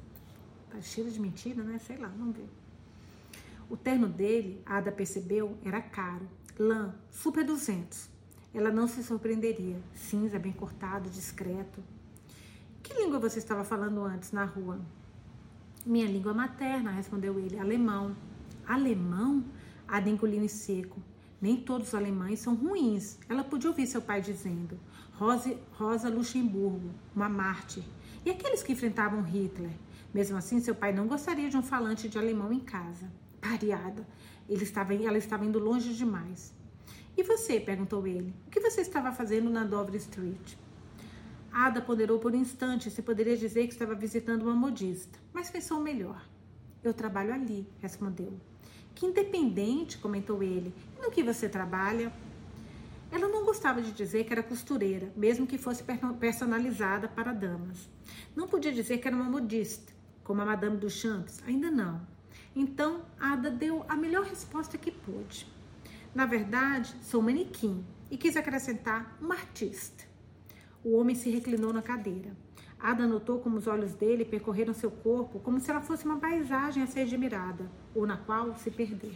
Tá 0.70 0.82
cheio 0.82 1.12
de 1.12 1.20
mentira, 1.20 1.64
né? 1.64 1.78
Sei 1.80 1.98
lá, 1.98 2.08
vamos 2.08 2.36
ver. 2.36 2.50
O 3.70 3.78
terno 3.78 4.08
dele, 4.08 4.62
Ada 4.66 4.92
percebeu, 4.92 5.58
era 5.64 5.82
caro. 5.82 6.28
Lã, 6.58 6.96
super 7.10 7.44
200. 7.44 8.10
Ela 8.54 8.72
não 8.72 8.88
se 8.88 9.04
surpreenderia. 9.04 9.78
Cinza, 9.94 10.38
bem 10.40 10.52
cortado, 10.52 11.10
discreto. 11.10 11.82
Que 12.84 12.94
língua 12.96 13.20
você 13.20 13.38
estava 13.38 13.64
falando 13.64 14.04
antes 14.04 14.32
na 14.32 14.44
rua? 14.44 14.80
Minha 15.86 16.08
língua 16.08 16.34
materna, 16.34 16.92
respondeu 16.92 17.40
ele. 17.40 17.60
Alemão. 17.60 18.16
Alemão? 18.68 19.44
Em 20.34 20.48
seco. 20.48 21.02
Nem 21.40 21.58
todos 21.58 21.90
os 21.90 21.96
alemães 21.96 22.40
são 22.40 22.56
ruins. 22.56 23.20
Ela 23.30 23.44
podia 23.44 23.70
ouvir 23.70 23.86
seu 23.86 24.02
pai 24.02 24.22
dizendo. 24.22 24.80
Rose, 25.14 25.58
Rosa 25.74 26.10
Luxemburgo, 26.10 26.90
uma 27.16 27.30
mártir. 27.30 27.84
E 28.26 28.30
aqueles 28.30 28.64
que 28.64 28.74
enfrentavam 28.74 29.22
Hitler? 29.22 29.72
Mesmo 30.14 30.38
assim, 30.38 30.60
seu 30.60 30.74
pai 30.74 30.92
não 30.92 31.08
gostaria 31.08 31.50
de 31.50 31.58
um 31.58 31.64
falante 31.64 32.10
de 32.10 32.18
alemão 32.18 32.52
em 32.52 32.60
casa. 32.60 33.12
Pareada. 33.40 34.08
Ele 34.50 34.64
estava, 34.64 34.94
ela 34.94 35.18
estava 35.18 35.46
indo 35.46 35.60
longe 35.60 35.94
demais. 35.94 36.54
E 37.16 37.24
você? 37.24 37.60
perguntou 37.60 38.08
ele. 38.08 38.34
O 38.48 38.50
que 38.50 38.60
você 38.60 38.82
estava 38.82 39.12
fazendo 39.12 39.50
na 39.50 39.64
Dover 39.64 39.96
Street? 39.96 40.56
Ada 41.54 41.82
ponderou 41.82 42.18
por 42.18 42.34
um 42.34 42.38
instante 42.38 42.90
se 42.90 43.02
poderia 43.02 43.36
dizer 43.36 43.68
que 43.68 43.74
estava 43.74 43.94
visitando 43.94 44.44
uma 44.44 44.56
modista, 44.56 45.20
mas 45.34 45.50
pensou 45.50 45.82
melhor. 45.82 46.26
Eu 46.82 46.94
trabalho 46.94 47.34
ali, 47.34 47.68
respondeu. 47.80 48.40
Que 48.96 49.06
independente, 49.06 49.98
comentou 49.98 50.42
ele. 50.42 50.74
E 50.98 51.02
no 51.02 51.12
que 51.12 51.22
você 51.22 51.50
trabalha? 51.50 52.12
Ela 53.12 53.28
não 53.28 53.44
gostava 53.44 53.82
de 53.82 53.92
dizer 53.92 54.24
que 54.24 54.32
era 54.32 54.42
costureira, 54.42 55.12
mesmo 55.16 55.46
que 55.46 55.58
fosse 55.58 55.84
personalizada 56.20 57.10
para 57.10 57.34
damas. 57.34 57.90
Não 58.34 58.48
podia 58.48 58.72
dizer 58.72 59.00
que 59.00 59.08
era 59.08 59.18
uma 59.18 59.30
modista, 59.30 59.92
como 60.24 60.42
a 60.42 60.46
Madame 60.46 60.78
Duchamps, 60.78 61.44
ainda 61.46 61.70
não. 61.70 62.02
Então, 62.56 63.06
Ada 63.20 63.52
deu 63.52 63.86
a 63.90 63.98
melhor 63.98 64.24
resposta 64.24 64.78
que 64.78 64.92
pôde. 64.92 65.46
Na 66.16 66.26
verdade, 66.26 66.96
sou 67.02 67.22
manequim 67.22 67.86
e 68.10 68.18
quis 68.18 68.38
acrescentar 68.38 69.18
uma 69.22 69.36
artista. 69.36 70.11
O 70.84 70.98
homem 70.98 71.16
se 71.16 71.30
reclinou 71.30 71.72
na 71.72 71.82
cadeira. 71.82 72.36
Ada 72.80 73.06
notou 73.06 73.40
como 73.40 73.58
os 73.58 73.68
olhos 73.68 73.94
dele 73.94 74.26
percorreram 74.26 74.74
seu 74.74 74.90
corpo 74.90 75.40
como 75.40 75.60
se 75.60 75.70
ela 75.70 75.82
fosse 75.82 76.06
uma 76.06 76.18
paisagem 76.18 76.82
a 76.82 76.88
ser 76.88 77.02
admirada, 77.02 77.70
ou 77.94 78.08
na 78.08 78.18
qual 78.18 78.56
se 78.56 78.72
perder. 78.72 79.16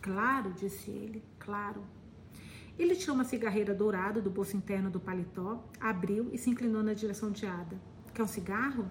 Claro, 0.00 0.50
disse 0.52 0.90
ele, 0.90 1.22
claro. 1.38 1.82
Ele 2.78 2.96
tirou 2.96 3.14
uma 3.14 3.24
cigarreira 3.24 3.74
dourada 3.74 4.22
do 4.22 4.30
bolso 4.30 4.56
interno 4.56 4.88
do 4.88 4.98
paletó, 4.98 5.62
abriu 5.78 6.30
e 6.32 6.38
se 6.38 6.48
inclinou 6.48 6.82
na 6.82 6.94
direção 6.94 7.30
de 7.30 7.44
Ada. 7.44 7.78
Quer 8.14 8.22
um 8.22 8.26
cigarro? 8.26 8.90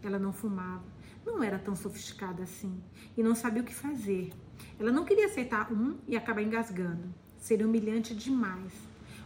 Ela 0.00 0.20
não 0.20 0.32
fumava. 0.32 0.84
Não 1.26 1.42
era 1.42 1.58
tão 1.58 1.74
sofisticada 1.74 2.44
assim 2.44 2.80
e 3.16 3.22
não 3.22 3.34
sabia 3.34 3.62
o 3.62 3.64
que 3.64 3.74
fazer. 3.74 4.32
Ela 4.78 4.92
não 4.92 5.04
queria 5.04 5.26
aceitar 5.26 5.72
um 5.72 5.98
e 6.06 6.16
acabar 6.16 6.42
engasgando. 6.42 7.12
Seria 7.36 7.66
humilhante 7.66 8.14
demais. 8.14 8.72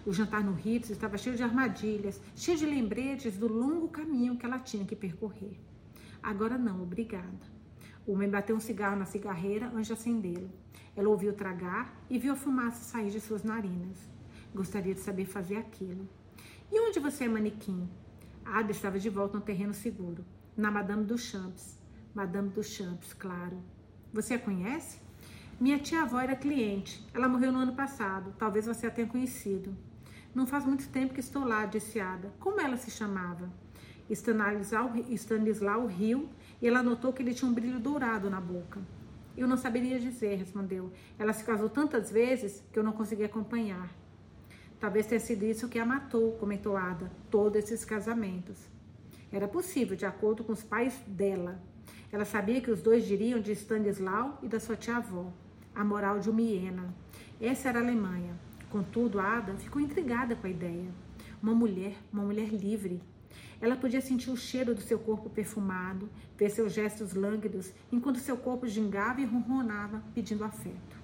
O 0.08 0.12
jantar 0.14 0.42
no 0.42 0.54
Ritz 0.54 0.88
estava 0.88 1.18
cheio 1.18 1.36
de 1.36 1.42
armadilhas, 1.42 2.18
cheio 2.34 2.56
de 2.56 2.64
lembretes 2.64 3.36
do 3.36 3.46
longo 3.46 3.88
caminho 3.88 4.38
que 4.38 4.46
ela 4.46 4.58
tinha 4.58 4.82
que 4.86 4.96
percorrer. 4.96 5.60
Agora 6.22 6.56
não, 6.56 6.82
obrigada. 6.82 7.46
O 8.06 8.12
homem 8.14 8.30
bateu 8.30 8.56
um 8.56 8.60
cigarro 8.60 8.98
na 8.98 9.04
cigarreira 9.04 9.66
antes 9.66 9.88
de 9.88 9.92
acendê-lo. 9.92 10.50
Ela 10.96 11.10
ouviu 11.10 11.34
tragar 11.34 11.94
e 12.08 12.18
viu 12.18 12.32
a 12.32 12.36
fumaça 12.36 12.84
sair 12.84 13.10
de 13.10 13.20
suas 13.20 13.44
narinas. 13.44 13.98
Gostaria 14.54 14.94
de 14.94 15.00
saber 15.00 15.26
fazer 15.26 15.56
aquilo. 15.56 16.08
E 16.72 16.80
onde 16.80 16.98
você 16.98 17.24
é 17.24 17.28
manequim? 17.28 17.86
Ada 18.46 18.70
estava 18.70 18.98
de 18.98 19.10
volta 19.10 19.36
no 19.36 19.44
terreno 19.44 19.74
seguro. 19.74 20.24
Na 20.56 20.70
Madame 20.70 21.04
Duchamps. 21.04 21.78
Madame 22.14 22.48
Duchamps, 22.48 23.12
claro. 23.12 23.62
Você 24.14 24.32
a 24.32 24.38
conhece? 24.38 25.00
Minha 25.60 25.78
tia-avó 25.78 26.18
era 26.18 26.34
cliente. 26.34 27.06
Ela 27.12 27.28
morreu 27.28 27.52
no 27.52 27.58
ano 27.58 27.74
passado. 27.74 28.34
Talvez 28.38 28.64
você 28.64 28.86
a 28.86 28.90
tenha 28.90 29.06
conhecido. 29.06 29.76
Não 30.38 30.46
faz 30.46 30.64
muito 30.64 30.88
tempo 30.90 31.14
que 31.14 31.18
estou 31.18 31.44
lá, 31.44 31.66
disse 31.66 31.98
Ada. 31.98 32.32
Como 32.38 32.60
ela 32.60 32.76
se 32.76 32.92
chamava? 32.92 33.50
Stanislau, 34.08 35.86
riu 35.88 36.28
e 36.62 36.68
ela 36.68 36.80
notou 36.80 37.12
que 37.12 37.24
ele 37.24 37.34
tinha 37.34 37.50
um 37.50 37.52
brilho 37.52 37.80
dourado 37.80 38.30
na 38.30 38.40
boca. 38.40 38.80
Eu 39.36 39.48
não 39.48 39.56
saberia 39.56 39.98
dizer, 39.98 40.36
respondeu. 40.36 40.92
Ela 41.18 41.32
se 41.32 41.42
casou 41.42 41.68
tantas 41.68 42.12
vezes 42.12 42.62
que 42.72 42.78
eu 42.78 42.84
não 42.84 42.92
consegui 42.92 43.24
acompanhar. 43.24 43.90
Talvez 44.78 45.06
tenha 45.06 45.18
sido 45.18 45.42
isso 45.42 45.68
que 45.68 45.76
a 45.76 45.84
matou, 45.84 46.30
comentou 46.34 46.76
Ada, 46.76 47.10
todos 47.28 47.58
esses 47.58 47.84
casamentos. 47.84 48.58
Era 49.32 49.48
possível, 49.48 49.96
de 49.96 50.06
acordo 50.06 50.44
com 50.44 50.52
os 50.52 50.62
pais 50.62 51.02
dela. 51.04 51.60
Ela 52.12 52.24
sabia 52.24 52.60
que 52.60 52.70
os 52.70 52.80
dois 52.80 53.04
diriam 53.04 53.40
de 53.40 53.50
Stanislau 53.50 54.38
e 54.40 54.46
da 54.46 54.60
sua 54.60 54.76
tia-avó, 54.76 55.32
a 55.74 55.82
moral 55.82 56.20
de 56.20 56.30
Umiena. 56.30 56.94
Essa 57.40 57.70
era 57.70 57.80
a 57.80 57.82
Alemanha. 57.82 58.46
Contudo, 58.70 59.18
Ada 59.18 59.54
ficou 59.54 59.80
intrigada 59.80 60.36
com 60.36 60.46
a 60.46 60.50
ideia. 60.50 60.90
Uma 61.42 61.54
mulher, 61.54 61.96
uma 62.12 62.22
mulher 62.22 62.48
livre. 62.48 63.00
Ela 63.60 63.76
podia 63.76 64.00
sentir 64.00 64.30
o 64.30 64.36
cheiro 64.36 64.74
do 64.74 64.80
seu 64.80 64.98
corpo 64.98 65.30
perfumado, 65.30 66.08
ver 66.36 66.50
seus 66.50 66.72
gestos 66.72 67.14
lânguidos, 67.14 67.72
enquanto 67.90 68.18
seu 68.18 68.36
corpo 68.36 68.66
gingava 68.66 69.20
e 69.20 69.24
ronronava, 69.24 70.02
pedindo 70.14 70.44
afeto. 70.44 70.98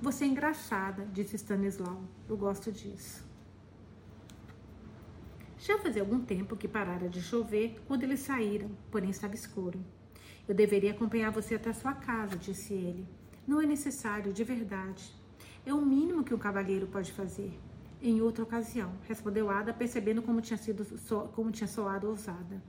Você 0.00 0.24
é 0.24 0.28
engraçada, 0.28 1.06
disse 1.12 1.36
Stanislau. 1.36 2.02
Eu 2.28 2.36
gosto 2.36 2.70
disso. 2.70 3.24
Já 5.58 5.78
fazia 5.78 6.02
algum 6.02 6.20
tempo 6.20 6.56
que 6.56 6.68
parara 6.68 7.08
de 7.08 7.22
chover 7.22 7.80
quando 7.88 8.02
eles 8.02 8.20
saíram, 8.20 8.70
porém 8.90 9.08
estava 9.08 9.34
escuro. 9.34 9.82
Eu 10.46 10.54
deveria 10.54 10.90
acompanhar 10.90 11.30
você 11.30 11.54
até 11.54 11.72
sua 11.72 11.94
casa, 11.94 12.36
disse 12.36 12.74
ele. 12.74 13.08
Não 13.46 13.62
é 13.62 13.66
necessário, 13.66 14.30
de 14.32 14.44
verdade. 14.44 15.23
É 15.66 15.72
o 15.72 15.80
mínimo 15.80 16.22
que 16.22 16.34
um 16.34 16.38
cavalheiro 16.38 16.86
pode 16.86 17.10
fazer. 17.12 17.58
Em 18.02 18.20
outra 18.20 18.44
ocasião, 18.44 18.92
respondeu 19.08 19.50
Ada, 19.50 19.72
percebendo 19.72 20.20
como 20.20 20.42
tinha 20.42 20.58
sido 20.58 20.84
como 21.32 21.50
tinha 21.50 21.66
soado 21.66 22.08
ousada. 22.08 22.62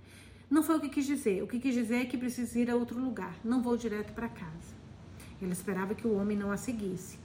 Não 0.50 0.64
foi 0.64 0.78
o 0.78 0.80
que 0.80 0.88
quis 0.88 1.06
dizer. 1.06 1.44
O 1.44 1.48
que 1.48 1.60
quis 1.60 1.74
dizer 1.74 1.96
é 1.96 2.06
que 2.06 2.18
precisa 2.18 2.58
ir 2.58 2.70
a 2.70 2.76
outro 2.76 2.98
lugar. 2.98 3.36
Não 3.44 3.62
vou 3.62 3.76
direto 3.76 4.14
para 4.14 4.30
casa. 4.30 4.74
Ela 5.42 5.52
esperava 5.52 5.94
que 5.94 6.08
o 6.08 6.16
homem 6.16 6.38
não 6.38 6.52
a 6.52 6.58
seguisse. 6.58 7.20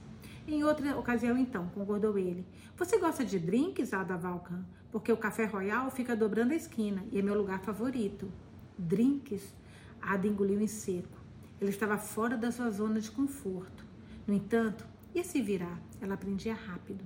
Em 0.47 0.63
outra 0.63 0.97
ocasião, 0.97 1.37
então, 1.37 1.69
concordou 1.69 2.17
ele. 2.17 2.45
Você 2.75 2.97
gosta 2.97 3.23
de 3.23 3.39
drinks, 3.39 3.93
Ada 3.93 4.17
Valcan? 4.17 4.65
Porque 4.91 5.11
o 5.11 5.17
café 5.17 5.45
royal 5.45 5.89
fica 5.91 6.15
dobrando 6.15 6.51
a 6.51 6.55
esquina 6.55 7.05
e 7.11 7.19
é 7.19 7.21
meu 7.21 7.37
lugar 7.37 7.61
favorito. 7.61 8.29
Drinks? 8.77 9.53
Ada 10.01 10.27
engoliu 10.27 10.59
em 10.59 10.67
seco. 10.67 11.21
Ele 11.61 11.69
estava 11.69 11.97
fora 11.97 12.35
da 12.35 12.51
sua 12.51 12.69
zona 12.71 12.99
de 12.99 13.11
conforto. 13.11 13.85
No 14.27 14.33
entanto, 14.33 14.85
e 15.13 15.23
se 15.23 15.41
virar? 15.41 15.81
Ela 15.99 16.15
aprendia 16.15 16.53
rápido. 16.53 17.03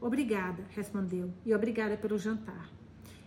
Obrigada, 0.00 0.64
respondeu, 0.70 1.32
e 1.44 1.54
obrigada 1.54 1.96
pelo 1.96 2.18
jantar. 2.18 2.70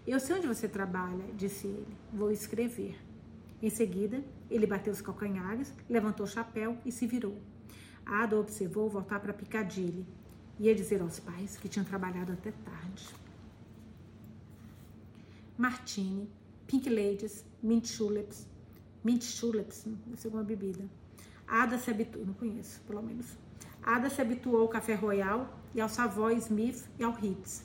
Eu 0.07 0.19
sei 0.19 0.37
onde 0.37 0.47
você 0.47 0.67
trabalha, 0.67 1.23
disse 1.35 1.67
ele. 1.67 1.97
Vou 2.13 2.31
escrever. 2.31 2.97
Em 3.61 3.69
seguida, 3.69 4.23
ele 4.49 4.65
bateu 4.65 4.91
os 4.91 5.01
calcanhares, 5.01 5.73
levantou 5.89 6.25
o 6.25 6.29
chapéu 6.29 6.77
e 6.85 6.91
se 6.91 7.05
virou. 7.05 7.37
Ada 8.05 8.39
observou 8.39 8.89
voltar 8.89 9.19
para 9.19 9.33
Piccadilly. 9.33 10.05
Ia 10.59 10.73
dizer 10.73 11.01
aos 11.01 11.19
pais 11.19 11.57
que 11.57 11.69
tinham 11.69 11.85
trabalhado 11.85 12.31
até 12.31 12.51
tarde. 12.51 13.07
Martini, 15.57 16.27
Pink 16.65 16.89
Ladies, 16.89 17.45
Mint 17.61 17.95
Tulips. 17.95 18.47
Mint 19.03 19.23
Tulips, 19.39 19.85
não 19.85 20.17
sei 20.17 20.29
alguma 20.29 20.43
bebida. 20.43 20.83
Ada 21.47 21.77
se 21.77 21.91
habituou, 21.91 22.25
não 22.25 22.33
conheço, 22.33 22.81
pelo 22.81 23.03
menos. 23.03 23.37
Ada 23.83 24.09
se 24.09 24.21
habituou 24.21 24.61
ao 24.61 24.67
café 24.67 24.93
royal 24.93 25.57
e 25.73 25.81
ao 25.81 25.89
Savoy 25.89 26.35
Smith 26.35 26.87
e 26.99 27.03
ao 27.03 27.11
Ritz. 27.11 27.63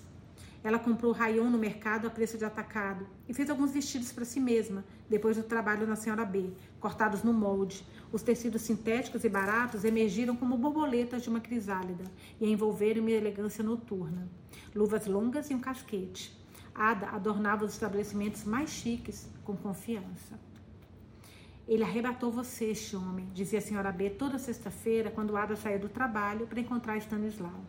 Ela 0.65 0.79
comprou 0.79 1.13
rayon 1.13 1.51
no 1.51 1.59
mercado 1.59 2.07
a 2.07 2.11
preço 2.11 2.39
de 2.39 2.45
atacado 2.45 3.07
e 3.29 3.35
fez 3.35 3.51
alguns 3.51 3.71
vestidos 3.71 4.11
para 4.11 4.25
si 4.25 4.41
mesma, 4.41 4.85
depois 5.09 5.37
do 5.37 5.43
trabalho 5.43 5.87
na 5.87 5.95
Senhora 5.95 6.25
B, 6.25 6.51
cortados 6.81 7.23
no 7.23 7.33
molde. 7.33 7.87
Os 8.11 8.23
tecidos 8.23 8.63
sintéticos 8.63 9.25
e 9.25 9.29
baratos 9.29 9.85
emergiram 9.85 10.35
como 10.35 10.57
borboletas 10.57 11.23
de 11.23 11.29
uma 11.29 11.39
crisálida 11.39 12.05
e 12.41 12.51
envolveram 12.51 13.03
uma 13.03 13.11
elegância 13.11 13.63
noturna. 13.63 14.29
Luvas 14.75 15.07
longas 15.07 15.51
e 15.51 15.55
um 15.55 15.61
casquete. 15.61 16.37
Ada 16.75 17.11
adornava 17.11 17.65
os 17.65 17.73
estabelecimentos 17.73 18.43
mais 18.43 18.71
chiques 18.71 19.29
com 19.45 19.55
confiança. 19.57 20.46
Ele 21.69 21.83
arrebatou 21.83 22.31
você, 22.31 22.67
este 22.67 22.95
homem, 22.95 23.29
dizia 23.35 23.59
a 23.59 23.63
senhora 23.63 23.91
B 23.91 24.11
toda 24.11 24.39
sexta-feira, 24.39 25.11
quando 25.11 25.37
Ada 25.37 25.57
saía 25.57 25.79
do 25.79 25.89
trabalho 25.89 26.47
para 26.47 26.61
encontrar 26.61 26.97
Stanislau. 26.99 27.61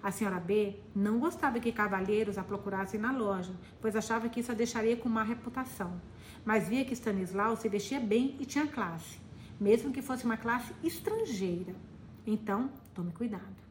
A 0.00 0.12
senhora 0.12 0.38
B 0.38 0.76
não 0.94 1.18
gostava 1.18 1.58
que 1.58 1.72
cavalheiros 1.72 2.38
a 2.38 2.44
procurassem 2.44 3.00
na 3.00 3.10
loja, 3.10 3.52
pois 3.80 3.96
achava 3.96 4.28
que 4.28 4.40
isso 4.40 4.52
a 4.52 4.54
deixaria 4.54 4.96
com 4.96 5.08
má 5.08 5.24
reputação. 5.24 6.00
Mas 6.44 6.68
via 6.68 6.84
que 6.84 6.94
Stanislau 6.94 7.56
se 7.56 7.68
vestia 7.68 7.98
bem 7.98 8.36
e 8.38 8.44
tinha 8.44 8.66
classe, 8.66 9.18
mesmo 9.60 9.92
que 9.92 10.02
fosse 10.02 10.24
uma 10.24 10.36
classe 10.36 10.72
estrangeira. 10.82 11.74
Então, 12.24 12.70
tome 12.94 13.12
cuidado. 13.12 13.62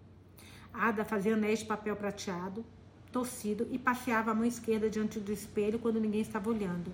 Ada 0.74 1.06
fazia 1.06 1.34
anéis 1.34 1.60
de 1.60 1.66
papel 1.66 1.96
prateado, 1.96 2.66
torcido, 3.12 3.68
e 3.72 3.78
passeava 3.78 4.32
a 4.32 4.34
mão 4.34 4.46
esquerda 4.46 4.90
diante 4.90 5.20
do 5.20 5.32
espelho 5.32 5.80
quando 5.80 6.00
ninguém 6.00 6.22
estava 6.22 6.50
olhando. 6.50 6.94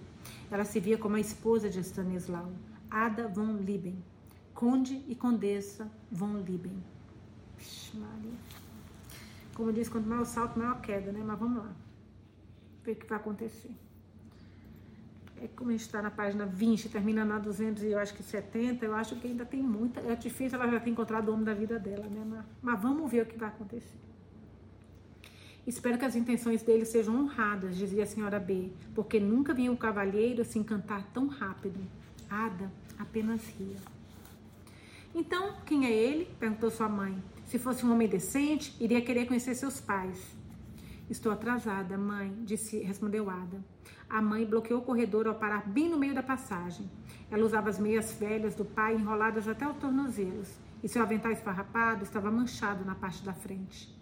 Ela 0.50 0.64
se 0.64 0.80
via 0.80 0.98
como 0.98 1.16
a 1.16 1.20
esposa 1.20 1.70
de 1.70 1.80
Stanislau, 1.80 2.52
Ada 2.90 3.28
von 3.28 3.58
Lieben, 3.58 4.02
conde 4.54 5.04
e 5.08 5.16
condessa 5.16 5.92
von 6.12 6.38
Lieben. 6.40 6.84
Vixe, 7.58 7.98
Maria. 7.98 8.38
Como 9.54 9.74
diz, 9.74 9.90
quanto 9.90 10.08
maior 10.08 10.22
o 10.22 10.26
salto, 10.26 10.58
maior 10.58 10.78
a 10.78 10.80
queda, 10.80 11.12
né? 11.12 11.22
Mas 11.26 11.40
vamos 11.40 11.64
lá. 11.64 11.72
Ver 12.84 12.92
o 12.94 12.96
que 12.96 13.08
vai 13.08 13.18
acontecer. 13.18 13.72
É 15.42 15.48
como 15.50 15.70
a 15.70 15.74
gente 15.74 15.82
está 15.82 16.02
na 16.02 16.10
página 16.10 16.46
20, 16.46 16.90
termina 16.90 17.24
na 17.26 17.38
200 17.38 17.84
e 17.84 17.88
eu 17.88 18.00
acho 18.00 18.14
que 18.14 18.24
70, 18.24 18.86
eu 18.86 18.96
acho 18.96 19.16
que 19.18 19.28
ainda 19.28 19.46
tem 19.46 19.62
muita. 19.62 20.00
É 20.02 20.16
difícil 20.16 20.60
ela 20.60 20.72
já 20.72 20.80
ter 20.80 20.90
encontrado 20.90 21.30
o 21.30 21.34
homem 21.34 21.44
da 21.44 21.54
vida 21.54 21.78
dela, 21.78 22.08
né? 22.08 22.24
Mas, 22.26 22.46
mas 22.62 22.82
vamos 22.82 23.12
ver 23.12 23.24
o 23.24 23.26
que 23.26 23.38
vai 23.38 23.50
acontecer. 23.50 24.07
Espero 25.68 25.98
que 25.98 26.06
as 26.06 26.16
intenções 26.16 26.64
dele 26.64 26.86
sejam 26.86 27.14
honradas, 27.14 27.76
dizia 27.76 28.04
a 28.04 28.08
senhora 28.08 28.40
B, 28.40 28.72
porque 28.96 29.20
nunca 29.20 29.54
vi 29.54 29.70
um 29.70 29.76
cavalheiro 29.76 30.46
se 30.46 30.58
encantar 30.58 31.06
tão 31.14 31.28
rápido. 31.28 31.78
Ada 32.30 32.72
apenas 32.98 33.42
ria. 33.60 33.76
Então, 35.14 35.58
quem 35.66 35.86
é 35.86 35.92
ele? 35.92 36.34
perguntou 36.40 36.72
sua 36.72 36.88
mãe. 36.88 37.22
Se 37.44 37.60
fosse 37.60 37.86
um 37.86 37.92
homem 37.92 38.08
decente, 38.08 38.74
iria 38.80 39.02
querer 39.02 39.26
conhecer 39.26 39.56
seus 39.56 39.82
pais. 39.82 40.18
Estou 41.10 41.34
atrasada, 41.34 41.98
mãe, 41.98 42.34
disse, 42.46 42.80
respondeu 42.80 43.30
Ada. 43.30 43.62
A 44.10 44.22
mãe 44.22 44.46
bloqueou 44.46 44.80
o 44.80 44.86
corredor 44.86 45.28
ao 45.28 45.36
parar 45.36 45.68
bem 45.68 45.90
no 45.90 45.98
meio 45.98 46.16
da 46.16 46.24
passagem. 46.24 46.90
Ela 47.30 47.46
usava 47.46 47.70
as 47.70 47.78
meias 47.78 48.14
velhas 48.14 48.56
do 48.56 48.64
pai 48.64 48.96
enroladas 48.96 49.50
até 49.50 49.68
os 49.68 49.76
tornozelos, 49.76 50.48
e 50.82 50.88
seu 50.88 51.02
avental 51.02 51.34
esfarrapado 51.34 52.04
estava 52.04 52.32
manchado 52.32 52.86
na 52.86 52.96
parte 52.96 53.22
da 53.22 53.34
frente. 53.34 53.97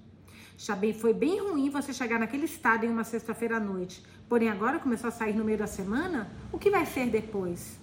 Bem, 0.80 0.94
foi 0.94 1.14
bem 1.14 1.40
ruim 1.40 1.70
você 1.70 1.94
chegar 1.94 2.20
naquele 2.20 2.46
estado 2.46 2.86
em 2.86 2.90
uma 2.90 3.04
sexta-feira 3.04 3.58
à 3.58 3.60
noite. 3.60 4.04
Porém, 4.30 4.50
agora 4.50 4.80
começou 4.80 5.10
a 5.10 5.12
sair 5.12 5.36
no 5.36 5.44
meio 5.44 5.58
da 5.58 5.68
semana? 5.68 6.32
O 6.52 6.58
que 6.58 6.72
vai 6.72 6.86
ser 6.86 7.08
depois? 7.08 7.78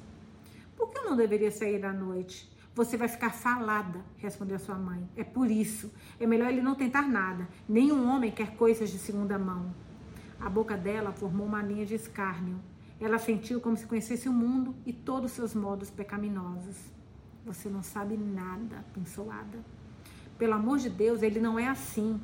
Por 0.77 0.89
que 0.89 0.99
eu 0.99 1.05
não 1.05 1.17
deveria 1.17 1.51
sair 1.51 1.85
à 1.85 1.93
noite? 1.93 2.51
Você 2.75 2.97
vai 2.97 3.07
ficar 3.07 3.31
falada, 3.31 4.01
respondeu 4.17 4.59
sua 4.59 4.77
mãe. 4.77 5.07
É 5.17 5.23
por 5.23 5.51
isso. 5.51 5.93
É 6.19 6.27
melhor 6.27 6.49
ele 6.49 6.63
não 6.63 6.75
tentar 6.75 7.03
nada. 7.03 7.47
Nenhum 7.69 8.09
homem 8.09 8.31
quer 8.31 8.57
coisas 8.57 8.91
de 8.91 8.99
segunda 8.99 9.39
mão. 9.39 9.75
A 10.41 10.49
boca 10.49 10.77
dela 10.77 11.13
formou 11.13 11.47
uma 11.47 11.63
linha 11.63 11.85
de 11.85 11.95
escárnio. 11.95 12.59
Ela 12.99 13.19
sentiu 13.19 13.61
como 13.61 13.77
se 13.77 13.87
conhecesse 13.87 14.29
o 14.29 14.33
mundo 14.33 14.75
e 14.87 14.93
todos 14.93 15.31
os 15.31 15.37
seus 15.37 15.55
modos 15.55 15.91
pecaminosos. 15.91 16.77
Você 17.45 17.69
não 17.69 17.83
sabe 17.83 18.17
nada, 18.17 18.85
pensou 18.95 19.31
Ada. 19.31 19.59
Pelo 20.39 20.55
amor 20.55 20.79
de 20.79 20.89
Deus, 20.89 21.23
ele 21.23 21.41
não 21.41 21.59
é 21.59 21.69
assim. 21.69 22.19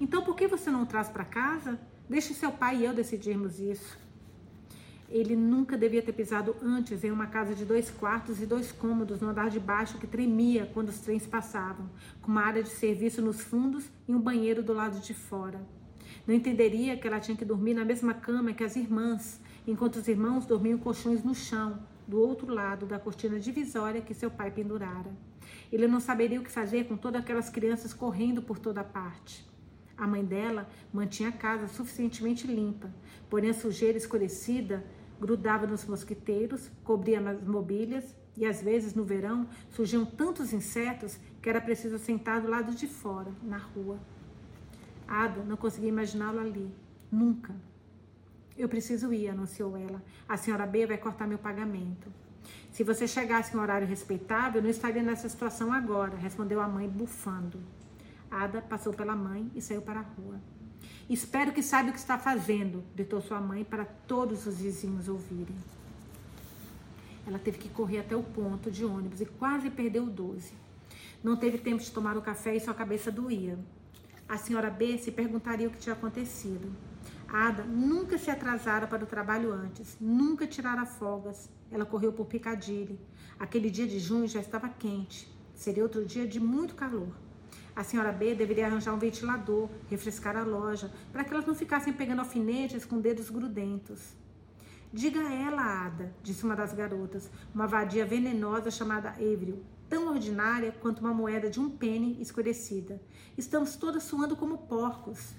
Então 0.00 0.22
por 0.22 0.34
que 0.34 0.48
você 0.48 0.70
não 0.70 0.86
traz 0.86 1.08
para 1.08 1.24
casa? 1.24 1.78
Deixe 2.08 2.32
seu 2.32 2.50
pai 2.50 2.78
e 2.78 2.84
eu 2.86 2.94
decidirmos 2.94 3.60
isso. 3.60 3.98
Ele 5.10 5.36
nunca 5.36 5.76
devia 5.76 6.00
ter 6.00 6.12
pisado 6.12 6.56
antes 6.62 7.04
em 7.04 7.10
uma 7.10 7.26
casa 7.26 7.54
de 7.54 7.64
dois 7.64 7.90
quartos 7.90 8.40
e 8.40 8.46
dois 8.46 8.72
cômodos 8.72 9.20
no 9.20 9.28
andar 9.28 9.50
de 9.50 9.60
baixo 9.60 9.98
que 9.98 10.06
tremia 10.06 10.70
quando 10.72 10.88
os 10.88 11.00
trens 11.00 11.26
passavam, 11.26 11.90
com 12.22 12.30
uma 12.30 12.42
área 12.42 12.62
de 12.62 12.70
serviço 12.70 13.20
nos 13.20 13.40
fundos 13.40 13.90
e 14.08 14.14
um 14.14 14.20
banheiro 14.20 14.62
do 14.62 14.72
lado 14.72 15.00
de 15.00 15.12
fora. 15.12 15.60
Não 16.26 16.34
entenderia 16.34 16.96
que 16.96 17.06
ela 17.06 17.20
tinha 17.20 17.36
que 17.36 17.44
dormir 17.44 17.74
na 17.74 17.84
mesma 17.84 18.14
cama 18.14 18.52
que 18.52 18.64
as 18.64 18.76
irmãs, 18.76 19.40
enquanto 19.66 19.96
os 19.96 20.08
irmãos 20.08 20.46
dormiam 20.46 20.78
colchões 20.78 21.24
no 21.24 21.34
chão, 21.34 21.80
do 22.06 22.20
outro 22.20 22.54
lado 22.54 22.86
da 22.86 22.98
cortina 22.98 23.38
divisória 23.38 24.00
que 24.00 24.14
seu 24.14 24.30
pai 24.30 24.50
pendurara. 24.50 25.12
Ele 25.72 25.86
não 25.86 26.00
saberia 26.00 26.40
o 26.40 26.44
que 26.44 26.50
fazer 26.50 26.84
com 26.84 26.96
todas 26.96 27.20
aquelas 27.20 27.50
crianças 27.50 27.92
correndo 27.92 28.40
por 28.40 28.58
toda 28.58 28.82
parte. 28.84 29.49
A 30.00 30.06
mãe 30.06 30.24
dela 30.24 30.66
mantinha 30.90 31.28
a 31.28 31.32
casa 31.32 31.68
suficientemente 31.68 32.46
limpa, 32.46 32.90
porém 33.28 33.50
a 33.50 33.54
sujeira 33.54 33.98
escurecida 33.98 34.82
grudava 35.20 35.66
nos 35.66 35.84
mosquiteiros, 35.84 36.70
cobria 36.82 37.20
as 37.20 37.42
mobílias 37.42 38.16
e 38.34 38.46
às 38.46 38.62
vezes 38.62 38.94
no 38.94 39.04
verão 39.04 39.46
surgiam 39.68 40.06
tantos 40.06 40.54
insetos 40.54 41.18
que 41.42 41.50
era 41.50 41.60
preciso 41.60 41.98
sentar 41.98 42.40
do 42.40 42.48
lado 42.48 42.74
de 42.74 42.86
fora, 42.86 43.30
na 43.42 43.58
rua. 43.58 43.98
Ada 45.06 45.42
não 45.42 45.58
conseguia 45.58 45.90
imaginá-lo 45.90 46.40
ali, 46.40 46.74
nunca. 47.12 47.54
Eu 48.56 48.70
preciso 48.70 49.12
ir, 49.12 49.28
anunciou 49.28 49.76
ela. 49.76 50.02
A 50.26 50.38
senhora 50.38 50.66
B 50.66 50.86
vai 50.86 50.96
cortar 50.96 51.26
meu 51.26 51.38
pagamento. 51.38 52.10
Se 52.72 52.82
você 52.82 53.06
chegasse 53.06 53.54
em 53.54 53.58
um 53.58 53.62
horário 53.62 53.86
respeitável, 53.86 54.62
não 54.62 54.70
estaria 54.70 55.02
nessa 55.02 55.28
situação 55.28 55.70
agora, 55.70 56.16
respondeu 56.16 56.58
a 56.58 56.66
mãe, 56.66 56.88
bufando. 56.88 57.60
Ada 58.30 58.62
passou 58.62 58.92
pela 58.92 59.16
mãe 59.16 59.50
e 59.54 59.60
saiu 59.60 59.82
para 59.82 60.00
a 60.00 60.02
rua. 60.02 60.40
Espero 61.08 61.52
que 61.52 61.62
saiba 61.62 61.90
o 61.90 61.92
que 61.92 61.98
está 61.98 62.16
fazendo, 62.16 62.84
gritou 62.94 63.20
sua 63.20 63.40
mãe 63.40 63.64
para 63.64 63.84
todos 63.84 64.46
os 64.46 64.58
vizinhos 64.58 65.08
ouvirem. 65.08 65.56
Ela 67.26 67.38
teve 67.38 67.58
que 67.58 67.68
correr 67.68 67.98
até 67.98 68.14
o 68.14 68.22
ponto 68.22 68.70
de 68.70 68.84
ônibus 68.84 69.20
e 69.20 69.26
quase 69.26 69.70
perdeu 69.70 70.04
o 70.04 70.10
12. 70.10 70.52
Não 71.22 71.36
teve 71.36 71.58
tempo 71.58 71.82
de 71.82 71.90
tomar 71.90 72.16
o 72.16 72.22
café 72.22 72.54
e 72.54 72.60
sua 72.60 72.72
cabeça 72.72 73.10
doía. 73.10 73.58
A 74.28 74.38
senhora 74.38 74.70
B 74.70 74.96
se 74.96 75.10
perguntaria 75.10 75.66
o 75.66 75.70
que 75.70 75.78
tinha 75.78 75.94
acontecido. 75.94 76.72
Ada 77.28 77.64
nunca 77.64 78.16
se 78.16 78.30
atrasara 78.30 78.86
para 78.86 79.04
o 79.04 79.06
trabalho 79.06 79.52
antes, 79.52 79.96
nunca 80.00 80.46
tirara 80.46 80.86
folgas. 80.86 81.50
Ela 81.70 81.84
correu 81.84 82.12
por 82.12 82.26
Piccadilly. 82.26 82.98
Aquele 83.38 83.70
dia 83.70 83.86
de 83.86 83.98
junho 83.98 84.26
já 84.26 84.40
estava 84.40 84.68
quente. 84.68 85.28
Seria 85.54 85.82
outro 85.82 86.04
dia 86.04 86.26
de 86.26 86.40
muito 86.40 86.74
calor. 86.74 87.08
A 87.74 87.84
senhora 87.84 88.12
B 88.12 88.34
deveria 88.34 88.66
arranjar 88.66 88.92
um 88.92 88.98
ventilador, 88.98 89.68
refrescar 89.88 90.36
a 90.36 90.42
loja, 90.42 90.90
para 91.12 91.24
que 91.24 91.32
elas 91.32 91.46
não 91.46 91.54
ficassem 91.54 91.92
pegando 91.92 92.20
alfinetes 92.20 92.84
com 92.84 93.00
dedos 93.00 93.30
grudentos. 93.30 94.14
Diga 94.92 95.20
a 95.20 95.32
ela, 95.32 95.86
Ada, 95.86 96.12
disse 96.20 96.42
uma 96.42 96.56
das 96.56 96.72
garotas, 96.72 97.30
uma 97.54 97.66
vadia 97.66 98.04
venenosa 98.04 98.72
chamada 98.72 99.10
Avril, 99.10 99.62
tão 99.88 100.08
ordinária 100.08 100.72
quanto 100.80 100.98
uma 100.98 101.14
moeda 101.14 101.48
de 101.48 101.60
um 101.60 101.70
pene 101.70 102.20
escurecida. 102.20 103.00
Estamos 103.38 103.76
todas 103.76 104.02
suando 104.02 104.36
como 104.36 104.58
porcos. 104.58 105.32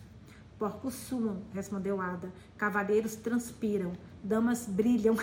Porcos 0.58 0.94
suam, 0.94 1.44
respondeu 1.54 2.00
Ada. 2.00 2.32
Cavaleiros 2.58 3.16
transpiram, 3.16 3.92
damas 4.24 4.68
brilham. 4.68 5.16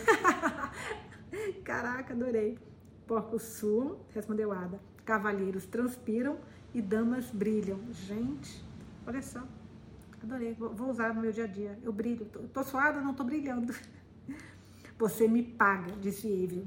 Caraca, 1.64 2.12
adorei. 2.12 2.58
Porcos 3.06 3.42
suam, 3.42 3.98
respondeu 4.14 4.52
Ada. 4.52 4.78
Cavaleiros 5.06 5.64
transpiram 5.64 6.38
e 6.78 6.82
damas 6.82 7.26
brilham. 7.30 7.80
Gente, 7.92 8.64
olha 9.06 9.20
só. 9.20 9.42
Adorei. 10.22 10.54
Vou 10.54 10.90
usar 10.90 11.14
no 11.14 11.20
meu 11.20 11.32
dia 11.32 11.44
a 11.44 11.46
dia. 11.46 11.78
Eu 11.82 11.92
brilho. 11.92 12.26
Tô, 12.26 12.40
tô 12.40 12.62
suada, 12.62 13.00
não 13.00 13.14
tô 13.14 13.24
brilhando. 13.24 13.74
Você 14.98 15.28
me 15.28 15.42
paga, 15.42 15.92
disse 16.00 16.26
Evil. 16.26 16.66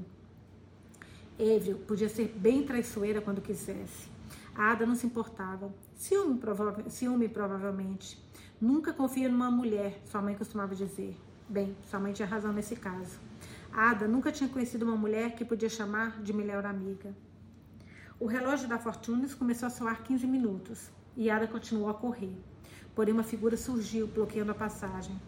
Evil 1.38 1.78
podia 1.78 2.08
ser 2.08 2.28
bem 2.28 2.64
traiçoeira 2.64 3.20
quando 3.20 3.40
quisesse. 3.40 4.10
A 4.54 4.72
Ada 4.72 4.86
não 4.86 4.94
se 4.94 5.06
importava. 5.06 5.72
Ciúme, 5.96 6.38
prova 6.38 6.88
ciúme 6.88 7.28
provavelmente. 7.28 8.18
Nunca 8.60 8.92
confia 8.92 9.28
numa 9.28 9.50
mulher, 9.50 10.00
sua 10.04 10.22
mãe 10.22 10.34
costumava 10.34 10.74
dizer. 10.74 11.16
Bem, 11.48 11.76
sua 11.90 11.98
mãe 11.98 12.12
tinha 12.12 12.28
razão 12.28 12.52
nesse 12.52 12.76
caso. 12.76 13.18
Ada 13.72 14.06
nunca 14.06 14.30
tinha 14.30 14.48
conhecido 14.48 14.84
uma 14.84 14.96
mulher 14.96 15.34
que 15.34 15.44
podia 15.44 15.68
chamar 15.68 16.22
de 16.22 16.32
melhor 16.32 16.64
amiga. 16.64 17.14
O 18.22 18.26
relógio 18.26 18.68
da 18.68 18.78
Fortunes 18.78 19.34
começou 19.34 19.66
a 19.66 19.70
soar 19.70 20.04
15 20.04 20.28
minutos 20.28 20.92
e 21.16 21.28
Ada 21.28 21.48
continuou 21.48 21.90
a 21.90 21.94
correr. 21.94 22.32
Porém, 22.94 23.12
uma 23.12 23.24
figura 23.24 23.56
surgiu, 23.56 24.06
bloqueando 24.06 24.52
a 24.52 24.54
passagem. 24.54 25.20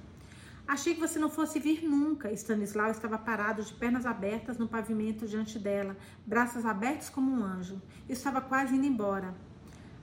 Achei 0.64 0.94
que 0.94 1.00
você 1.00 1.18
não 1.18 1.28
fosse 1.28 1.58
vir 1.58 1.82
nunca. 1.82 2.30
Stanislau 2.30 2.92
estava 2.92 3.18
parado 3.18 3.64
de 3.64 3.74
pernas 3.74 4.06
abertas 4.06 4.58
no 4.58 4.68
pavimento 4.68 5.26
diante 5.26 5.58
dela, 5.58 5.96
braços 6.24 6.64
abertos 6.64 7.08
como 7.08 7.32
um 7.32 7.42
anjo. 7.42 7.82
Estava 8.08 8.40
quase 8.40 8.76
indo 8.76 8.86
embora. 8.86 9.34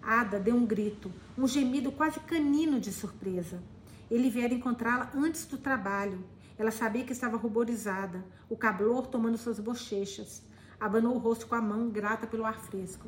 Ada 0.04 0.38
deu 0.38 0.58
um 0.58 0.66
grito, 0.66 1.10
um 1.38 1.48
gemido 1.48 1.94
quase 1.94 2.20
canino 2.20 2.78
de 2.78 2.92
surpresa. 2.92 3.64
Ele 4.10 4.30
viera 4.30 4.54
encontrá-la 4.54 5.10
antes 5.16 5.46
do 5.46 5.58
trabalho. 5.58 6.22
Ela 6.58 6.72
sabia 6.72 7.06
que 7.06 7.14
estava 7.14 7.38
ruborizada, 7.38 8.22
o 8.50 8.58
calor 8.58 9.08
tomando 9.08 9.38
suas 9.38 9.62
bochechas. 9.62 10.44
Abanou 10.82 11.16
o 11.16 11.20
rosto 11.20 11.46
com 11.46 11.54
a 11.54 11.62
mão, 11.62 11.92
grata 11.92 12.26
pelo 12.26 12.44
ar 12.44 12.60
fresco. 12.60 13.08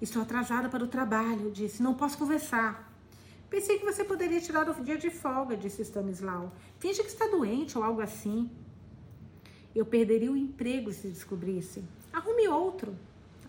Estou 0.00 0.20
atrasada 0.20 0.68
para 0.68 0.82
o 0.82 0.88
trabalho, 0.88 1.52
disse. 1.52 1.80
Não 1.80 1.94
posso 1.94 2.18
conversar. 2.18 2.92
Pensei 3.48 3.78
que 3.78 3.84
você 3.84 4.02
poderia 4.02 4.40
tirar 4.40 4.68
o 4.68 4.82
dia 4.82 4.98
de 4.98 5.08
folga, 5.08 5.56
disse 5.56 5.82
Stanislau. 5.82 6.52
Finge 6.80 7.00
que 7.00 7.08
está 7.08 7.28
doente 7.28 7.78
ou 7.78 7.84
algo 7.84 8.00
assim. 8.00 8.50
Eu 9.72 9.86
perderia 9.86 10.32
o 10.32 10.36
emprego 10.36 10.92
se 10.92 11.06
descobrisse. 11.06 11.84
Arrume 12.12 12.48
outro. 12.48 12.96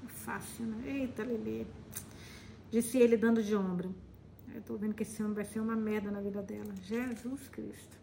Fácil, 0.07 0.65
né? 0.65 0.83
Eita, 0.85 1.23
Lelê. 1.23 1.65
Disse 2.69 2.99
ele 2.99 3.17
dando 3.17 3.41
de 3.41 3.55
ombro. 3.55 3.93
Eu 4.69 4.77
vendo 4.77 4.93
que 4.93 5.01
esse 5.01 5.21
homem 5.23 5.33
vai 5.33 5.45
ser 5.45 5.59
uma 5.59 5.75
merda 5.75 6.11
na 6.11 6.21
vida 6.21 6.43
dela. 6.43 6.75
Jesus 6.83 7.49
Cristo. 7.49 7.97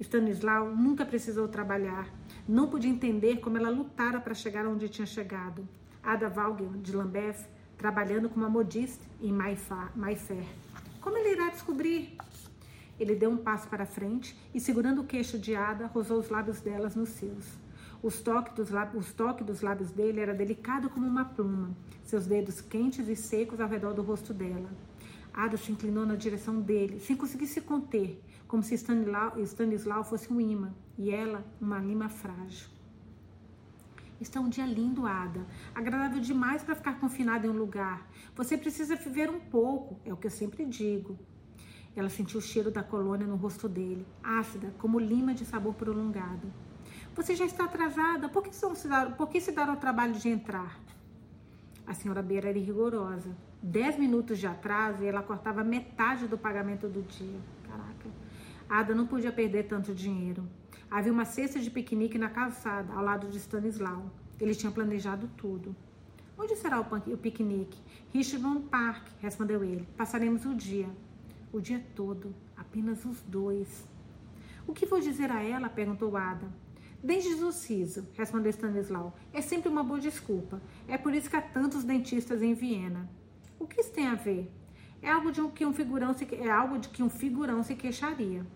Stanislau 0.00 0.74
nunca 0.74 1.06
precisou 1.06 1.46
trabalhar. 1.46 2.12
Não 2.46 2.68
podia 2.68 2.90
entender 2.90 3.40
como 3.40 3.56
ela 3.56 3.70
lutara 3.70 4.20
para 4.20 4.34
chegar 4.34 4.66
onde 4.66 4.86
tinha 4.86 5.06
chegado. 5.06 5.66
Ada 6.02 6.28
Valgel, 6.28 6.72
de 6.74 6.94
Lambeth, 6.94 7.48
trabalhando 7.78 8.28
como 8.28 8.48
modista 8.50 9.02
em 9.18 9.32
Mayfair. 9.32 10.46
Como 11.00 11.16
ele 11.16 11.30
irá 11.30 11.48
descobrir? 11.48 12.18
Ele 13.00 13.14
deu 13.14 13.30
um 13.30 13.38
passo 13.38 13.66
para 13.66 13.86
frente 13.86 14.36
e, 14.54 14.60
segurando 14.60 15.00
o 15.00 15.04
queixo 15.04 15.38
de 15.38 15.56
Ada, 15.56 15.86
rosou 15.86 16.18
os 16.18 16.28
lábios 16.28 16.60
delas 16.60 16.94
nos 16.94 17.08
seus. 17.08 17.46
Os 18.02 18.20
toques 18.20 18.52
dos, 18.54 18.68
lábios, 18.68 19.10
toque 19.14 19.42
dos 19.42 19.62
lábios 19.62 19.90
dele 19.90 20.20
era 20.20 20.34
delicado 20.34 20.90
como 20.90 21.06
uma 21.06 21.24
pluma, 21.24 21.74
seus 22.04 22.26
dedos 22.26 22.60
quentes 22.60 23.08
e 23.08 23.16
secos 23.16 23.58
ao 23.58 23.68
redor 23.68 23.94
do 23.94 24.02
rosto 24.02 24.34
dela. 24.34 24.68
Ada 25.34 25.56
se 25.56 25.72
inclinou 25.72 26.06
na 26.06 26.14
direção 26.14 26.60
dele, 26.60 27.00
sem 27.00 27.16
conseguir 27.16 27.48
se 27.48 27.60
conter, 27.60 28.22
como 28.46 28.62
se 28.62 28.74
Stanislau, 28.74 29.36
Stanislau 29.40 30.04
fosse 30.04 30.32
um 30.32 30.40
imã 30.40 30.72
e 30.96 31.10
ela 31.10 31.44
uma 31.60 31.80
lima 31.80 32.08
frágil. 32.08 32.68
Está 34.20 34.40
um 34.40 34.48
dia 34.48 34.64
lindo, 34.64 35.06
Ada. 35.06 35.44
Agradável 35.74 36.20
demais 36.20 36.62
para 36.62 36.76
ficar 36.76 37.00
confinada 37.00 37.48
em 37.48 37.50
um 37.50 37.58
lugar. 37.58 38.08
Você 38.36 38.56
precisa 38.56 38.94
viver 38.94 39.28
um 39.28 39.40
pouco, 39.40 39.98
é 40.04 40.12
o 40.12 40.16
que 40.16 40.28
eu 40.28 40.30
sempre 40.30 40.64
digo. 40.64 41.18
Ela 41.96 42.08
sentiu 42.08 42.38
o 42.38 42.42
cheiro 42.42 42.70
da 42.70 42.82
colônia 42.82 43.26
no 43.26 43.34
rosto 43.34 43.68
dele, 43.68 44.06
ácida, 44.22 44.72
como 44.78 45.00
lima 45.00 45.34
de 45.34 45.44
sabor 45.44 45.74
prolongado. 45.74 46.52
Você 47.14 47.34
já 47.34 47.44
está 47.44 47.64
atrasada. 47.64 48.28
Por 48.28 48.42
que, 48.42 48.54
se 48.54 48.88
dar, 48.88 49.16
por 49.16 49.28
que 49.28 49.40
se 49.40 49.50
dar 49.50 49.68
ao 49.68 49.76
trabalho 49.76 50.14
de 50.14 50.28
entrar? 50.28 50.80
A 51.86 51.92
senhora 51.92 52.22
Beira 52.22 52.48
era 52.48 52.58
rigorosa. 52.58 53.36
Dez 53.66 53.98
minutos 53.98 54.38
de 54.38 54.46
atraso 54.46 55.02
e 55.02 55.06
ela 55.06 55.22
cortava 55.22 55.64
metade 55.64 56.28
do 56.28 56.36
pagamento 56.36 56.86
do 56.86 57.00
dia. 57.00 57.40
Caraca. 57.66 58.10
Ada 58.68 58.94
não 58.94 59.06
podia 59.06 59.32
perder 59.32 59.62
tanto 59.62 59.94
dinheiro. 59.94 60.46
Havia 60.90 61.10
uma 61.10 61.24
cesta 61.24 61.58
de 61.58 61.70
piquenique 61.70 62.18
na 62.18 62.28
calçada, 62.28 62.92
ao 62.92 63.02
lado 63.02 63.26
de 63.26 63.38
Stanislau. 63.38 64.10
Ele 64.38 64.54
tinha 64.54 64.70
planejado 64.70 65.30
tudo. 65.34 65.74
Onde 66.36 66.54
será 66.56 66.78
o, 66.78 67.16
piquenique? 67.16 67.80
Richmond 68.12 68.68
Park, 68.68 69.06
respondeu 69.18 69.64
ele. 69.64 69.88
Passaremos 69.96 70.44
o 70.44 70.54
dia. 70.54 70.90
O 71.50 71.58
dia 71.58 71.82
todo. 71.96 72.34
Apenas 72.54 73.02
os 73.06 73.22
dois. 73.22 73.88
O 74.66 74.74
que 74.74 74.84
vou 74.84 75.00
dizer 75.00 75.30
a 75.30 75.42
ela? 75.42 75.70
perguntou 75.70 76.14
Ada. 76.18 76.52
Desde 77.02 77.42
o 77.42 77.50
siso, 77.50 78.06
respondeu 78.12 78.50
Stanislau. 78.50 79.16
É 79.32 79.40
sempre 79.40 79.70
uma 79.70 79.82
boa 79.82 79.98
desculpa. 79.98 80.60
É 80.86 80.98
por 80.98 81.14
isso 81.14 81.30
que 81.30 81.36
há 81.36 81.40
tantos 81.40 81.82
dentistas 81.82 82.42
em 82.42 82.52
Viena. 82.52 83.08
O 83.58 83.66
que 83.66 83.80
isso 83.80 83.92
tem 83.92 84.06
a 84.06 84.14
ver? 84.14 84.50
É 85.02 85.10
algo 85.10 85.30
de 85.30 85.46
que 85.48 85.66
um 85.66 85.72
figurão 85.72 86.14
se, 86.14 86.26
é 86.34 86.50
algo 86.50 86.78
de 86.78 86.88
que 86.88 87.02
um 87.02 87.10
figurão 87.10 87.62
se 87.62 87.74
queixaria. 87.74 88.46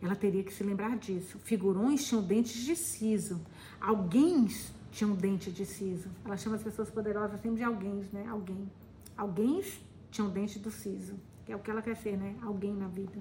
Ela 0.00 0.14
teria 0.14 0.42
que 0.42 0.52
se 0.52 0.62
lembrar 0.62 0.96
disso. 0.96 1.38
Figurões 1.40 2.06
tinham 2.06 2.22
dentes 2.22 2.64
de 2.64 2.76
siso. 2.76 3.40
Alguém 3.80 4.46
tinham 4.90 5.14
dente 5.14 5.50
de 5.50 5.66
siso. 5.66 6.08
Ela 6.24 6.36
chama 6.36 6.56
as 6.56 6.62
pessoas 6.62 6.90
poderosas 6.90 7.40
sempre 7.40 7.58
de 7.58 7.64
alguém, 7.64 8.04
né? 8.12 8.26
Alguém. 8.28 8.70
Alguém 9.16 9.62
tinham 10.10 10.30
dente 10.30 10.58
do 10.58 10.70
siso. 10.70 11.14
Que 11.44 11.52
é 11.52 11.56
o 11.56 11.58
que 11.58 11.70
ela 11.70 11.82
quer 11.82 11.96
ser, 11.96 12.16
né? 12.16 12.36
Alguém 12.42 12.74
na 12.74 12.86
vida. 12.88 13.18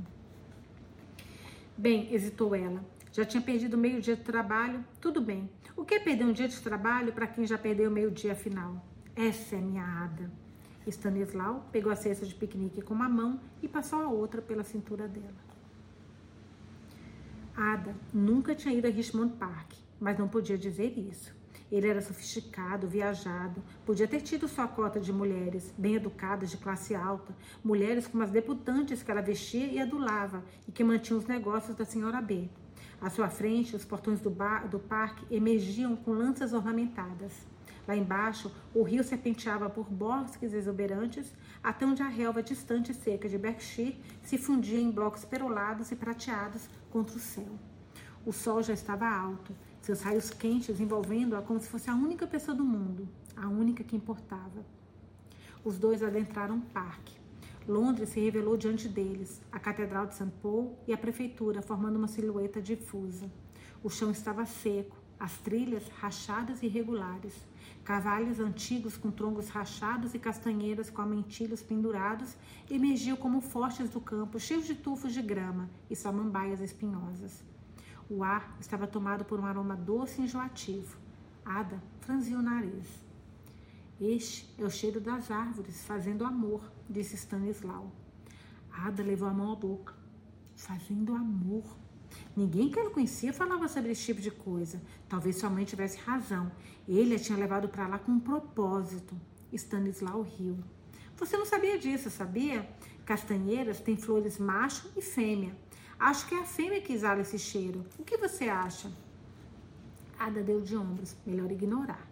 Bem, 1.77 2.13
hesitou 2.13 2.55
ela. 2.55 2.83
Já 3.11 3.25
tinha 3.25 3.41
perdido 3.41 3.77
meio 3.77 4.01
dia 4.01 4.15
de 4.15 4.23
trabalho? 4.23 4.83
Tudo 5.01 5.21
bem. 5.21 5.49
O 5.75 5.85
que 5.85 5.95
é 5.95 5.99
perder 5.99 6.25
um 6.25 6.33
dia 6.33 6.47
de 6.47 6.59
trabalho 6.59 7.13
para 7.13 7.27
quem 7.27 7.45
já 7.45 7.57
perdeu 7.57 7.89
meio 7.89 8.11
dia 8.11 8.35
final? 8.35 8.83
Essa 9.15 9.55
é 9.55 9.61
minha 9.61 9.83
Ada. 9.83 10.31
Stanislau 10.89 11.67
pegou 11.71 11.91
a 11.91 11.95
cesta 11.95 12.25
de 12.25 12.35
piquenique 12.35 12.81
com 12.81 12.93
uma 12.93 13.09
mão 13.09 13.39
e 13.61 13.67
passou 13.67 13.99
a 13.99 14.07
outra 14.07 14.41
pela 14.41 14.63
cintura 14.63 15.07
dela. 15.07 15.47
Ada 17.55 17.95
nunca 18.13 18.53
tinha 18.53 18.73
ido 18.73 18.87
a 18.87 18.89
Richmond 18.89 19.35
Park, 19.37 19.73
mas 19.99 20.17
não 20.17 20.27
podia 20.27 20.57
dizer 20.57 20.97
isso. 20.97 21.35
Ele 21.71 21.87
era 21.87 22.01
sofisticado, 22.01 22.87
viajado, 22.87 23.61
podia 23.85 24.07
ter 24.07 24.21
tido 24.21 24.47
sua 24.47 24.67
cota 24.67 24.99
de 24.99 25.11
mulheres, 25.11 25.73
bem 25.77 25.95
educadas, 25.95 26.49
de 26.49 26.57
classe 26.57 26.95
alta, 26.95 27.35
mulheres 27.63 28.07
como 28.07 28.23
as 28.23 28.29
debutantes 28.29 29.03
que 29.03 29.11
ela 29.11 29.21
vestia 29.21 29.65
e 29.65 29.79
adulava 29.79 30.43
e 30.67 30.71
que 30.71 30.83
mantinham 30.83 31.19
os 31.19 31.25
negócios 31.25 31.75
da 31.75 31.83
senhora 31.83 32.21
B. 32.21 32.47
À 33.01 33.09
sua 33.09 33.29
frente, 33.29 33.75
os 33.75 33.83
portões 33.83 34.21
do, 34.21 34.29
bar, 34.29 34.67
do 34.67 34.79
parque 34.79 35.25
emergiam 35.29 35.95
com 35.95 36.11
lanças 36.11 36.53
ornamentadas. 36.53 37.33
Lá 37.87 37.95
embaixo, 37.95 38.51
o 38.73 38.83
rio 38.83 39.03
serpenteava 39.03 39.69
por 39.69 39.89
bosques 39.89 40.53
exuberantes 40.53 41.33
até 41.63 41.85
onde 41.85 42.03
a 42.03 42.07
relva 42.07 42.43
distante 42.43 42.91
e 42.91 42.95
seca 42.95 43.29
de 43.29 43.37
Berkshire 43.37 43.97
se 44.21 44.37
fundia 44.37 44.79
em 44.79 44.91
blocos 44.91 45.23
perolados 45.23 45.89
e 45.91 45.95
prateados 45.95 46.69
contra 46.91 47.15
o 47.15 47.19
céu. 47.19 47.57
O 48.25 48.33
sol 48.33 48.61
já 48.61 48.73
estava 48.73 49.07
alto, 49.07 49.55
seus 49.81 50.01
raios 50.01 50.29
quentes 50.29 50.81
envolvendo-a 50.81 51.41
como 51.41 51.61
se 51.61 51.69
fosse 51.69 51.89
a 51.89 51.95
única 51.95 52.27
pessoa 52.27 52.55
do 52.55 52.65
mundo, 52.65 53.07
a 53.37 53.47
única 53.47 53.85
que 53.85 53.95
importava. 53.95 54.65
Os 55.63 55.77
dois 55.77 56.03
adentraram 56.03 56.57
o 56.57 56.61
parque. 56.61 57.17
Londres 57.65 58.09
se 58.09 58.19
revelou 58.19 58.57
diante 58.57 58.89
deles, 58.89 59.41
a 59.49 59.59
Catedral 59.59 60.07
de 60.07 60.15
St. 60.15 60.31
Paul 60.41 60.77
e 60.85 60.93
a 60.93 60.97
prefeitura 60.97 61.61
formando 61.61 61.95
uma 61.95 62.07
silhueta 62.07 62.61
difusa. 62.61 63.31
O 63.81 63.89
chão 63.89 64.11
estava 64.11 64.45
seco, 64.45 64.97
as 65.19 65.37
trilhas 65.37 65.87
rachadas 65.99 66.61
e 66.61 66.65
irregulares. 66.67 67.33
Cavalos 67.83 68.39
antigos 68.39 68.97
com 68.97 69.09
troncos 69.09 69.49
rachados 69.49 70.13
e 70.13 70.19
castanheiras 70.19 70.89
com 70.89 71.01
amentilhos 71.01 71.61
pendurados 71.61 72.35
emergiam 72.69 73.15
como 73.15 73.39
fortes 73.39 73.89
do 73.89 74.01
campo, 74.01 74.39
cheios 74.39 74.65
de 74.65 74.75
tufos 74.75 75.13
de 75.13 75.21
grama 75.21 75.69
e 75.89 75.95
samambaias 75.95 76.59
espinhosas. 76.59 77.43
O 78.09 78.23
ar 78.23 78.55
estava 78.59 78.87
tomado 78.87 79.25
por 79.25 79.39
um 79.39 79.45
aroma 79.45 79.75
doce 79.75 80.21
e 80.21 80.25
enjoativo. 80.25 80.97
Ada 81.45 81.81
franziu 82.01 82.39
o 82.39 82.41
nariz. 82.41 82.87
Este 83.99 84.53
é 84.61 84.65
o 84.65 84.69
cheiro 84.69 85.01
das 85.01 85.31
árvores 85.31 85.83
fazendo 85.85 86.23
amor, 86.23 86.61
disse 86.89 87.15
Stanislau. 87.15 87.91
Ada 88.71 89.01
levou 89.01 89.27
a 89.27 89.33
mão 89.33 89.53
à 89.53 89.55
boca. 89.55 89.93
Fazendo 90.55 91.15
amor. 91.15 91.63
Ninguém 92.37 92.69
que 92.69 92.77
ela 92.77 92.91
conhecia 92.91 93.33
falava 93.33 93.67
sobre 93.67 93.91
esse 93.91 94.03
tipo 94.05 94.21
de 94.21 94.29
coisa. 94.29 94.79
Talvez 95.09 95.37
sua 95.37 95.49
mãe 95.49 95.65
tivesse 95.65 95.97
razão. 95.97 96.51
Ele 96.87 97.15
a 97.15 97.19
tinha 97.19 97.35
levado 97.35 97.67
para 97.67 97.87
lá 97.87 97.97
com 97.97 98.11
um 98.11 98.19
propósito. 98.19 99.19
Stanislau 99.51 100.21
riu. 100.21 100.59
Você 101.15 101.35
não 101.35 101.47
sabia 101.47 101.79
disso, 101.79 102.11
sabia? 102.11 102.69
castanheiras 103.03 103.79
têm 103.79 103.97
flores 103.97 104.37
macho 104.37 104.91
e 104.95 105.01
fêmea. 105.01 105.57
Acho 105.97 106.27
que 106.27 106.35
é 106.35 106.41
a 106.41 106.45
fêmea 106.45 106.79
que 106.79 106.93
exala 106.93 107.21
esse 107.21 107.39
cheiro. 107.39 107.83
O 107.97 108.03
que 108.03 108.17
você 108.17 108.49
acha? 108.49 108.91
Ada 110.19 110.43
deu 110.43 110.61
de 110.61 110.77
ombros. 110.77 111.15
Melhor 111.25 111.51
ignorar. 111.51 112.05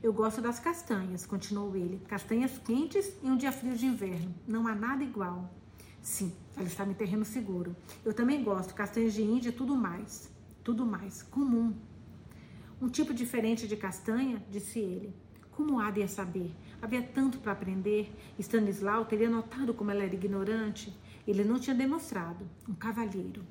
Eu 0.00 0.12
gosto 0.12 0.40
das 0.40 0.60
castanhas, 0.60 1.26
continuou 1.26 1.74
ele. 1.74 2.00
Castanhas 2.06 2.58
quentes 2.58 3.12
e 3.24 3.26
um 3.26 3.36
dia 3.36 3.50
frio 3.50 3.74
de 3.74 3.86
inverno. 3.86 4.32
Não 4.46 4.68
há 4.68 4.74
nada 4.74 5.02
igual. 5.02 5.50
Sim, 6.02 6.32
ela 6.56 6.66
está 6.66 6.84
em 6.84 6.94
terreno 6.94 7.24
seguro. 7.24 7.76
Eu 8.04 8.14
também 8.14 8.42
gosto, 8.42 8.74
castanhas 8.74 9.14
de 9.14 9.22
índia 9.22 9.50
e 9.50 9.52
tudo 9.52 9.74
mais. 9.76 10.30
Tudo 10.64 10.84
mais. 10.84 11.22
Comum. 11.22 11.74
Um 12.80 12.88
tipo 12.88 13.12
diferente 13.12 13.66
de 13.66 13.76
castanha, 13.76 14.42
disse 14.50 14.78
ele. 14.78 15.14
Como 15.50 15.80
Ada 15.80 15.98
ia 15.98 16.08
saber? 16.08 16.54
Havia 16.80 17.02
tanto 17.02 17.38
para 17.38 17.52
aprender. 17.52 18.14
Stanislau 18.38 19.04
teria 19.04 19.28
notado 19.28 19.74
como 19.74 19.90
ela 19.90 20.04
era 20.04 20.14
ignorante. 20.14 20.96
Ele 21.26 21.42
não 21.42 21.58
tinha 21.58 21.74
demonstrado. 21.74 22.48
Um 22.68 22.74
cavalheiro. 22.74 23.42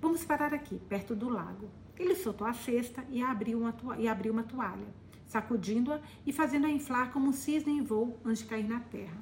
Vamos 0.00 0.24
parar 0.24 0.52
aqui, 0.52 0.78
perto 0.88 1.14
do 1.14 1.28
lago. 1.28 1.70
Ele 1.98 2.14
soltou 2.14 2.46
a 2.46 2.52
cesta 2.52 3.04
e 3.08 3.22
abriu 3.22 3.60
uma, 3.60 3.74
e 3.98 4.08
abriu 4.08 4.32
uma 4.32 4.42
toalha, 4.42 4.86
sacudindo-a 5.26 6.00
e 6.26 6.32
fazendo-a 6.32 6.70
inflar 6.70 7.12
como 7.12 7.28
um 7.28 7.32
cisne 7.32 7.72
em 7.72 7.82
voo 7.82 8.18
antes 8.24 8.42
de 8.42 8.48
cair 8.48 8.68
na 8.68 8.80
terra. 8.80 9.16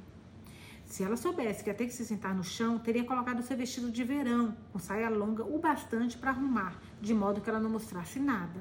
Se 0.90 1.04
ela 1.04 1.16
soubesse 1.16 1.62
que 1.62 1.72
ter 1.72 1.86
que 1.86 1.94
se 1.94 2.04
sentar 2.04 2.34
no 2.34 2.42
chão, 2.42 2.76
teria 2.76 3.04
colocado 3.04 3.44
seu 3.44 3.56
vestido 3.56 3.92
de 3.92 4.02
verão, 4.02 4.56
com 4.72 4.78
saia 4.80 5.08
longa 5.08 5.44
o 5.44 5.56
bastante 5.56 6.18
para 6.18 6.30
arrumar, 6.30 6.82
de 7.00 7.14
modo 7.14 7.40
que 7.40 7.48
ela 7.48 7.60
não 7.60 7.70
mostrasse 7.70 8.18
nada. 8.18 8.60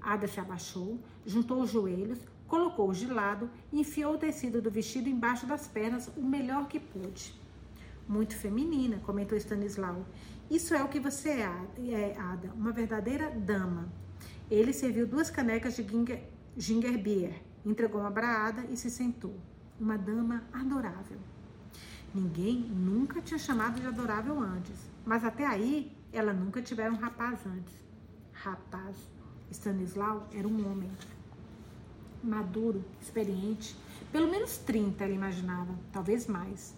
Ada 0.00 0.26
se 0.26 0.40
abaixou, 0.40 0.98
juntou 1.24 1.62
os 1.62 1.70
joelhos, 1.70 2.18
colocou-os 2.48 2.98
de 2.98 3.06
lado 3.06 3.48
e 3.72 3.82
enfiou 3.82 4.14
o 4.14 4.18
tecido 4.18 4.60
do 4.60 4.68
vestido 4.68 5.08
embaixo 5.08 5.46
das 5.46 5.68
pernas 5.68 6.10
o 6.16 6.22
melhor 6.22 6.66
que 6.66 6.80
pôde. 6.80 7.32
Muito 8.08 8.36
feminina, 8.36 8.98
comentou 9.04 9.38
Stanislau. 9.38 10.04
Isso 10.50 10.74
é 10.74 10.82
o 10.82 10.88
que 10.88 10.98
você 10.98 11.30
é, 11.30 11.50
é, 11.88 12.18
Ada, 12.18 12.52
uma 12.54 12.72
verdadeira 12.72 13.30
dama. 13.30 13.88
Ele 14.50 14.72
serviu 14.72 15.06
duas 15.06 15.30
canecas 15.30 15.76
de 15.76 15.84
ginger, 15.84 16.20
ginger 16.56 16.98
beer, 16.98 17.44
entregou 17.64 18.00
uma 18.00 18.10
braada 18.10 18.66
e 18.68 18.76
se 18.76 18.90
sentou. 18.90 19.38
Uma 19.78 19.96
dama 19.96 20.42
adorável. 20.52 21.18
Ninguém 22.14 22.60
nunca 22.60 23.20
tinha 23.20 23.38
chamado 23.38 23.80
de 23.80 23.86
adorável 23.88 24.38
antes, 24.38 24.76
mas 25.04 25.24
até 25.24 25.44
aí 25.44 25.90
ela 26.12 26.32
nunca 26.32 26.62
tivera 26.62 26.92
um 26.92 26.96
rapaz 26.96 27.40
antes. 27.44 27.74
Rapaz. 28.32 28.96
Stanislau 29.50 30.28
era 30.32 30.46
um 30.46 30.70
homem. 30.70 30.88
Maduro, 32.22 32.84
experiente, 33.02 33.76
pelo 34.12 34.30
menos 34.30 34.58
30 34.58 35.04
ele 35.04 35.14
imaginava, 35.14 35.74
talvez 35.92 36.28
mais. 36.28 36.72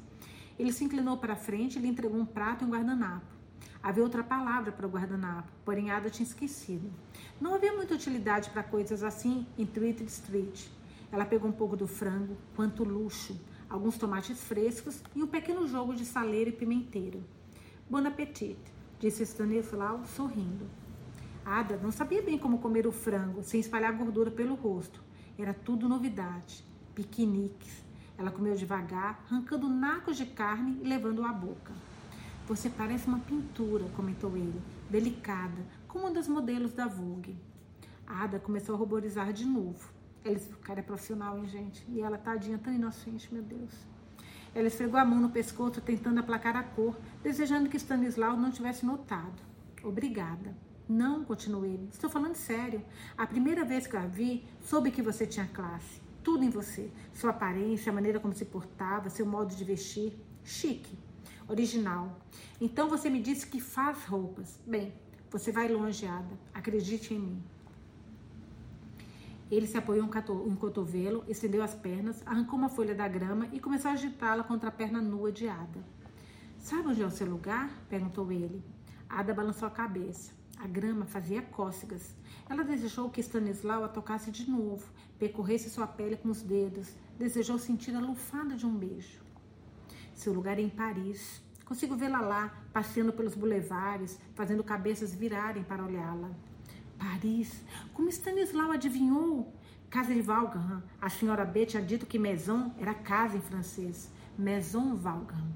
Ele 0.58 0.72
se 0.72 0.84
inclinou 0.84 1.18
para 1.18 1.36
frente 1.36 1.78
e 1.78 1.82
lhe 1.82 1.88
entregou 1.88 2.18
um 2.18 2.24
prato 2.24 2.64
e 2.64 2.66
um 2.66 2.70
guardanapo. 2.70 3.26
Havia 3.82 4.02
outra 4.02 4.24
palavra 4.24 4.72
para 4.72 4.86
o 4.86 4.90
guardanapo, 4.90 5.52
porém 5.66 5.90
Ada 5.90 6.08
tinha 6.08 6.26
esquecido. 6.26 6.90
Não 7.38 7.54
havia 7.54 7.74
muita 7.76 7.94
utilidade 7.94 8.48
para 8.48 8.62
coisas 8.62 9.02
assim 9.02 9.46
em 9.58 9.66
Tweed 9.66 10.02
Street. 10.04 10.66
Ela 11.12 11.26
pegou 11.26 11.50
um 11.50 11.52
pouco 11.52 11.76
do 11.76 11.86
frango, 11.86 12.38
quanto 12.56 12.82
luxo, 12.82 13.38
alguns 13.68 13.98
tomates 13.98 14.42
frescos 14.42 15.02
e 15.14 15.22
um 15.22 15.26
pequeno 15.26 15.66
jogo 15.66 15.94
de 15.94 16.04
saleiro 16.04 16.50
e 16.50 16.52
pimenteiro. 16.52 17.22
Bon 17.88 18.04
appetit, 18.06 18.58
disse 18.98 19.22
Stanislau, 19.24 20.04
sorrindo. 20.04 20.66
Ada 21.44 21.76
não 21.76 21.92
sabia 21.92 22.22
bem 22.22 22.38
como 22.38 22.58
comer 22.58 22.86
o 22.86 22.92
frango 22.92 23.42
sem 23.42 23.60
espalhar 23.60 23.92
gordura 23.92 24.30
pelo 24.30 24.54
rosto. 24.54 25.02
Era 25.38 25.54
tudo 25.54 25.88
novidade. 25.88 26.64
Piqueniques, 26.94 27.84
ela 28.18 28.30
comeu 28.30 28.54
devagar, 28.54 29.24
arrancando 29.26 29.68
nacos 29.68 30.16
de 30.16 30.26
carne 30.26 30.80
e 30.82 30.88
levando-o 30.88 31.24
à 31.24 31.32
boca. 31.32 31.72
Você 32.48 32.70
parece 32.70 33.06
uma 33.08 33.18
pintura, 33.18 33.84
comentou 33.96 34.36
ele, 34.36 34.62
delicada, 34.88 35.66
como 35.86 36.04
uma 36.04 36.12
das 36.12 36.28
modelos 36.28 36.72
da 36.72 36.86
Vogue. 36.86 37.36
Ada 38.06 38.38
começou 38.38 38.74
a 38.74 38.78
ruborizar 38.78 39.32
de 39.32 39.44
novo. 39.44 39.95
Ela, 40.26 40.36
o 40.36 40.58
cara 40.58 40.80
é 40.80 40.82
profissional, 40.82 41.38
hein, 41.38 41.46
gente? 41.48 41.84
E 41.88 42.00
ela, 42.00 42.18
tadinha, 42.18 42.58
tão 42.58 42.72
inocente, 42.72 43.32
meu 43.32 43.42
Deus. 43.42 43.72
Ela 44.54 44.68
esfregou 44.68 44.98
a 44.98 45.04
mão 45.04 45.20
no 45.20 45.30
pescoço, 45.30 45.80
tentando 45.80 46.20
aplacar 46.20 46.56
a 46.56 46.62
cor, 46.62 46.96
desejando 47.22 47.68
que 47.68 47.76
Stanislau 47.76 48.36
não 48.36 48.50
tivesse 48.50 48.84
notado. 48.84 49.42
Obrigada. 49.84 50.56
Não, 50.88 51.24
continuou 51.24 51.64
ele. 51.64 51.88
Estou 51.92 52.08
falando 52.08 52.34
sério. 52.34 52.82
A 53.16 53.26
primeira 53.26 53.64
vez 53.64 53.86
que 53.86 53.96
a 53.96 54.06
vi, 54.06 54.44
soube 54.62 54.90
que 54.90 55.02
você 55.02 55.26
tinha 55.26 55.46
classe 55.46 56.06
tudo 56.26 56.42
em 56.42 56.50
você. 56.50 56.90
Sua 57.14 57.30
aparência, 57.30 57.92
a 57.92 57.94
maneira 57.94 58.18
como 58.18 58.34
se 58.34 58.44
portava, 58.44 59.08
seu 59.08 59.24
modo 59.24 59.54
de 59.54 59.62
vestir. 59.62 60.12
Chique, 60.42 60.98
original. 61.46 62.20
Então 62.60 62.88
você 62.88 63.08
me 63.08 63.22
disse 63.22 63.46
que 63.46 63.60
faz 63.60 64.04
roupas. 64.06 64.58
Bem, 64.66 64.92
você 65.30 65.52
vai 65.52 65.68
longe, 65.68 66.04
Ada. 66.04 66.36
Acredite 66.52 67.14
em 67.14 67.20
mim. 67.20 67.44
Ele 69.50 69.66
se 69.66 69.78
apoiou 69.78 70.04
em 70.04 70.50
um 70.50 70.56
cotovelo, 70.56 71.24
estendeu 71.28 71.62
as 71.62 71.74
pernas, 71.74 72.22
arrancou 72.26 72.58
uma 72.58 72.68
folha 72.68 72.94
da 72.94 73.06
grama 73.06 73.48
e 73.52 73.60
começou 73.60 73.90
a 73.90 73.94
agitá-la 73.94 74.42
contra 74.42 74.68
a 74.68 74.72
perna 74.72 75.00
nua 75.00 75.30
de 75.30 75.46
Ada. 75.46 75.84
Sabe 76.58 76.88
onde 76.88 77.02
é 77.02 77.06
o 77.06 77.10
seu 77.10 77.30
lugar? 77.30 77.70
perguntou 77.88 78.32
ele. 78.32 78.64
Ada 79.08 79.32
balançou 79.32 79.68
a 79.68 79.70
cabeça. 79.70 80.32
A 80.58 80.66
grama 80.66 81.06
fazia 81.06 81.42
cócegas. 81.42 82.16
Ela 82.48 82.64
desejou 82.64 83.08
que 83.08 83.20
Stanislau 83.20 83.84
a 83.84 83.88
tocasse 83.88 84.32
de 84.32 84.50
novo, 84.50 84.90
percorresse 85.16 85.70
sua 85.70 85.86
pele 85.86 86.16
com 86.16 86.28
os 86.28 86.42
dedos, 86.42 86.92
desejou 87.16 87.58
sentir 87.58 87.94
a 87.94 88.00
lufada 88.00 88.56
de 88.56 88.66
um 88.66 88.74
beijo. 88.74 89.20
Seu 90.12 90.32
lugar 90.32 90.58
é 90.58 90.62
em 90.62 90.68
Paris. 90.68 91.40
Consigo 91.64 91.94
vê-la 91.94 92.20
lá, 92.20 92.54
passeando 92.72 93.12
pelos 93.12 93.34
bulevares, 93.34 94.18
fazendo 94.34 94.64
cabeças 94.64 95.14
virarem 95.14 95.62
para 95.62 95.84
olhá-la. 95.84 96.30
Paris! 96.98 97.64
Como 97.94 98.08
Stanislau 98.08 98.70
adivinhou? 98.72 99.52
Casa 99.88 100.12
de 100.12 100.20
Valgam. 100.20 100.82
A 101.00 101.08
senhora 101.08 101.44
B 101.44 101.64
tinha 101.66 101.82
dito 101.82 102.06
que 102.06 102.18
maison 102.18 102.74
era 102.78 102.92
casa 102.92 103.36
em 103.36 103.40
francês. 103.40 104.10
Maison 104.36 104.96
Valgam. 104.96 105.46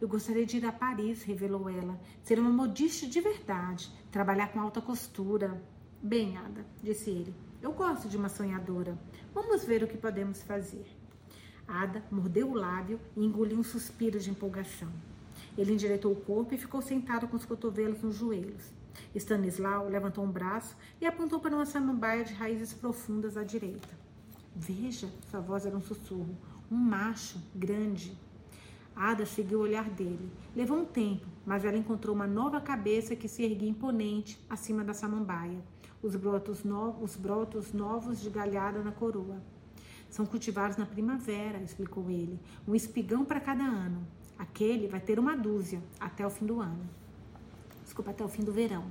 Eu 0.00 0.08
gostaria 0.08 0.44
de 0.44 0.58
ir 0.58 0.66
a 0.66 0.72
Paris, 0.72 1.22
revelou 1.22 1.70
ela. 1.70 1.98
Ser 2.22 2.38
uma 2.38 2.50
modista 2.50 3.06
de 3.06 3.20
verdade, 3.20 3.90
trabalhar 4.10 4.48
com 4.48 4.60
alta 4.60 4.80
costura. 4.80 5.62
Bem, 6.02 6.36
Ada, 6.36 6.66
disse 6.82 7.08
ele, 7.08 7.34
eu 7.62 7.72
gosto 7.72 8.08
de 8.08 8.16
uma 8.16 8.28
sonhadora. 8.28 8.98
Vamos 9.32 9.64
ver 9.64 9.82
o 9.82 9.88
que 9.88 9.96
podemos 9.96 10.42
fazer. 10.42 10.86
Ada 11.66 12.04
mordeu 12.10 12.50
o 12.50 12.54
lábio 12.54 13.00
e 13.16 13.24
engoliu 13.24 13.58
um 13.58 13.64
suspiro 13.64 14.20
de 14.20 14.30
empolgação. 14.30 14.92
Ele 15.56 15.72
endireitou 15.72 16.12
o 16.12 16.20
corpo 16.20 16.54
e 16.54 16.58
ficou 16.58 16.82
sentado 16.82 17.26
com 17.26 17.36
os 17.36 17.46
cotovelos 17.46 18.02
nos 18.02 18.16
joelhos. 18.16 18.75
Stanislau 19.14 19.88
levantou 19.88 20.24
um 20.24 20.30
braço 20.30 20.76
e 21.00 21.06
apontou 21.06 21.40
para 21.40 21.54
uma 21.54 21.66
samambaia 21.66 22.24
de 22.24 22.34
raízes 22.34 22.72
profundas 22.72 23.36
à 23.36 23.44
direita. 23.44 23.88
Veja, 24.54 25.08
sua 25.30 25.40
voz 25.40 25.66
era 25.66 25.76
um 25.76 25.80
sussurro. 25.80 26.36
Um 26.70 26.76
macho 26.76 27.40
grande, 27.54 28.16
Ada 28.96 29.26
seguiu 29.26 29.58
o 29.58 29.62
olhar 29.62 29.90
dele. 29.90 30.32
Levou 30.54 30.78
um 30.78 30.86
tempo, 30.86 31.26
mas 31.44 31.66
ela 31.66 31.76
encontrou 31.76 32.14
uma 32.14 32.26
nova 32.26 32.62
cabeça 32.62 33.14
que 33.14 33.28
se 33.28 33.42
erguia 33.42 33.68
imponente 33.68 34.42
acima 34.48 34.82
da 34.82 34.94
samambaia. 34.94 35.62
Os 36.02 36.16
brotos, 36.16 36.64
novos, 36.64 37.10
os 37.10 37.16
brotos 37.16 37.74
novos 37.74 38.22
de 38.22 38.30
galhada 38.30 38.82
na 38.82 38.90
coroa. 38.90 39.42
São 40.08 40.24
cultivados 40.24 40.78
na 40.78 40.86
primavera, 40.86 41.58
explicou 41.58 42.10
ele. 42.10 42.40
Um 42.66 42.74
espigão 42.74 43.22
para 43.22 43.38
cada 43.38 43.64
ano. 43.64 44.06
Aquele 44.38 44.88
vai 44.88 45.00
ter 45.00 45.18
uma 45.18 45.36
dúzia 45.36 45.82
até 46.00 46.26
o 46.26 46.30
fim 46.30 46.46
do 46.46 46.58
ano. 46.58 46.88
Desculpa, 47.96 48.10
até 48.10 48.22
o 48.22 48.28
fim 48.28 48.44
do 48.44 48.52
verão. 48.52 48.84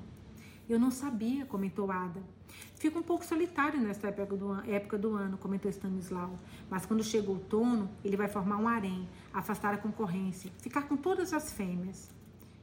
Eu 0.67 0.79
não 0.79 0.89
sabia, 0.89 1.45
comentou 1.45 1.91
Ada. 1.91 2.23
Fica 2.73 2.97
um 2.97 3.03
pouco 3.03 3.23
solitário 3.23 3.79
nesta 3.79 4.07
época 4.07 4.35
do, 4.35 4.53
época 4.67 4.97
do 4.97 5.13
ano, 5.13 5.37
comentou 5.37 5.69
Stanislau. 5.69 6.39
Mas 6.71 6.87
quando 6.87 7.03
chega 7.03 7.29
o 7.29 7.33
outono, 7.33 7.87
ele 8.03 8.17
vai 8.17 8.27
formar 8.27 8.57
um 8.57 8.67
harém, 8.67 9.07
afastar 9.31 9.75
a 9.75 9.77
concorrência, 9.77 10.51
ficar 10.57 10.87
com 10.87 10.97
todas 10.97 11.33
as 11.33 11.51
fêmeas. 11.51 12.09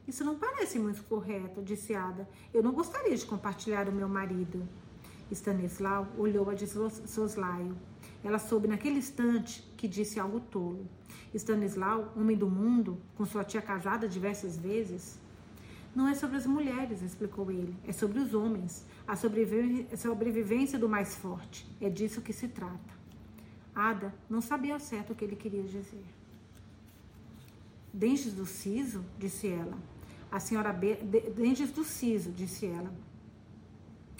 Isso 0.05 0.25
não 0.25 0.37
parece 0.37 0.77
muito 0.79 1.01
correto, 1.05 1.61
disse 1.61 1.95
Ada. 1.95 2.27
Eu 2.53 2.61
não 2.61 2.73
gostaria 2.73 3.15
de 3.15 3.25
compartilhar 3.25 3.87
o 3.87 3.93
meu 3.93 4.09
marido. 4.09 4.67
Stanislau 5.31 6.09
olhou-a 6.17 6.53
de 6.53 6.67
soslaio. 6.67 7.73
Ela 8.21 8.37
soube 8.37 8.67
naquele 8.67 8.99
instante 8.99 9.63
que 9.77 9.87
disse 9.87 10.19
algo 10.19 10.41
tolo. 10.41 10.89
Stanislau, 11.33 12.11
homem 12.17 12.35
do 12.35 12.49
mundo, 12.49 12.97
com 13.15 13.25
sua 13.25 13.45
tia 13.45 13.61
casada 13.61 14.09
diversas 14.09 14.57
vezes, 14.57 15.22
não 15.95 16.07
é 16.07 16.15
sobre 16.15 16.37
as 16.37 16.45
mulheres, 16.45 17.01
explicou 17.01 17.51
ele, 17.51 17.75
é 17.87 17.91
sobre 17.91 18.19
os 18.19 18.33
homens, 18.33 18.85
a 19.07 19.15
sobrevivência 19.15 20.79
do 20.79 20.89
mais 20.89 21.15
forte. 21.15 21.67
É 21.79 21.89
disso 21.89 22.21
que 22.21 22.33
se 22.33 22.47
trata. 22.47 22.93
Ada 23.75 24.13
não 24.29 24.41
sabia 24.41 24.73
ao 24.73 24.79
certo 24.79 25.13
o 25.13 25.15
que 25.15 25.23
ele 25.23 25.35
queria 25.35 25.63
dizer. 25.63 26.05
Dentes 27.93 28.33
do 28.33 28.45
siso, 28.45 29.05
disse 29.19 29.47
ela. 29.47 29.77
A 30.31 30.39
senhora 30.39 30.73
B. 30.73 30.95
Dentes 31.35 31.71
do 31.71 31.83
siso, 31.83 32.31
disse 32.31 32.65
ela. 32.65 32.91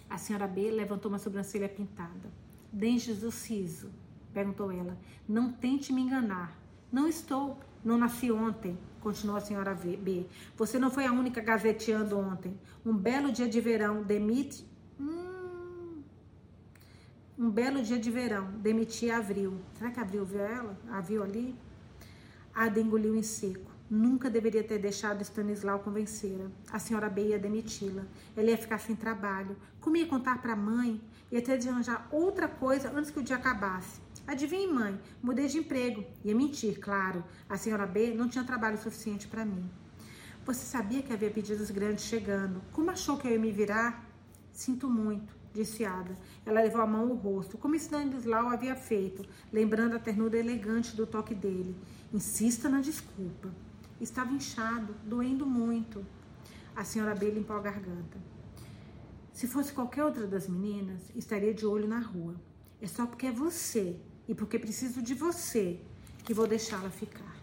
A 0.08 0.18
senhora 0.20 0.48
B 0.48 0.70
levantou 0.70 1.10
uma 1.10 1.18
sobrancelha 1.18 1.68
pintada. 1.68 2.32
Dentes 2.72 3.18
do 3.20 3.32
siso, 3.32 3.90
perguntou 4.32 4.72
ela. 4.72 4.96
Não 5.28 5.52
tente 5.52 5.92
me 5.92 6.04
enganar. 6.04 6.56
Não 6.92 7.08
estou 7.08 7.60
não 7.84 7.98
nasci 7.98 8.32
ontem, 8.32 8.78
continuou 9.02 9.38
a 9.38 9.42
senhora 9.42 9.74
B. 9.74 10.26
Você 10.56 10.80
não 10.80 10.90
foi 10.90 11.06
a 11.06 11.12
única 11.12 11.42
gazeteando 11.42 12.18
ontem. 12.18 12.58
Um 12.86 12.96
belo 12.96 13.32
dia 13.32 13.48
de 13.48 13.60
verão, 13.60 14.02
demite. 14.02 14.66
Hum, 15.00 16.02
um 17.38 17.50
belo 17.50 17.82
dia 17.82 18.00
de 18.00 18.10
verão, 18.12 18.52
demiti 18.60 19.10
Avril. 19.10 19.60
Será 19.78 19.92
que 19.92 20.00
Avril 20.00 20.24
viu 20.24 20.42
ela? 20.42 20.78
A 20.92 21.02
viu 21.02 21.24
ali? 21.24 21.56
Ada 22.54 22.80
engoliu 22.80 23.16
em 23.16 23.24
seco. 23.24 23.72
Nunca 23.90 24.30
deveria 24.30 24.64
ter 24.64 24.80
deixado 24.80 25.22
Stanislau 25.22 25.80
convencê-la. 25.80 26.50
A 26.72 26.80
senhora 26.80 27.10
B 27.10 27.30
ia 27.30 27.40
demiti-la. 27.40 28.04
Ela 28.38 28.52
ia 28.52 28.58
ficar 28.58 28.80
sem 28.80 28.96
trabalho. 28.96 29.58
Como 29.82 29.98
ia 29.98 30.06
contar 30.06 30.42
para 30.42 30.54
a 30.54 30.56
mãe? 30.56 31.02
Ia 31.32 31.42
ter 31.42 31.58
de 31.58 31.68
arranjar 31.68 32.08
outra 32.12 32.48
coisa 32.48 32.92
antes 32.96 33.12
que 33.12 33.20
o 33.20 33.24
dia 33.24 33.36
acabasse. 33.36 34.00
Adivinhe, 34.26 34.68
mãe, 34.68 34.98
mudei 35.22 35.48
de 35.48 35.58
emprego. 35.58 36.06
Ia 36.24 36.34
mentir, 36.34 36.80
claro. 36.80 37.24
A 37.50 37.58
senhora 37.58 37.86
B 37.86 38.14
não 38.14 38.30
tinha 38.30 38.44
trabalho 38.44 38.78
suficiente 38.78 39.28
para 39.28 39.44
mim. 39.44 39.70
Você 40.46 40.66
sabia 40.66 41.02
que 41.02 41.12
havia 41.12 41.30
pedidos 41.30 41.70
grandes 41.72 42.06
chegando. 42.06 42.62
Como 42.72 42.90
achou 42.90 43.18
que 43.18 43.28
eu 43.28 43.32
ia 43.32 43.40
me 43.40 43.52
virar? 43.52 44.10
Sinto 44.52 44.90
muito, 44.90 45.36
disse 45.54 45.84
Ada. 45.84 46.18
Ela 46.46 46.62
levou 46.62 46.82
a 46.82 46.88
mão 46.88 47.10
ao 47.10 47.16
rosto, 47.16 47.58
como 47.58 47.76
Stanislau 47.76 48.48
havia 48.48 48.76
feito, 48.76 49.26
lembrando 49.52 49.96
a 49.96 50.00
ternura 50.00 50.38
elegante 50.38 50.96
do 50.96 51.06
toque 51.06 51.36
dele. 51.36 51.76
Insista 52.14 52.70
na 52.70 52.80
desculpa. 52.80 53.54
Estava 54.00 54.32
inchado, 54.32 54.96
doendo 55.04 55.46
muito. 55.46 56.06
A 56.76 56.84
senhora 56.84 57.14
B 57.14 57.30
limpou 57.30 57.58
a 57.58 57.62
garganta. 57.62 58.18
Se 59.34 59.48
fosse 59.48 59.74
qualquer 59.74 60.04
outra 60.04 60.28
das 60.28 60.48
meninas, 60.48 61.02
estaria 61.16 61.54
de 61.54 61.66
olho 61.66 61.88
na 61.88 62.00
rua. 62.00 62.36
É 62.82 62.88
só 62.88 63.06
porque 63.06 63.28
é 63.28 63.32
você 63.32 64.00
e 64.28 64.34
porque 64.34 64.58
preciso 64.60 65.02
de 65.02 65.14
você 65.14 65.80
que 66.24 66.34
vou 66.34 66.48
deixá-la 66.48 66.90
ficar. 66.90 67.36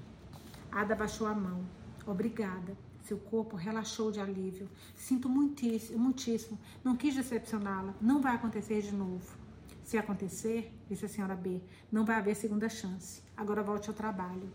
Ada 0.73 0.95
baixou 0.95 1.27
a 1.27 1.35
mão. 1.35 1.65
Obrigada. 2.07 2.77
Seu 3.03 3.19
corpo 3.19 3.57
relaxou 3.57 4.11
de 4.13 4.21
alívio. 4.21 4.69
Sinto 4.95 5.29
muitíssimo, 5.29 5.99
muitíssimo. 5.99 6.59
Não 6.85 6.97
quis 6.97 7.15
decepcioná-la. 7.15 7.95
Não 8.01 8.21
vai 8.21 8.35
acontecer 8.35 8.81
de 8.83 8.95
novo. 8.95 9.39
Se 9.83 9.99
acontecer, 9.99 10.73
disse 10.89 11.05
a 11.05 11.09
senhora 11.09 11.35
B, 11.35 11.61
não 11.91 12.05
vai 12.05 12.17
haver 12.17 12.37
segunda 12.37 12.69
chance. 12.69 13.23
Agora 13.37 13.63
volte 13.63 13.89
ao 13.89 13.95
trabalho. 13.95 14.49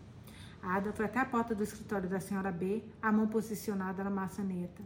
Ada 0.62 0.92
foi 0.92 1.04
até 1.04 1.20
a 1.20 1.24
porta 1.26 1.54
do 1.54 1.62
escritório 1.62 2.08
da 2.08 2.18
senhora 2.18 2.50
B, 2.50 2.82
a 3.02 3.12
mão 3.12 3.28
posicionada 3.28 4.02
na 4.02 4.10
maçaneta. 4.10 4.82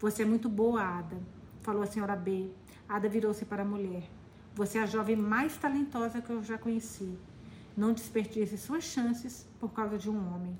Você 0.00 0.22
é 0.22 0.26
muito 0.26 0.48
boa, 0.48 0.82
Ada, 0.82 1.16
falou 1.62 1.82
a 1.82 1.86
senhora 1.86 2.16
B. 2.16 2.50
Ada 2.88 3.08
virou-se 3.08 3.44
para 3.44 3.62
a 3.62 3.64
mulher. 3.64 4.17
Você 4.58 4.76
é 4.76 4.82
a 4.82 4.86
jovem 4.86 5.14
mais 5.14 5.56
talentosa 5.56 6.20
que 6.20 6.30
eu 6.30 6.42
já 6.42 6.58
conheci. 6.58 7.16
Não 7.76 7.92
desperdice 7.92 8.58
suas 8.58 8.82
chances 8.82 9.46
por 9.60 9.72
causa 9.72 9.96
de 9.96 10.10
um 10.10 10.34
homem. 10.34 10.58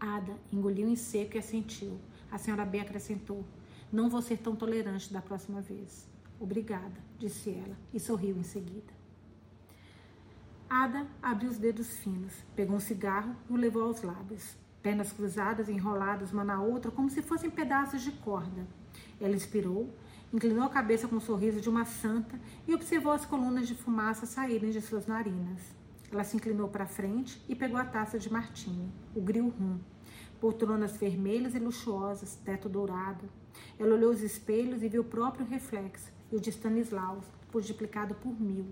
Ada 0.00 0.34
engoliu 0.50 0.88
em 0.88 0.96
seco 0.96 1.36
e 1.36 1.38
assentiu. 1.38 2.00
A 2.30 2.38
senhora 2.38 2.64
B 2.64 2.80
acrescentou: 2.80 3.44
Não 3.92 4.08
vou 4.08 4.22
ser 4.22 4.38
tão 4.38 4.56
tolerante 4.56 5.12
da 5.12 5.20
próxima 5.20 5.60
vez. 5.60 6.08
Obrigada, 6.40 6.98
disse 7.18 7.50
ela 7.50 7.76
e 7.92 8.00
sorriu 8.00 8.38
em 8.38 8.42
seguida. 8.42 8.94
Ada 10.66 11.06
abriu 11.22 11.50
os 11.50 11.58
dedos 11.58 11.98
finos, 11.98 12.32
pegou 12.54 12.76
um 12.76 12.80
cigarro 12.80 13.36
e 13.50 13.52
o 13.52 13.56
levou 13.56 13.82
aos 13.82 14.00
lábios. 14.00 14.56
Pernas 14.82 15.12
cruzadas, 15.12 15.68
enroladas 15.68 16.32
uma 16.32 16.42
na 16.42 16.62
outra, 16.62 16.90
como 16.90 17.10
se 17.10 17.20
fossem 17.20 17.50
pedaços 17.50 18.00
de 18.00 18.12
corda. 18.12 18.66
Ela 19.20 19.36
expirou 19.36 19.92
Inclinou 20.36 20.64
a 20.64 20.68
cabeça 20.68 21.08
com 21.08 21.16
um 21.16 21.20
sorriso 21.20 21.62
de 21.62 21.70
uma 21.70 21.86
santa 21.86 22.38
e 22.68 22.74
observou 22.74 23.10
as 23.10 23.24
colunas 23.24 23.66
de 23.66 23.74
fumaça 23.74 24.26
saírem 24.26 24.70
de 24.70 24.82
suas 24.82 25.06
narinas. 25.06 25.62
Ela 26.12 26.24
se 26.24 26.36
inclinou 26.36 26.68
para 26.68 26.84
frente 26.84 27.42
e 27.48 27.56
pegou 27.56 27.78
a 27.78 27.86
taça 27.86 28.18
de 28.18 28.30
martini, 28.30 28.92
o 29.14 29.20
grill 29.22 29.48
rum. 29.48 29.78
Poltronas 30.38 30.94
vermelhas 30.94 31.54
e 31.54 31.58
luxuosas, 31.58 32.36
teto 32.44 32.68
dourado. 32.68 33.24
Ela 33.78 33.94
olhou 33.94 34.10
os 34.10 34.20
espelhos 34.20 34.82
e 34.82 34.90
viu 34.90 35.00
o 35.00 35.06
próprio 35.06 35.46
reflexo 35.46 36.12
e 36.30 36.36
o 36.36 36.40
de 36.40 36.50
Stanislaus, 36.50 37.24
multiplicado 37.50 38.14
por 38.16 38.38
mil. 38.38 38.66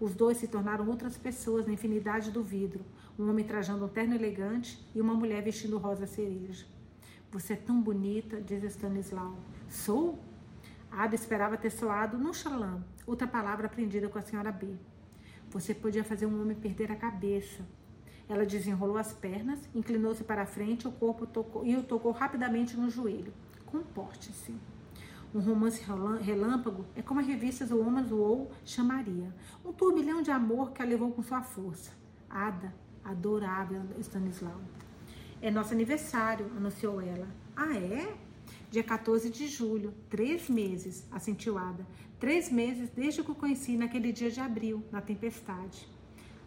Os 0.00 0.12
dois 0.12 0.38
se 0.38 0.48
tornaram 0.48 0.88
outras 0.88 1.16
pessoas 1.16 1.68
na 1.68 1.72
infinidade 1.72 2.32
do 2.32 2.42
vidro, 2.42 2.84
um 3.16 3.30
homem 3.30 3.44
trajando 3.44 3.84
um 3.84 3.88
terno 3.88 4.16
elegante 4.16 4.84
e 4.92 5.00
uma 5.00 5.14
mulher 5.14 5.40
vestindo 5.40 5.78
rosa 5.78 6.04
cereja. 6.04 6.66
Você 7.30 7.52
é 7.52 7.56
tão 7.56 7.80
bonita, 7.80 8.40
diz 8.40 8.64
Stanislau. 8.64 9.36
Sou? 9.68 10.18
Ada 10.90 11.14
esperava 11.14 11.56
ter 11.56 11.70
soado 11.70 12.18
nonchalant, 12.18 12.82
outra 13.06 13.26
palavra 13.26 13.66
aprendida 13.66 14.08
com 14.08 14.18
a 14.18 14.22
senhora 14.22 14.50
B. 14.50 14.76
Você 15.50 15.74
podia 15.74 16.04
fazer 16.04 16.26
um 16.26 16.40
homem 16.40 16.56
perder 16.56 16.90
a 16.90 16.96
cabeça. 16.96 17.64
Ela 18.28 18.44
desenrolou 18.44 18.98
as 18.98 19.12
pernas, 19.12 19.58
inclinou-se 19.74 20.24
para 20.24 20.42
a 20.42 20.46
frente 20.46 20.88
o 20.88 20.92
corpo 20.92 21.26
tocou, 21.26 21.64
e 21.64 21.76
o 21.76 21.82
tocou 21.82 22.12
rapidamente 22.12 22.76
no 22.76 22.90
joelho. 22.90 23.32
Comporte-se. 23.64 24.54
Um 25.34 25.40
romance 25.40 25.82
relâmpago 26.22 26.86
é 26.94 27.02
como 27.02 27.20
a 27.20 27.22
revista 27.22 27.66
do 27.66 27.78
Woman's 27.78 28.10
Wall 28.10 28.50
chamaria. 28.64 29.34
Um 29.64 29.72
turbilhão 29.72 30.22
de 30.22 30.30
amor 30.30 30.72
que 30.72 30.82
a 30.82 30.84
levou 30.84 31.12
com 31.12 31.22
sua 31.22 31.42
força. 31.42 31.92
Ada, 32.28 32.74
adorável 33.04 33.82
Stanislau. 34.00 34.60
É 35.40 35.50
nosso 35.50 35.74
aniversário, 35.74 36.50
anunciou 36.56 37.00
ela. 37.00 37.28
Ah, 37.54 37.76
é? 37.76 38.16
Dia 38.68 38.82
14 38.82 39.30
de 39.30 39.46
julho, 39.46 39.94
três 40.10 40.50
meses, 40.50 41.06
assentiu 41.12 41.56
Ada. 41.56 41.86
Três 42.18 42.50
meses 42.50 42.90
desde 42.90 43.22
que 43.22 43.30
o 43.30 43.34
conheci 43.34 43.76
naquele 43.76 44.12
dia 44.12 44.30
de 44.30 44.40
abril, 44.40 44.84
na 44.90 45.00
tempestade. 45.00 45.88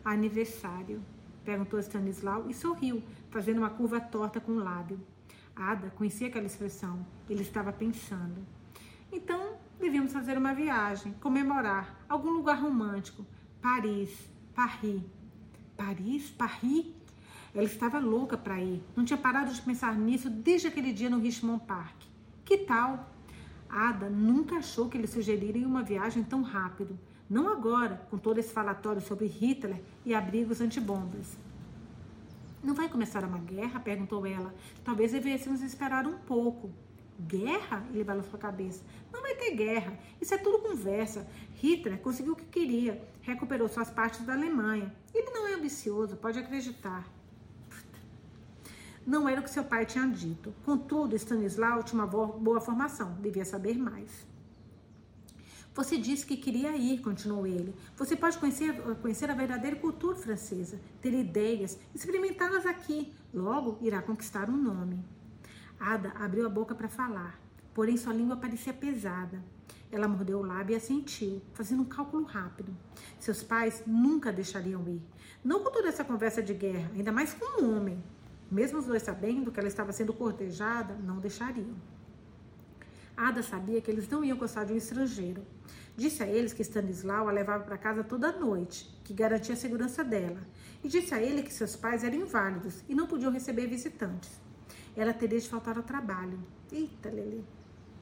Aniversário, 0.04 1.02
perguntou 1.46 1.80
Stanislau 1.80 2.50
e 2.50 2.54
sorriu, 2.54 3.02
fazendo 3.30 3.60
uma 3.60 3.70
curva 3.70 4.02
torta 4.02 4.40
com 4.40 4.52
o 4.52 4.64
lábio. 4.64 5.00
Ada 5.56 5.92
conhecia 5.92 6.28
aquela 6.28 6.46
expressão. 6.46 7.06
Ele 7.30 7.42
estava 7.42 7.72
pensando. 7.72 8.46
Então, 9.12 9.56
devíamos 9.80 10.12
fazer 10.12 10.38
uma 10.38 10.54
viagem, 10.54 11.14
comemorar, 11.22 12.04
algum 12.10 12.32
lugar 12.32 12.62
romântico. 12.62 13.26
Paris, 13.62 14.12
Paris. 14.54 15.02
Paris, 15.78 16.30
Paris? 16.32 16.86
Ela 17.56 17.66
estava 17.66 17.98
louca 17.98 18.38
para 18.38 18.62
ir. 18.62 18.84
Não 18.96 19.06
tinha 19.06 19.18
parado 19.18 19.54
de 19.54 19.62
pensar 19.62 19.96
nisso 19.98 20.30
desde 20.30 20.68
aquele 20.68 20.92
dia 20.92 21.10
no 21.10 21.20
Richmond 21.20 21.66
Park. 21.66 22.09
Que 22.50 22.58
tal? 22.58 23.08
Ada 23.70 24.10
nunca 24.10 24.56
achou 24.56 24.90
que 24.90 24.98
ele 24.98 25.06
sugeriria 25.06 25.68
uma 25.68 25.84
viagem 25.84 26.24
tão 26.24 26.42
rápido. 26.42 26.98
Não 27.30 27.48
agora, 27.48 28.02
com 28.10 28.18
todo 28.18 28.40
esse 28.40 28.52
falatório 28.52 29.00
sobre 29.00 29.28
Hitler 29.28 29.80
e 30.04 30.16
abrigos 30.16 30.60
antibombas. 30.60 31.38
Não 32.64 32.74
vai 32.74 32.90
começar 32.90 33.24
uma 33.24 33.38
guerra? 33.38 33.80
perguntou 33.80 34.26
ela. 34.26 34.52
Talvez 34.84 35.12
devêssemos 35.12 35.62
esperar 35.62 36.08
um 36.08 36.18
pouco. 36.18 36.72
Guerra? 37.22 37.86
Ele 37.94 38.04
balançou 38.04 38.38
a 38.38 38.42
cabeça. 38.42 38.84
Não 39.14 39.22
vai 39.22 39.36
ter 39.36 39.52
guerra. 39.52 40.00
Isso 40.20 40.34
é 40.34 40.38
tudo 40.40 40.58
conversa. 40.58 41.28
Hitler 41.54 42.00
conseguiu 42.00 42.34
o 42.34 42.36
que 42.36 42.46
queria. 42.46 43.00
Recuperou 43.22 43.68
suas 43.68 43.92
partes 43.92 44.26
da 44.26 44.34
Alemanha. 44.34 44.92
Ele 45.14 45.30
não 45.30 45.48
é 45.48 45.54
ambicioso, 45.54 46.18
pode 46.18 46.40
acreditar 46.40 47.06
não 49.10 49.28
era 49.28 49.42
o 49.42 49.44
que 49.44 49.50
seu 49.50 49.64
pai 49.64 49.88
tinha 49.88 50.08
dito. 50.08 50.54
Contudo, 50.64 51.16
Stanislau 51.16 51.82
tinha 51.82 52.00
uma 52.00 52.08
boa 52.08 52.62
formação, 52.62 53.18
devia 53.20 53.44
saber 53.44 53.76
mais. 53.76 54.28
Você 55.74 55.98
disse 55.98 56.26
que 56.28 56.38
queria 56.38 56.76
ir, 56.78 57.02
continuou 57.02 57.48
ele. 57.48 57.74
Você 57.98 58.16
pode 58.16 58.38
conhecer, 58.38 58.72
conhecer 59.02 59.32
a 59.32 59.34
verdadeira 59.34 59.76
cultura 59.78 60.16
francesa, 60.16 60.80
ter 61.02 61.12
ideias, 61.14 61.80
experimentá-las 61.96 62.68
aqui. 62.68 63.12
Logo, 63.34 63.80
irá 63.82 64.00
conquistar 64.00 64.48
um 64.48 64.58
nome. 64.58 65.04
Ada 65.80 66.12
abriu 66.12 66.46
a 66.46 66.50
boca 66.50 66.76
para 66.76 66.88
falar, 66.88 67.40
porém 67.74 67.98
sua 67.98 68.14
língua 68.14 68.38
parecia 68.38 68.74
pesada. 68.74 69.44
Ela 69.92 70.08
mordeu 70.08 70.38
o 70.38 70.46
lábio 70.46 70.74
e 70.74 70.78
assentiu, 70.78 71.42
fazendo 71.54 71.82
um 71.82 71.86
cálculo 71.86 72.26
rápido. 72.26 72.78
Seus 73.18 73.42
pais 73.42 73.82
nunca 73.88 74.32
deixariam 74.32 74.88
ir. 74.88 75.02
Não 75.44 75.64
com 75.64 75.72
toda 75.72 75.88
essa 75.88 76.04
conversa 76.04 76.44
de 76.44 76.54
guerra, 76.54 76.92
ainda 76.94 77.12
mais 77.12 77.34
com 77.34 77.64
um 77.64 77.76
homem. 77.76 78.04
Mesmo 78.52 78.80
os 78.80 78.86
dois 78.86 79.04
sabendo 79.04 79.52
que 79.52 79.60
ela 79.60 79.68
estava 79.68 79.92
sendo 79.92 80.14
cortejada, 80.14 80.96
não 80.96 81.20
deixariam. 81.20 81.76
Ada 83.16 83.44
sabia 83.44 83.82
que 83.82 83.92
eles 83.92 84.08
não 84.08 84.24
iam 84.24 84.38
gostar 84.38 84.64
de 84.64 84.74
um 84.74 84.78
estrangeiro. 84.78 85.44
Disse 85.96 86.24
a 86.24 86.28
eles 86.28 86.54
que 86.54 86.64
Stanislau 86.64 87.28
a 87.28 87.32
levava 87.32 87.64
para 87.66 87.78
casa 87.78 88.04
toda 88.04 88.32
noite, 88.32 88.90
que 89.04 89.14
garantia 89.14 89.54
a 89.54 89.58
segurança 89.58 90.04
dela. 90.04 90.40
E 90.84 90.88
disse 90.88 91.14
a 91.14 91.22
ele 91.22 91.44
que 91.44 91.54
seus 91.54 91.76
pais 91.76 92.04
eram 92.04 92.16
inválidos 92.16 92.82
e 92.88 92.96
não 92.96 93.06
podiam 93.06 93.32
receber 93.32 93.68
visitantes. 93.68 94.32
Ela 94.96 95.14
teria 95.14 95.40
de 95.40 95.50
faltar 95.50 95.78
ao 95.78 95.84
trabalho. 95.84 96.40
Eita, 96.72 97.10
Lele. 97.10 97.46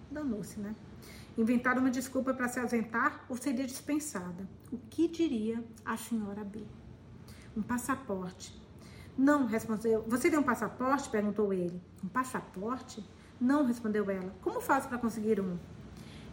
Danou-se, 0.09 0.59
né? 0.59 0.75
Inventaram 1.37 1.81
uma 1.81 1.91
desculpa 1.91 2.33
para 2.33 2.47
se 2.47 2.59
ausentar 2.59 3.25
ou 3.27 3.35
seria 3.35 3.65
dispensada. 3.65 4.47
O 4.71 4.77
que 4.77 5.07
diria 5.07 5.63
a 5.83 5.97
senhora 5.97 6.43
B? 6.43 6.63
Um 7.55 7.61
passaporte 7.61 8.53
não, 9.17 9.47
respondeu. 9.47 10.05
Você 10.07 10.29
tem 10.29 10.37
um 10.37 10.43
passaporte? 10.43 11.09
perguntou 11.09 11.51
ele. 11.51 11.81
Um 12.03 12.07
passaporte? 12.07 13.03
Não, 13.41 13.65
respondeu 13.65 14.09
ela. 14.11 14.31
Como 14.41 14.61
faço 14.61 14.87
para 14.87 14.99
conseguir 14.99 15.41
um? 15.41 15.57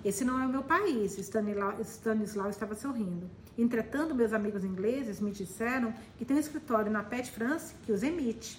Esse 0.04 0.22
não 0.22 0.38
é 0.38 0.44
o 0.44 0.50
meu 0.50 0.62
país, 0.62 1.16
Stanislau, 1.16 2.50
estava 2.50 2.74
sorrindo. 2.74 3.30
Entretanto, 3.56 4.14
meus 4.14 4.34
amigos 4.34 4.62
ingleses 4.62 5.18
me 5.18 5.30
disseram 5.30 5.94
que 6.18 6.26
tem 6.26 6.36
um 6.36 6.40
escritório 6.40 6.92
na 6.92 7.02
Pet 7.02 7.30
France 7.30 7.74
que 7.84 7.90
os 7.90 8.02
emite. 8.02 8.58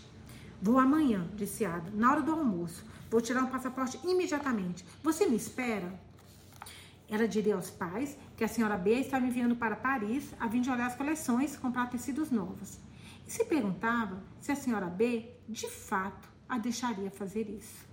Vou 0.60 0.80
amanhã, 0.80 1.30
disse 1.36 1.64
Ada, 1.64 1.92
na 1.94 2.12
hora 2.12 2.22
do 2.24 2.32
almoço. 2.32 2.84
Vou 3.12 3.22
tirar 3.22 3.44
um 3.44 3.48
passaporte 3.48 4.00
imediatamente. 4.04 4.84
Você 5.04 5.28
me 5.28 5.36
espera? 5.36 5.94
Ela 7.08 7.28
diria 7.28 7.54
aos 7.54 7.70
pais 7.70 8.18
que 8.36 8.44
a 8.44 8.48
senhora 8.48 8.76
B 8.76 9.00
estava 9.02 9.28
enviando 9.28 9.56
para 9.56 9.76
Paris 9.76 10.34
a 10.40 10.50
fim 10.50 10.62
de 10.62 10.72
olhar 10.72 10.88
as 10.88 10.96
coleções 10.96 11.54
e 11.54 11.60
comprar 11.60 11.92
tecidos 11.92 12.32
novos. 12.32 12.80
Se 13.28 13.44
perguntava 13.46 14.24
se 14.40 14.52
a 14.52 14.56
senhora 14.56 14.88
B, 14.88 15.30
de 15.50 15.70
fato, 15.70 16.30
a 16.48 16.58
deixaria 16.58 17.10
fazer 17.10 17.50
isso. 17.50 17.86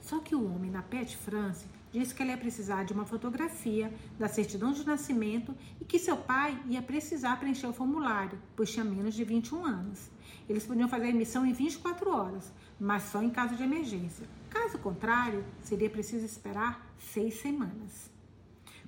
Só 0.00 0.20
que 0.20 0.34
o 0.34 0.54
homem 0.54 0.70
na 0.70 0.82
Pet 0.82 1.16
France 1.16 1.66
disse 1.92 2.14
que 2.14 2.22
ela 2.22 2.30
ia 2.30 2.38
precisar 2.38 2.84
de 2.84 2.92
uma 2.92 3.04
fotografia 3.04 3.92
da 4.18 4.28
certidão 4.28 4.72
de 4.72 4.86
nascimento 4.86 5.54
e 5.80 5.84
que 5.84 5.98
seu 5.98 6.16
pai 6.16 6.62
ia 6.66 6.80
precisar 6.80 7.38
preencher 7.40 7.66
o 7.66 7.72
formulário, 7.72 8.38
pois 8.54 8.70
tinha 8.70 8.84
menos 8.84 9.14
de 9.14 9.24
21 9.24 9.64
anos. 9.64 10.10
Eles 10.48 10.64
podiam 10.64 10.88
fazer 10.88 11.06
a 11.06 11.10
emissão 11.10 11.44
em 11.44 11.52
24 11.52 12.08
horas, 12.08 12.52
mas 12.78 13.02
só 13.04 13.22
em 13.22 13.30
caso 13.30 13.56
de 13.56 13.64
emergência. 13.64 14.26
Caso 14.48 14.78
contrário, 14.78 15.44
seria 15.60 15.90
preciso 15.90 16.24
esperar 16.24 16.86
seis 16.98 17.34
semanas. 17.40 18.15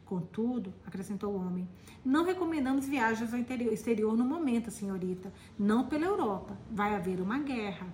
Contudo, 0.09 0.73
acrescentou 0.87 1.35
o 1.35 1.37
homem, 1.37 1.69
não 2.03 2.25
recomendamos 2.25 2.87
viagens 2.87 3.31
ao 3.31 3.39
interior, 3.39 3.71
exterior 3.71 4.17
no 4.17 4.25
momento, 4.25 4.71
senhorita. 4.71 5.31
Não 5.59 5.87
pela 5.87 6.07
Europa. 6.07 6.57
Vai 6.71 6.95
haver 6.95 7.21
uma 7.21 7.39
guerra. 7.39 7.87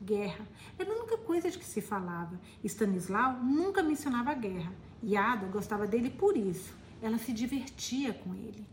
Guerra. 0.00 0.46
Era 0.78 0.90
a 0.90 0.96
única 0.96 1.18
coisa 1.18 1.50
de 1.50 1.58
que 1.58 1.64
se 1.66 1.82
falava. 1.82 2.40
Stanislau 2.64 3.34
nunca 3.44 3.82
mencionava 3.82 4.30
a 4.30 4.34
guerra. 4.34 4.72
E 5.02 5.14
Ada 5.14 5.46
gostava 5.48 5.86
dele 5.86 6.08
por 6.08 6.38
isso. 6.38 6.74
Ela 7.02 7.18
se 7.18 7.34
divertia 7.34 8.14
com 8.14 8.34
ele. 8.34 8.66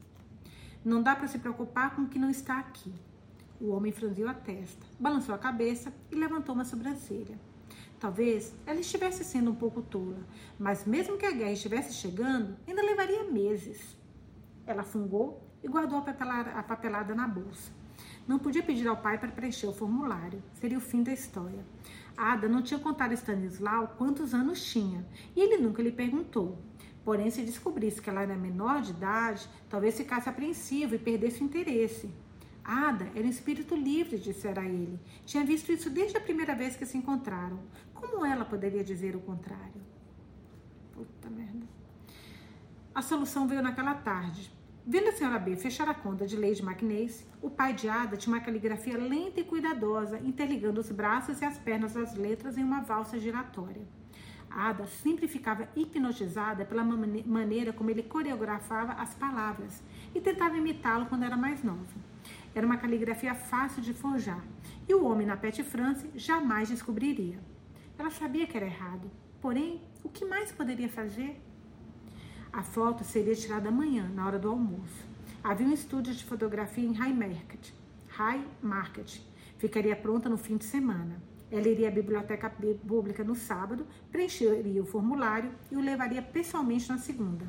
Não 0.85 1.03
dá 1.03 1.17
para 1.17 1.27
se 1.27 1.37
preocupar 1.37 1.97
com 1.97 2.03
o 2.03 2.07
que 2.07 2.17
não 2.17 2.29
está 2.29 2.59
aqui. 2.59 2.93
O 3.59 3.71
homem 3.71 3.91
franziu 3.91 4.29
a 4.29 4.33
testa, 4.33 4.85
balançou 4.97 5.35
a 5.35 5.37
cabeça 5.37 5.91
e 6.09 6.15
levantou 6.15 6.55
uma 6.55 6.63
sobrancelha. 6.63 7.37
Talvez 7.99 8.55
ela 8.65 8.79
estivesse 8.79 9.25
sendo 9.25 9.51
um 9.51 9.55
pouco 9.55 9.81
tola, 9.81 10.25
mas 10.57 10.85
mesmo 10.85 11.17
que 11.17 11.25
a 11.25 11.31
guerra 11.31 11.51
estivesse 11.51 11.93
chegando, 11.93 12.55
ainda 12.65 12.81
levaria 12.81 13.25
meses. 13.25 13.97
Ela 14.65 14.83
fungou 14.83 15.43
e 15.61 15.67
guardou 15.67 15.99
a 15.99 16.63
papelada, 16.63 17.13
na 17.13 17.27
bolsa. 17.27 17.71
Não 18.25 18.39
podia 18.39 18.63
pedir 18.63 18.87
ao 18.87 18.95
pai 18.95 19.17
para 19.17 19.31
preencher 19.31 19.67
o 19.67 19.73
formulário, 19.73 20.41
seria 20.53 20.77
o 20.77 20.81
fim 20.81 21.03
da 21.03 21.11
história. 21.11 21.65
Ada 22.15 22.47
não 22.47 22.61
tinha 22.61 22.79
contado 22.79 23.11
a 23.11 23.15
Stanislau 23.15 23.95
quantos 23.97 24.33
anos 24.33 24.63
tinha, 24.63 25.05
e 25.35 25.41
ele 25.41 25.57
nunca 25.57 25.83
lhe 25.83 25.91
perguntou. 25.91 26.57
Porém, 27.03 27.29
se 27.29 27.41
descobrisse 27.41 28.01
que 28.01 28.09
ela 28.09 28.21
era 28.21 28.35
menor 28.35 28.81
de 28.81 28.91
idade, 28.91 29.49
talvez 29.69 29.97
ficasse 29.97 30.29
apreensivo 30.29 30.95
e 30.95 30.99
perdesse 30.99 31.41
o 31.41 31.45
interesse. 31.45 32.09
Ada 32.69 33.09
era 33.15 33.25
um 33.25 33.29
espírito 33.31 33.75
livre, 33.75 34.19
dissera 34.19 34.63
ele. 34.63 34.99
Tinha 35.25 35.43
visto 35.43 35.71
isso 35.71 35.89
desde 35.89 36.17
a 36.17 36.21
primeira 36.21 36.53
vez 36.53 36.75
que 36.75 36.85
se 36.85 36.99
encontraram. 36.99 37.59
Como 37.95 38.23
ela 38.23 38.45
poderia 38.45 38.83
dizer 38.83 39.15
o 39.15 39.19
contrário? 39.19 39.81
Puta 40.93 41.31
merda. 41.31 41.65
A 42.93 43.01
solução 43.01 43.47
veio 43.47 43.63
naquela 43.63 43.95
tarde. 43.95 44.53
Vendo 44.85 45.09
a 45.09 45.11
senhora 45.11 45.39
B 45.39 45.55
fechar 45.55 45.89
a 45.89 45.95
conta 45.95 46.27
de 46.27 46.37
Lady 46.37 46.61
McNace, 46.61 47.25
o 47.41 47.49
pai 47.49 47.73
de 47.73 47.89
Ada 47.89 48.15
tinha 48.15 48.35
uma 48.35 48.43
caligrafia 48.43 48.99
lenta 48.99 49.39
e 49.39 49.43
cuidadosa, 49.43 50.19
interligando 50.19 50.79
os 50.79 50.91
braços 50.91 51.41
e 51.41 51.45
as 51.45 51.57
pernas 51.57 51.93
das 51.93 52.15
letras 52.15 52.55
em 52.55 52.63
uma 52.63 52.81
valsa 52.81 53.17
giratória. 53.17 53.81
Ada 54.47 54.85
sempre 54.85 55.27
ficava 55.27 55.67
hipnotizada 55.75 56.65
pela 56.65 56.83
maneira 56.83 57.73
como 57.73 57.89
ele 57.89 58.03
coreografava 58.03 58.93
as 58.93 59.15
palavras 59.15 59.81
e 60.13 60.21
tentava 60.21 60.55
imitá-lo 60.55 61.07
quando 61.07 61.23
era 61.23 61.35
mais 61.35 61.63
nova. 61.63 62.08
Era 62.53 62.65
uma 62.65 62.77
caligrafia 62.77 63.35
fácil 63.35 63.81
de 63.81 63.93
forjar 63.93 64.43
e 64.87 64.93
o 64.93 65.05
homem 65.05 65.27
na 65.27 65.37
Pet 65.37 65.61
France 65.63 66.09
jamais 66.15 66.69
descobriria. 66.69 67.39
Ela 67.97 68.09
sabia 68.09 68.47
que 68.47 68.57
era 68.57 68.65
errado, 68.65 69.09
porém, 69.41 69.81
o 70.03 70.09
que 70.09 70.25
mais 70.25 70.51
poderia 70.51 70.89
fazer? 70.89 71.39
A 72.51 72.63
foto 72.63 73.03
seria 73.03 73.35
tirada 73.35 73.69
amanhã, 73.69 74.09
na 74.09 74.25
hora 74.25 74.39
do 74.39 74.49
almoço. 74.49 75.05
Havia 75.43 75.67
um 75.67 75.73
estúdio 75.73 76.13
de 76.13 76.25
fotografia 76.25 76.83
em 76.83 76.93
High 76.93 77.13
Market. 77.13 77.71
High 78.07 78.45
Market. 78.61 79.21
Ficaria 79.57 79.95
pronta 79.95 80.27
no 80.27 80.37
fim 80.37 80.57
de 80.57 80.65
semana. 80.65 81.21
Ela 81.51 81.67
iria 81.67 81.87
à 81.87 81.91
biblioteca 81.91 82.49
pública 82.49 83.23
no 83.23 83.35
sábado, 83.35 83.85
preencheria 84.11 84.81
o 84.81 84.85
formulário 84.85 85.51
e 85.71 85.75
o 85.75 85.81
levaria 85.81 86.21
pessoalmente 86.21 86.89
na 86.89 86.97
segunda. 86.97 87.45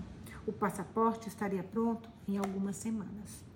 O 0.46 0.52
passaporte 0.52 1.28
estaria 1.28 1.62
pronto 1.62 2.08
em 2.28 2.36
algumas 2.36 2.76
semanas. 2.76 3.49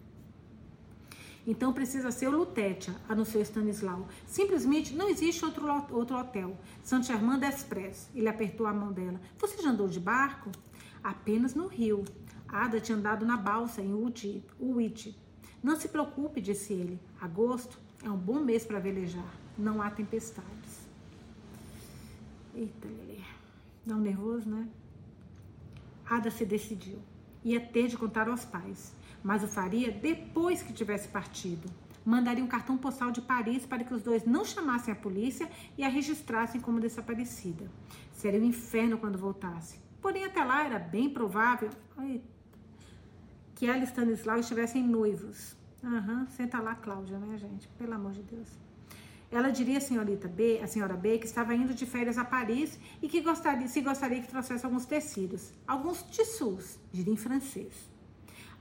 Então 1.47 1.75
precisa 1.75 2.11
ser 2.11 2.29
o 2.29 2.39
Lutetia, 2.39 2.95
anunciou 3.07 3.43
Stanislau. 3.43 4.09
Simplesmente 4.27 4.95
não 4.95 5.11
existe 5.11 5.45
outro, 5.45 5.67
outro 5.91 6.17
hotel. 6.17 6.57
Saint 6.83 7.05
Germain 7.05 7.39
d'Express. 7.39 8.09
Ele 8.15 8.29
apertou 8.29 8.67
a 8.67 8.73
mão 8.73 8.93
dela. 8.93 9.21
Você 9.39 9.61
já 9.63 9.69
andou 9.69 9.87
de 9.87 10.01
barco? 10.01 10.51
Apenas 11.03 11.55
no 11.55 11.67
rio. 11.67 12.05
Ada 12.49 12.81
tinha 12.81 12.97
andado 12.97 13.27
na 13.27 13.37
balsa 13.37 13.83
em 13.83 13.93
Uiti. 13.93 15.19
Não 15.63 15.77
se 15.77 15.89
preocupe, 15.89 16.41
disse 16.41 16.73
ele. 16.73 16.99
Agosto 17.21 17.79
é 18.03 18.09
um 18.09 18.17
bom 18.17 18.41
mês 18.41 18.65
para 18.65 18.79
velejar. 18.79 19.35
Não 19.59 19.83
há 19.83 19.91
tempestades. 19.91 20.89
Eita, 22.55 22.89
Lelê. 22.89 23.21
Dá 23.85 23.97
um 23.97 24.01
nervoso, 24.01 24.49
né? 24.49 24.67
Ada 26.07 26.31
se 26.31 26.47
decidiu. 26.47 26.99
Ia 27.45 27.61
ter 27.61 27.89
de 27.89 27.99
contar 27.99 28.29
aos 28.29 28.45
pais 28.47 28.95
mas 29.25 29.43
o 29.43 29.49
faria 29.49 29.91
depois 29.91 30.63
que 30.63 30.75
tivesse 30.75 31.09
partido. 31.09 31.69
Mandaria 32.05 32.45
um 32.45 32.47
cartão 32.47 32.77
postal 32.77 33.11
de 33.11 33.23
Paris 33.23 33.65
para 33.65 33.83
que 33.83 33.95
os 33.95 34.03
dois 34.03 34.27
não 34.27 34.45
chamassem 34.45 34.93
a 34.93 34.97
polícia 34.97 35.51
e 35.79 35.83
a 35.83 35.89
registrassem 35.89 36.61
como 36.61 36.79
desaparecida. 36.79 37.71
Seria 38.13 38.39
um 38.39 38.45
inferno 38.45 38.99
quando 38.99 39.17
voltasse. 39.17 39.79
Porém, 40.03 40.27
até 40.27 40.45
lá 40.45 40.63
era 40.63 40.79
bem 40.79 41.09
provável 41.09 41.71
que 43.55 43.67
ela 43.67 43.79
e 43.79 43.85
Stanislau 43.85 44.39
estivessem 44.39 44.87
noivos. 44.87 45.57
Uhum, 45.83 46.27
senta 46.29 46.61
lá, 46.61 46.75
Cláudia, 46.75 47.19
né, 47.19 47.39
gente? 47.39 47.67
Pelo 47.79 47.95
amor 47.95 48.13
de 48.13 48.23
Deus. 48.23 48.49
Ela 49.31 49.51
diria 49.51 49.79
à 49.79 49.81
senhorita 49.81 50.29
B, 50.29 50.61
a 50.63 50.67
senhora 50.67 50.95
B, 50.95 51.19
que 51.19 51.27
estava 51.27 51.55
indo 51.55 51.73
de 51.73 51.87
férias 51.87 52.19
a 52.19 52.25
Paris 52.25 52.79
e 53.01 53.09
que 53.09 53.23
gostaria, 53.23 53.67
se 53.67 53.81
gostaria 53.81 54.21
que 54.21 54.29
trouxesse 54.29 54.65
alguns 54.65 54.85
tecidos, 54.85 55.53
alguns 55.67 56.03
tissus, 56.03 56.79
diria 56.93 57.13
em 57.13 57.17
francês. 57.17 57.94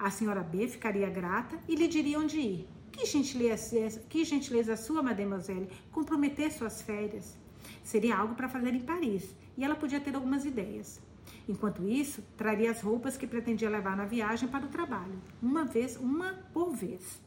A 0.04 0.12
senhora 0.12 0.44
B 0.44 0.68
ficaria 0.68 1.10
grata 1.10 1.58
e 1.66 1.76
lhe 1.78 1.88
diria 1.88 2.20
onde 2.20 2.38
ir. 2.38 2.68
Que 2.92 3.06
gentileza, 3.06 4.02
que 4.10 4.26
gentileza 4.26 4.76
sua, 4.76 5.02
mademoiselle, 5.02 5.70
comprometer 5.94 6.52
suas 6.52 6.82
férias. 6.82 7.38
Seria 7.82 8.18
algo 8.18 8.36
para 8.36 8.50
fazer 8.50 8.74
em 8.74 8.82
Paris 8.82 9.34
e 9.58 9.64
ela 9.64 9.76
podia 9.76 10.02
ter 10.02 10.14
algumas 10.14 10.44
ideias. 10.44 11.00
Enquanto 11.48 11.88
isso, 11.88 12.22
traria 12.36 12.70
as 12.70 12.82
roupas 12.82 13.16
que 13.16 13.26
pretendia 13.26 13.70
levar 13.70 13.96
na 13.96 14.04
viagem 14.04 14.50
para 14.50 14.66
o 14.66 14.68
trabalho, 14.68 15.22
uma 15.42 15.64
vez, 15.64 15.96
uma 15.96 16.34
por 16.54 16.76
vez. 16.76 17.22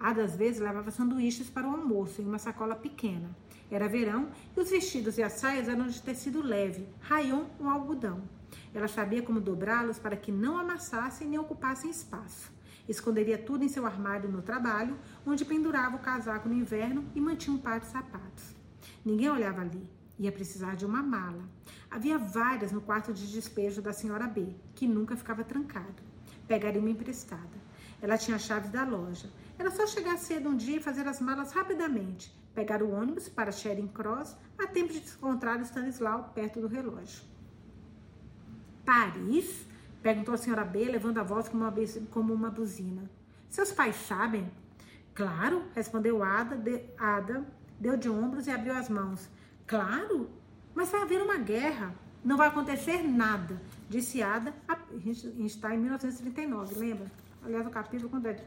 A 0.00 0.14
das 0.14 0.34
vezes 0.36 0.62
levava 0.62 0.90
sanduíches 0.90 1.50
para 1.50 1.68
o 1.68 1.72
almoço 1.72 2.22
em 2.22 2.24
uma 2.24 2.38
sacola 2.38 2.74
pequena. 2.74 3.28
Era 3.70 3.90
verão 3.90 4.30
e 4.56 4.60
os 4.60 4.70
vestidos 4.70 5.18
e 5.18 5.22
as 5.22 5.34
saias 5.34 5.68
eram 5.68 5.86
de 5.86 6.00
tecido 6.00 6.42
leve, 6.42 6.88
rayon 6.98 7.44
ou 7.60 7.68
algodão. 7.68 8.22
Ela 8.74 8.88
sabia 8.88 9.22
como 9.22 9.40
dobrá-los 9.40 9.98
para 9.98 10.16
que 10.16 10.30
não 10.30 10.58
amassassem 10.58 11.28
nem 11.28 11.38
ocupassem 11.38 11.90
espaço. 11.90 12.52
Esconderia 12.88 13.36
tudo 13.36 13.64
em 13.64 13.68
seu 13.68 13.84
armário 13.84 14.30
no 14.30 14.42
trabalho, 14.42 14.96
onde 15.26 15.44
pendurava 15.44 15.96
o 15.96 16.00
casaco 16.00 16.48
no 16.48 16.54
inverno 16.54 17.04
e 17.14 17.20
mantinha 17.20 17.56
um 17.56 17.60
par 17.60 17.80
de 17.80 17.86
sapatos. 17.86 18.54
Ninguém 19.04 19.30
olhava 19.30 19.62
ali. 19.62 19.88
Ia 20.18 20.32
precisar 20.32 20.76
de 20.76 20.86
uma 20.86 21.02
mala. 21.02 21.44
Havia 21.90 22.16
várias 22.16 22.72
no 22.72 22.80
quarto 22.80 23.12
de 23.12 23.30
despejo 23.30 23.82
da 23.82 23.92
senhora 23.92 24.26
B, 24.26 24.54
que 24.74 24.86
nunca 24.86 25.16
ficava 25.16 25.44
trancado. 25.44 26.02
Pegaria 26.48 26.80
uma 26.80 26.90
emprestada. 26.90 27.66
Ela 28.00 28.16
tinha 28.16 28.38
chaves 28.38 28.70
da 28.70 28.84
loja. 28.84 29.30
Era 29.58 29.70
só 29.70 29.86
chegar 29.86 30.16
cedo 30.16 30.48
um 30.48 30.56
dia 30.56 30.76
e 30.76 30.82
fazer 30.82 31.06
as 31.06 31.20
malas 31.20 31.52
rapidamente. 31.52 32.34
Pegar 32.54 32.82
o 32.82 32.90
ônibus 32.90 33.28
para 33.28 33.52
Charing 33.52 33.88
Cross 33.88 34.36
a 34.58 34.66
tempo 34.66 34.92
de 34.92 34.98
encontrar 34.98 35.58
o 35.58 35.62
Stanislau 35.62 36.30
perto 36.34 36.60
do 36.60 36.66
relógio. 36.66 37.22
Paris? 38.86 39.66
Perguntou 40.00 40.34
a 40.34 40.38
senhora 40.38 40.64
B, 40.64 40.84
levando 40.84 41.18
a 41.18 41.24
voz 41.24 41.48
como 41.48 41.64
uma, 41.64 41.74
como 42.10 42.32
uma 42.32 42.48
buzina. 42.48 43.10
Seus 43.50 43.72
pais 43.72 43.96
sabem? 43.96 44.48
Claro, 45.12 45.64
respondeu 45.74 46.22
Ada, 46.22 46.56
de, 46.56 46.80
Ada, 46.96 47.44
deu 47.80 47.96
de 47.96 48.08
ombros 48.08 48.46
e 48.46 48.50
abriu 48.50 48.74
as 48.74 48.88
mãos. 48.88 49.28
Claro, 49.66 50.30
mas 50.74 50.90
vai 50.90 51.02
haver 51.02 51.20
uma 51.20 51.36
guerra. 51.38 51.92
Não 52.24 52.36
vai 52.36 52.48
acontecer 52.48 53.02
nada, 53.02 53.60
disse 53.88 54.22
Ada. 54.22 54.54
A 54.68 54.78
gente 54.98 55.26
está 55.44 55.74
em 55.74 55.78
1939, 55.78 56.78
lembra? 56.78 57.06
Aliás, 57.44 57.66
o 57.66 57.70
capítulo 57.70 58.08
quando 58.08 58.26
é? 58.26 58.44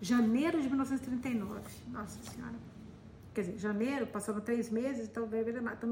Janeiro 0.00 0.60
de 0.60 0.68
1939. 0.68 1.60
Nossa 1.88 2.18
Senhora. 2.30 2.54
Quer 3.34 3.42
dizer, 3.42 3.58
janeiro, 3.58 4.06
passaram 4.06 4.40
três 4.40 4.70
meses, 4.70 5.08
então 5.08 5.28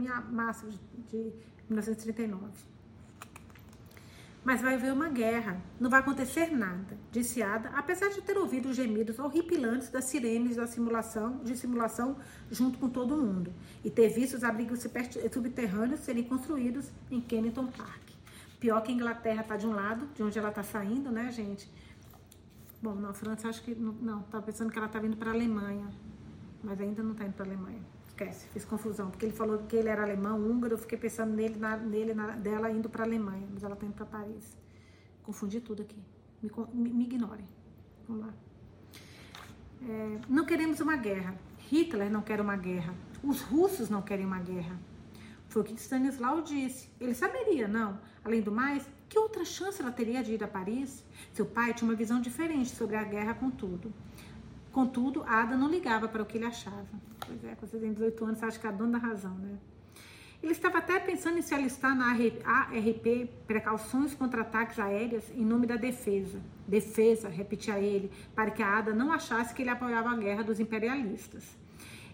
em 0.00 0.32
março 0.32 0.66
de 1.10 1.32
1939. 1.68 2.52
Mas 4.48 4.62
vai 4.62 4.76
haver 4.76 4.94
uma 4.94 5.10
guerra. 5.10 5.60
Não 5.78 5.90
vai 5.90 6.00
acontecer 6.00 6.50
nada, 6.50 6.96
disse 7.12 7.42
Ada, 7.42 7.68
apesar 7.76 8.08
de 8.08 8.22
ter 8.22 8.38
ouvido 8.38 8.70
os 8.70 8.76
gemidos 8.76 9.18
horripilantes 9.18 9.90
das 9.90 10.06
sirenes 10.06 10.56
da 10.56 10.66
simulação, 10.66 11.44
de 11.44 11.54
simulação 11.54 12.16
junto 12.50 12.78
com 12.78 12.88
todo 12.88 13.14
mundo, 13.14 13.52
e 13.84 13.90
ter 13.90 14.08
visto 14.08 14.38
os 14.38 14.44
abrigos 14.44 14.86
subterrâneos 15.30 16.00
serem 16.00 16.24
construídos 16.24 16.90
em 17.10 17.20
Kennington 17.20 17.66
Park. 17.66 18.08
Pior 18.58 18.80
que 18.80 18.90
a 18.90 18.94
Inglaterra 18.94 19.42
está 19.42 19.54
de 19.58 19.66
um 19.66 19.72
lado, 19.72 20.08
de 20.14 20.22
onde 20.22 20.38
ela 20.38 20.48
está 20.48 20.62
saindo, 20.62 21.12
né, 21.12 21.30
gente? 21.30 21.70
Bom, 22.80 22.94
na 22.94 23.12
França 23.12 23.50
acho 23.50 23.62
que 23.62 23.74
não, 23.74 24.20
estava 24.20 24.46
pensando 24.46 24.72
que 24.72 24.78
ela 24.78 24.86
estava 24.86 25.06
indo 25.06 25.18
para 25.18 25.30
a 25.30 25.34
Alemanha, 25.34 25.90
mas 26.64 26.80
ainda 26.80 27.02
não 27.02 27.12
está 27.12 27.26
indo 27.26 27.34
para 27.34 27.44
a 27.44 27.48
Alemanha. 27.48 27.97
Esquece, 28.18 28.48
fiz 28.48 28.64
confusão, 28.64 29.10
porque 29.10 29.24
ele 29.26 29.32
falou 29.32 29.58
que 29.58 29.76
ele 29.76 29.88
era 29.88 30.02
alemão, 30.02 30.40
húngaro, 30.40 30.74
eu 30.74 30.78
fiquei 30.78 30.98
pensando 30.98 31.32
nele, 31.32 31.56
na, 31.56 31.76
nele 31.76 32.14
na, 32.14 32.32
dela 32.32 32.68
indo 32.68 32.88
para 32.88 33.04
Alemanha, 33.04 33.46
mas 33.48 33.62
ela 33.62 33.74
está 33.74 33.86
indo 33.86 33.94
para 33.94 34.06
Paris. 34.06 34.56
Confundi 35.22 35.60
tudo 35.60 35.82
aqui. 35.82 36.02
Me, 36.42 36.50
me, 36.74 36.92
me 36.94 37.04
ignorem. 37.04 37.46
Vamos 38.08 38.26
lá. 38.26 38.34
É, 39.88 40.18
não 40.28 40.44
queremos 40.44 40.80
uma 40.80 40.96
guerra. 40.96 41.36
Hitler 41.70 42.10
não 42.10 42.20
quer 42.20 42.40
uma 42.40 42.56
guerra. 42.56 42.92
Os 43.22 43.40
russos 43.40 43.88
não 43.88 44.02
querem 44.02 44.26
uma 44.26 44.40
guerra. 44.40 44.76
Foi 45.46 45.62
o 45.62 45.64
que 45.64 45.74
Stanislau 45.74 46.42
disse. 46.42 46.90
Ele 47.00 47.14
saberia, 47.14 47.68
não. 47.68 48.00
Além 48.24 48.42
do 48.42 48.50
mais, 48.50 48.84
que 49.08 49.16
outra 49.16 49.44
chance 49.44 49.80
ela 49.80 49.92
teria 49.92 50.24
de 50.24 50.32
ir 50.32 50.42
a 50.42 50.48
Paris? 50.48 51.04
Seu 51.32 51.46
pai 51.46 51.72
tinha 51.72 51.88
uma 51.88 51.96
visão 51.96 52.20
diferente 52.20 52.74
sobre 52.74 52.96
a 52.96 53.04
guerra, 53.04 53.34
contudo. 53.34 53.92
Contudo, 54.78 55.24
Ada 55.26 55.56
não 55.56 55.68
ligava 55.68 56.06
para 56.06 56.22
o 56.22 56.24
que 56.24 56.38
ele 56.38 56.44
achava. 56.44 56.86
Pois 57.26 57.42
é, 57.42 57.56
quando 57.56 57.68
você 57.68 57.78
tem 57.80 57.92
18 57.92 58.24
anos, 58.24 58.38
você 58.38 58.44
acha 58.44 58.58
que 58.60 58.66
é 58.68 58.68
a 58.68 58.72
dona 58.72 58.92
da 58.92 58.98
razão, 59.08 59.34
né? 59.34 59.58
Ele 60.40 60.52
estava 60.52 60.78
até 60.78 61.00
pensando 61.00 61.36
em 61.36 61.42
se 61.42 61.52
alistar 61.52 61.96
na 61.96 62.12
ARP, 62.12 63.28
precauções 63.44 64.14
contra 64.14 64.42
ataques 64.42 64.78
aéreos, 64.78 65.24
em 65.34 65.44
nome 65.44 65.66
da 65.66 65.74
defesa. 65.74 66.40
Defesa, 66.64 67.28
repetia 67.28 67.80
ele, 67.80 68.08
para 68.36 68.52
que 68.52 68.62
a 68.62 68.78
Ada 68.78 68.94
não 68.94 69.10
achasse 69.10 69.52
que 69.52 69.62
ele 69.62 69.70
apoiava 69.70 70.10
a 70.10 70.16
guerra 70.16 70.44
dos 70.44 70.60
imperialistas. 70.60 71.42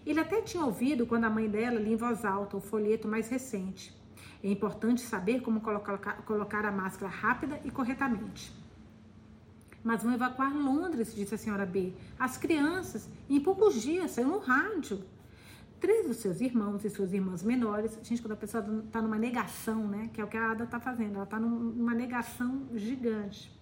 Ele 0.03 0.19
até 0.19 0.41
tinha 0.41 0.65
ouvido 0.65 1.05
quando 1.05 1.25
a 1.25 1.29
mãe 1.29 1.47
dela 1.47 1.79
lia 1.79 1.93
em 1.93 1.95
voz 1.95 2.25
alta 2.25 2.57
o 2.57 2.59
folheto 2.59 3.07
mais 3.07 3.29
recente. 3.29 3.95
É 4.43 4.49
importante 4.49 5.01
saber 5.01 5.41
como 5.43 5.61
colocar, 5.61 6.65
a 6.65 6.71
máscara 6.71 7.11
rápida 7.11 7.61
e 7.63 7.69
corretamente. 7.69 8.64
Mas 9.85 10.01
vão 10.01 10.15
evacuar 10.15 10.51
Londres, 10.51 11.13
disse 11.13 11.35
a 11.35 11.37
senhora 11.37 11.63
B. 11.63 11.93
As 12.17 12.37
crianças, 12.37 13.07
em 13.29 13.39
poucos 13.39 13.79
dias, 13.79 14.09
saiu 14.09 14.29
no 14.29 14.39
rádio. 14.39 14.99
Três 15.79 16.07
dos 16.07 16.17
seus 16.17 16.41
irmãos 16.41 16.83
e 16.83 16.89
suas 16.89 17.13
irmãs 17.13 17.43
menores, 17.43 17.99
gente, 18.01 18.19
quando 18.19 18.31
a 18.31 18.35
pessoa 18.35 18.65
está 18.83 18.99
numa 18.99 19.19
negação, 19.19 19.87
né? 19.87 20.09
Que 20.11 20.19
é 20.19 20.23
o 20.23 20.27
que 20.27 20.37
a 20.37 20.49
Ada 20.49 20.63
está 20.63 20.79
fazendo, 20.79 21.13
ela 21.13 21.23
está 21.25 21.39
numa 21.39 21.93
negação 21.93 22.63
gigante. 22.73 23.55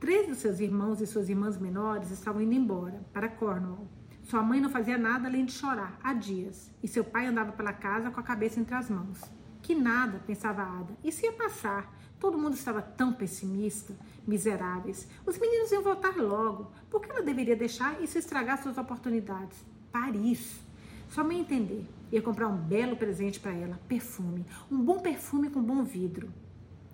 Três 0.00 0.26
dos 0.26 0.38
seus 0.38 0.58
irmãos 0.58 1.02
e 1.02 1.06
suas 1.06 1.28
irmãs 1.28 1.58
menores 1.58 2.10
estavam 2.10 2.40
indo 2.40 2.54
embora 2.54 3.04
para 3.12 3.28
Cornwall. 3.28 3.86
Sua 4.22 4.42
mãe 4.42 4.58
não 4.58 4.70
fazia 4.70 4.96
nada 4.96 5.28
além 5.28 5.44
de 5.44 5.52
chorar 5.52 5.98
há 6.02 6.14
dias, 6.14 6.70
e 6.82 6.88
seu 6.88 7.04
pai 7.04 7.26
andava 7.26 7.52
pela 7.52 7.74
casa 7.74 8.10
com 8.10 8.20
a 8.20 8.22
cabeça 8.22 8.58
entre 8.58 8.74
as 8.74 8.88
mãos. 8.88 9.20
Que 9.60 9.74
nada, 9.74 10.18
pensava 10.26 10.62
Ada, 10.62 10.96
isso 11.04 11.26
ia 11.26 11.32
passar. 11.32 11.94
Todo 12.18 12.38
mundo 12.38 12.54
estava 12.54 12.80
tão 12.80 13.12
pessimista, 13.12 13.94
miseráveis. 14.28 15.08
Os 15.26 15.38
meninos 15.38 15.72
iam 15.72 15.82
voltar 15.82 16.16
logo. 16.16 16.70
Por 16.90 17.00
que 17.00 17.10
ela 17.10 17.22
deveria 17.22 17.56
deixar 17.56 18.00
isso 18.02 18.18
estragar 18.18 18.62
suas 18.62 18.78
oportunidades? 18.78 19.56
Paris. 19.90 20.60
Só 21.08 21.24
me 21.24 21.36
entender. 21.36 21.86
Ia 22.12 22.22
comprar 22.22 22.46
um 22.48 22.56
belo 22.56 22.96
presente 22.96 23.40
para 23.40 23.52
ela, 23.52 23.80
perfume, 23.88 24.46
um 24.70 24.78
bom 24.78 24.98
perfume 24.98 25.50
com 25.50 25.62
bom 25.62 25.82
vidro, 25.82 26.28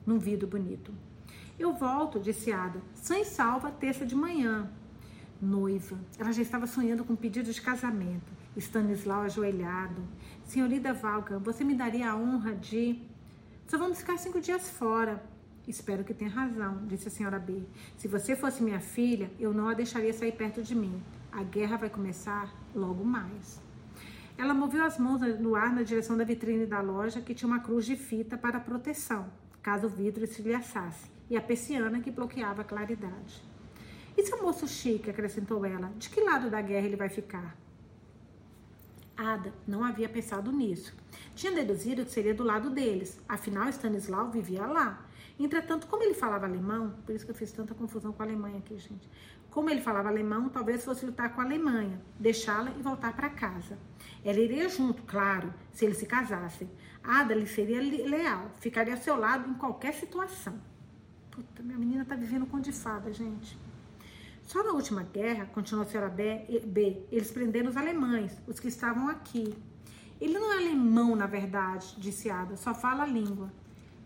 num 0.04 0.18
vidro 0.18 0.48
bonito. 0.48 0.92
Eu 1.58 1.72
volto, 1.72 2.18
disse 2.18 2.50
Ada, 2.50 2.80
sã 2.94 3.18
e 3.18 3.24
salva 3.24 3.70
terça 3.70 4.06
de 4.06 4.14
manhã. 4.14 4.70
Noiva. 5.40 5.98
Ela 6.18 6.32
já 6.32 6.42
estava 6.42 6.66
sonhando 6.66 7.04
com 7.04 7.12
um 7.12 7.16
pedido 7.16 7.52
de 7.52 7.60
casamento. 7.60 8.32
Stanislau 8.56 9.22
ajoelhado. 9.22 10.02
Senhorita 10.44 10.92
Valga, 10.92 11.38
você 11.38 11.62
me 11.62 11.74
daria 11.74 12.10
a 12.10 12.16
honra 12.16 12.54
de 12.54 13.02
só 13.66 13.78
vamos 13.78 13.98
ficar 13.98 14.18
cinco 14.18 14.40
dias 14.40 14.68
fora. 14.68 15.22
Espero 15.66 16.04
que 16.04 16.12
tenha 16.12 16.30
razão, 16.30 16.86
disse 16.86 17.08
a 17.08 17.10
senhora 17.10 17.38
B. 17.38 17.62
Se 17.96 18.06
você 18.06 18.36
fosse 18.36 18.62
minha 18.62 18.80
filha, 18.80 19.30
eu 19.38 19.52
não 19.52 19.68
a 19.68 19.74
deixaria 19.74 20.12
sair 20.12 20.32
perto 20.32 20.62
de 20.62 20.74
mim. 20.74 21.02
A 21.32 21.42
guerra 21.42 21.78
vai 21.78 21.88
começar 21.90 22.54
logo 22.74 23.04
mais. 23.04 23.60
Ela 24.36 24.52
moveu 24.52 24.84
as 24.84 24.98
mãos 24.98 25.20
no 25.38 25.54
ar 25.54 25.72
na 25.72 25.82
direção 25.82 26.16
da 26.16 26.24
vitrine 26.24 26.66
da 26.66 26.80
loja, 26.80 27.20
que 27.20 27.34
tinha 27.34 27.48
uma 27.48 27.60
cruz 27.60 27.86
de 27.86 27.96
fita 27.96 28.36
para 28.36 28.60
proteção, 28.60 29.26
caso 29.62 29.86
o 29.86 29.90
vidro 29.90 30.24
estilhaçasse, 30.24 31.08
e 31.30 31.36
a 31.36 31.40
persiana 31.40 32.00
que 32.00 32.10
bloqueava 32.10 32.62
a 32.62 32.64
claridade. 32.64 33.42
E 34.16 34.22
seu 34.24 34.42
moço 34.42 34.68
chique, 34.68 35.08
acrescentou 35.08 35.64
ela, 35.64 35.92
de 35.98 36.10
que 36.10 36.20
lado 36.20 36.50
da 36.50 36.60
guerra 36.60 36.86
ele 36.86 36.96
vai 36.96 37.08
ficar? 37.08 37.56
Ada 39.16 39.52
não 39.66 39.84
havia 39.84 40.08
pensado 40.08 40.50
nisso. 40.50 40.94
Tinha 41.34 41.52
deduzido 41.52 42.04
que 42.04 42.10
seria 42.10 42.34
do 42.34 42.42
lado 42.42 42.70
deles, 42.70 43.20
afinal 43.28 43.68
Stanislau 43.68 44.30
vivia 44.30 44.66
lá. 44.66 45.03
Entretanto, 45.38 45.88
como 45.88 46.02
ele 46.02 46.14
falava 46.14 46.46
alemão, 46.46 46.94
por 47.04 47.14
isso 47.14 47.24
que 47.24 47.30
eu 47.32 47.34
fiz 47.34 47.50
tanta 47.50 47.74
confusão 47.74 48.12
com 48.12 48.22
a 48.22 48.26
Alemanha 48.26 48.58
aqui, 48.58 48.78
gente. 48.78 49.08
Como 49.50 49.68
ele 49.68 49.80
falava 49.80 50.08
alemão, 50.08 50.48
talvez 50.48 50.84
fosse 50.84 51.04
lutar 51.04 51.34
com 51.34 51.40
a 51.40 51.44
Alemanha, 51.44 52.00
deixá-la 52.18 52.70
e 52.70 52.82
voltar 52.82 53.14
para 53.14 53.28
casa. 53.28 53.78
Ela 54.24 54.38
iria 54.38 54.68
junto, 54.68 55.02
claro, 55.02 55.52
se 55.72 55.84
eles 55.84 55.98
se 55.98 56.06
casassem. 56.06 56.70
Ada 57.02 57.34
lhe 57.34 57.46
seria 57.46 57.80
leal, 57.80 58.50
ficaria 58.60 58.94
ao 58.94 59.00
seu 59.00 59.16
lado 59.16 59.50
em 59.50 59.54
qualquer 59.54 59.94
situação. 59.94 60.54
Puta, 61.30 61.62
minha 61.62 61.78
menina 61.78 62.04
tá 62.04 62.14
vivendo 62.14 62.46
com 62.46 62.60
de 62.60 62.72
fada, 62.72 63.12
gente. 63.12 63.58
Só 64.42 64.62
na 64.62 64.72
última 64.72 65.02
guerra, 65.02 65.46
continuou 65.46 65.86
a 65.86 65.88
senhora 65.88 66.08
B, 66.08 66.62
B, 66.66 67.02
eles 67.10 67.30
prenderam 67.30 67.70
os 67.70 67.76
alemães, 67.76 68.36
os 68.46 68.60
que 68.60 68.68
estavam 68.68 69.08
aqui. 69.08 69.54
Ele 70.20 70.34
não 70.38 70.52
é 70.52 70.56
alemão, 70.58 71.16
na 71.16 71.26
verdade, 71.26 71.96
disse 71.98 72.30
Ada, 72.30 72.56
só 72.56 72.74
fala 72.74 73.02
a 73.02 73.06
língua. 73.06 73.52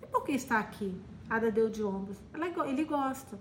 E 0.02 0.06
por 0.06 0.24
que 0.24 0.32
está 0.32 0.58
aqui? 0.58 0.98
Ada 1.28 1.50
deu 1.50 1.68
de 1.68 1.82
ombros. 1.82 2.18
Ele 2.66 2.84
gosta. 2.84 3.38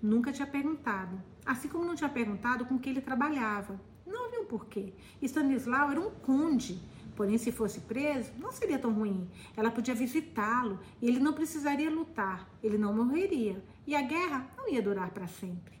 Nunca 0.00 0.32
tinha 0.32 0.46
perguntado. 0.46 1.20
Assim 1.44 1.68
como 1.68 1.84
não 1.84 1.94
tinha 1.94 2.08
perguntado 2.08 2.64
com 2.66 2.78
que 2.78 2.90
ele 2.90 3.00
trabalhava. 3.00 3.80
Não 4.06 4.26
havia 4.26 4.40
um 4.40 4.46
porquê. 4.46 4.92
Stanislau 5.22 5.90
era 5.90 6.00
um 6.00 6.10
conde. 6.10 6.80
Porém, 7.16 7.36
se 7.36 7.50
fosse 7.50 7.80
preso, 7.80 8.30
não 8.38 8.52
seria 8.52 8.78
tão 8.78 8.92
ruim. 8.92 9.28
Ela 9.56 9.70
podia 9.70 9.94
visitá-lo 9.94 10.78
e 11.02 11.08
ele 11.08 11.18
não 11.18 11.32
precisaria 11.32 11.90
lutar. 11.90 12.48
Ele 12.62 12.78
não 12.78 12.94
morreria. 12.94 13.62
E 13.86 13.96
a 13.96 14.02
guerra 14.02 14.46
não 14.56 14.68
ia 14.68 14.80
durar 14.80 15.10
para 15.10 15.26
sempre. 15.26 15.78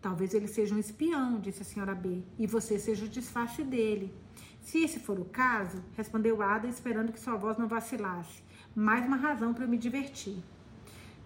Talvez 0.00 0.34
ele 0.34 0.48
seja 0.48 0.74
um 0.74 0.78
espião, 0.78 1.40
disse 1.40 1.62
a 1.62 1.64
senhora 1.64 1.94
B, 1.94 2.22
e 2.38 2.46
você 2.46 2.78
seja 2.78 3.06
o 3.06 3.08
disfarce 3.08 3.64
dele. 3.64 4.14
Se 4.60 4.82
esse 4.82 5.00
for 5.00 5.18
o 5.18 5.24
caso, 5.24 5.82
respondeu 5.96 6.42
Ada, 6.42 6.68
esperando 6.68 7.12
que 7.12 7.20
sua 7.20 7.36
voz 7.36 7.56
não 7.56 7.66
vacilasse. 7.66 8.42
Mais 8.78 9.06
uma 9.06 9.16
razão 9.16 9.54
para 9.54 9.64
eu 9.64 9.68
me 9.68 9.78
divertir. 9.78 10.36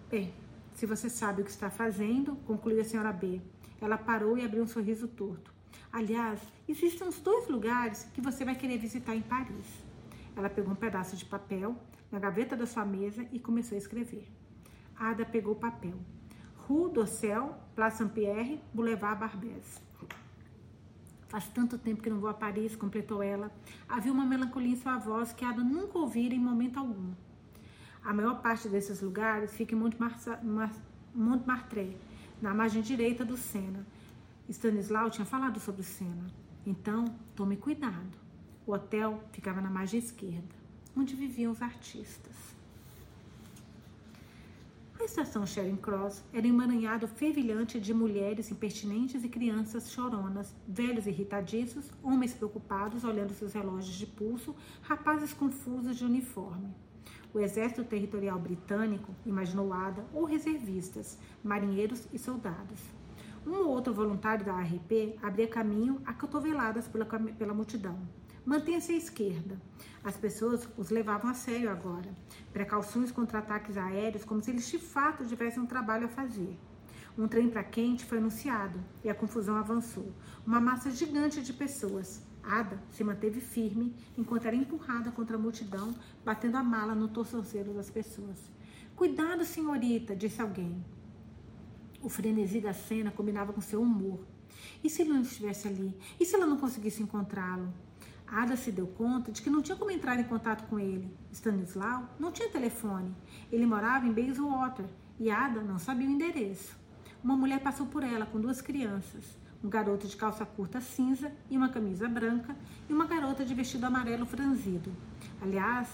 Bem, 0.09 0.33
se 0.73 0.85
você 0.85 1.09
sabe 1.09 1.41
o 1.41 1.43
que 1.43 1.51
está 1.51 1.69
fazendo, 1.69 2.37
concluiu 2.47 2.79
a 2.79 2.85
senhora 2.85 3.11
B. 3.11 3.41
Ela 3.81 3.97
parou 3.97 4.37
e 4.37 4.45
abriu 4.45 4.63
um 4.63 4.67
sorriso 4.67 5.05
torto. 5.05 5.53
Aliás, 5.91 6.39
existem 6.65 7.05
uns 7.05 7.19
dois 7.19 7.49
lugares 7.49 8.09
que 8.13 8.21
você 8.21 8.45
vai 8.45 8.55
querer 8.55 8.77
visitar 8.77 9.13
em 9.13 9.21
Paris. 9.21 9.65
Ela 10.33 10.49
pegou 10.49 10.71
um 10.71 10.77
pedaço 10.77 11.17
de 11.17 11.25
papel 11.25 11.75
na 12.09 12.19
gaveta 12.19 12.55
da 12.55 12.65
sua 12.65 12.85
mesa 12.85 13.27
e 13.33 13.37
começou 13.37 13.75
a 13.75 13.79
escrever. 13.79 14.31
Ada 14.95 15.25
pegou 15.25 15.51
o 15.51 15.59
papel. 15.59 15.99
Rue 16.55 16.89
d'Ossel, 16.89 17.53
Place 17.75 17.97
Saint-Pierre, 17.97 18.61
Boulevard 18.73 19.19
Barbès. 19.19 19.81
Faz 21.27 21.49
tanto 21.49 21.77
tempo 21.77 22.01
que 22.01 22.09
não 22.09 22.21
vou 22.21 22.29
a 22.29 22.33
Paris, 22.33 22.77
completou 22.77 23.21
ela. 23.21 23.51
Havia 23.89 24.13
uma 24.13 24.25
melancolia 24.25 24.71
em 24.71 24.77
sua 24.77 24.97
voz 24.97 25.33
que 25.33 25.43
Ada 25.43 25.61
nunca 25.61 25.99
ouvira 25.99 26.33
em 26.33 26.39
momento 26.39 26.79
algum. 26.79 27.11
A 28.03 28.13
maior 28.13 28.41
parte 28.41 28.67
desses 28.67 29.01
lugares 29.01 29.53
fica 29.53 29.75
em 29.75 29.77
Montmartre, 31.13 31.97
na 32.41 32.53
margem 32.53 32.81
direita 32.81 33.23
do 33.23 33.37
Sena. 33.37 33.85
Stanislau 34.49 35.09
tinha 35.09 35.25
falado 35.25 35.59
sobre 35.59 35.81
o 35.81 35.83
Sena. 35.83 36.25
Então, 36.65 37.05
tome 37.35 37.57
cuidado. 37.57 38.17
O 38.65 38.73
hotel 38.73 39.23
ficava 39.31 39.61
na 39.61 39.69
margem 39.69 39.99
esquerda, 39.99 40.55
onde 40.95 41.15
viviam 41.15 41.51
os 41.51 41.61
artistas. 41.61 42.35
A 44.99 45.03
estação 45.03 45.47
Charing 45.47 45.77
Cross 45.77 46.23
era 46.31 46.45
emaranhado 46.47 47.07
fervilhante 47.07 47.79
de 47.79 47.91
mulheres 47.91 48.51
impertinentes 48.51 49.23
e 49.23 49.29
crianças 49.29 49.91
choronas, 49.91 50.53
velhos 50.67 51.07
irritadiços, 51.07 51.89
homens 52.03 52.33
preocupados 52.33 53.03
olhando 53.03 53.33
seus 53.33 53.53
relógios 53.53 53.95
de 53.95 54.05
pulso, 54.05 54.55
rapazes 54.83 55.33
confusos 55.33 55.97
de 55.97 56.05
uniforme. 56.05 56.71
O 57.33 57.39
exército 57.39 57.83
territorial 57.83 58.37
britânico, 58.37 59.15
imaginou 59.25 59.71
Ada, 59.71 60.05
ou 60.13 60.25
reservistas, 60.25 61.17
marinheiros 61.43 62.07
e 62.11 62.19
soldados. 62.19 62.79
Um 63.45 63.53
ou 63.53 63.69
outro 63.69 63.93
voluntário 63.93 64.45
da 64.45 64.53
ARP 64.53 65.17
abria 65.21 65.47
caminho 65.47 66.01
a 66.05 66.13
cotoveladas 66.13 66.87
pela, 66.87 67.05
pela 67.05 67.53
multidão. 67.53 67.97
Mantenha-se 68.45 68.91
à 68.91 68.97
esquerda. 68.97 69.61
As 70.03 70.17
pessoas 70.17 70.67
os 70.75 70.89
levavam 70.89 71.29
a 71.29 71.33
sério 71.33 71.69
agora. 71.69 72.09
Precauções 72.51 73.11
contra 73.11 73.39
ataques 73.39 73.77
aéreos, 73.77 74.25
como 74.25 74.41
se 74.41 74.51
eles 74.51 74.67
de 74.67 74.79
fato 74.79 75.25
tivessem 75.25 75.61
um 75.61 75.65
trabalho 75.65 76.05
a 76.05 76.09
fazer. 76.09 76.57
Um 77.17 77.27
trem 77.27 77.49
para 77.49 77.63
quente 77.63 78.05
foi 78.05 78.17
anunciado 78.17 78.79
e 79.03 79.09
a 79.09 79.15
confusão 79.15 79.55
avançou. 79.55 80.11
Uma 80.45 80.59
massa 80.59 80.89
gigante 80.91 81.41
de 81.41 81.53
pessoas. 81.53 82.21
Ada 82.43 82.81
se 82.91 83.03
manteve 83.03 83.39
firme 83.39 83.93
enquanto 84.17 84.45
era 84.45 84.55
empurrada 84.55 85.11
contra 85.11 85.35
a 85.35 85.39
multidão, 85.39 85.93
batendo 86.25 86.57
a 86.57 86.63
mala 86.63 86.95
no 86.95 87.07
torcozelo 87.07 87.73
das 87.73 87.89
pessoas. 87.89 88.37
Cuidado, 88.95 89.45
senhorita, 89.45 90.15
disse 90.15 90.41
alguém. 90.41 90.83
O 92.01 92.09
frenesi 92.09 92.59
da 92.59 92.73
cena 92.73 93.11
combinava 93.11 93.53
com 93.53 93.61
seu 93.61 93.81
humor. 93.81 94.19
E 94.83 94.89
se 94.89 95.01
ele 95.01 95.13
não 95.13 95.21
estivesse 95.21 95.67
ali? 95.67 95.95
E 96.19 96.25
se 96.25 96.35
ela 96.35 96.45
não 96.45 96.57
conseguisse 96.57 97.01
encontrá-lo? 97.01 97.71
Ada 98.27 98.55
se 98.55 98.71
deu 98.71 98.87
conta 98.87 99.31
de 99.31 99.41
que 99.41 99.49
não 99.49 99.61
tinha 99.61 99.75
como 99.75 99.91
entrar 99.91 100.19
em 100.19 100.23
contato 100.23 100.67
com 100.67 100.79
ele. 100.79 101.11
Stanislau 101.33 102.09
não 102.17 102.31
tinha 102.31 102.49
telefone. 102.49 103.13
Ele 103.51 103.65
morava 103.65 104.07
em 104.07 104.13
Bayswater 104.13 104.85
e 105.19 105.29
Ada 105.29 105.61
não 105.61 105.77
sabia 105.77 106.07
o 106.07 106.11
endereço. 106.11 106.79
Uma 107.23 107.35
mulher 107.35 107.59
passou 107.59 107.85
por 107.85 108.03
ela 108.03 108.25
com 108.25 108.39
duas 108.39 108.61
crianças. 108.61 109.40
Um 109.63 109.69
garoto 109.69 110.07
de 110.07 110.15
calça 110.15 110.45
curta 110.45 110.81
cinza 110.81 111.31
e 111.49 111.55
uma 111.55 111.69
camisa 111.69 112.07
branca 112.09 112.55
e 112.89 112.93
uma 112.93 113.05
garota 113.05 113.45
de 113.45 113.53
vestido 113.53 113.85
amarelo 113.85 114.25
franzido. 114.25 114.91
Aliás, 115.41 115.87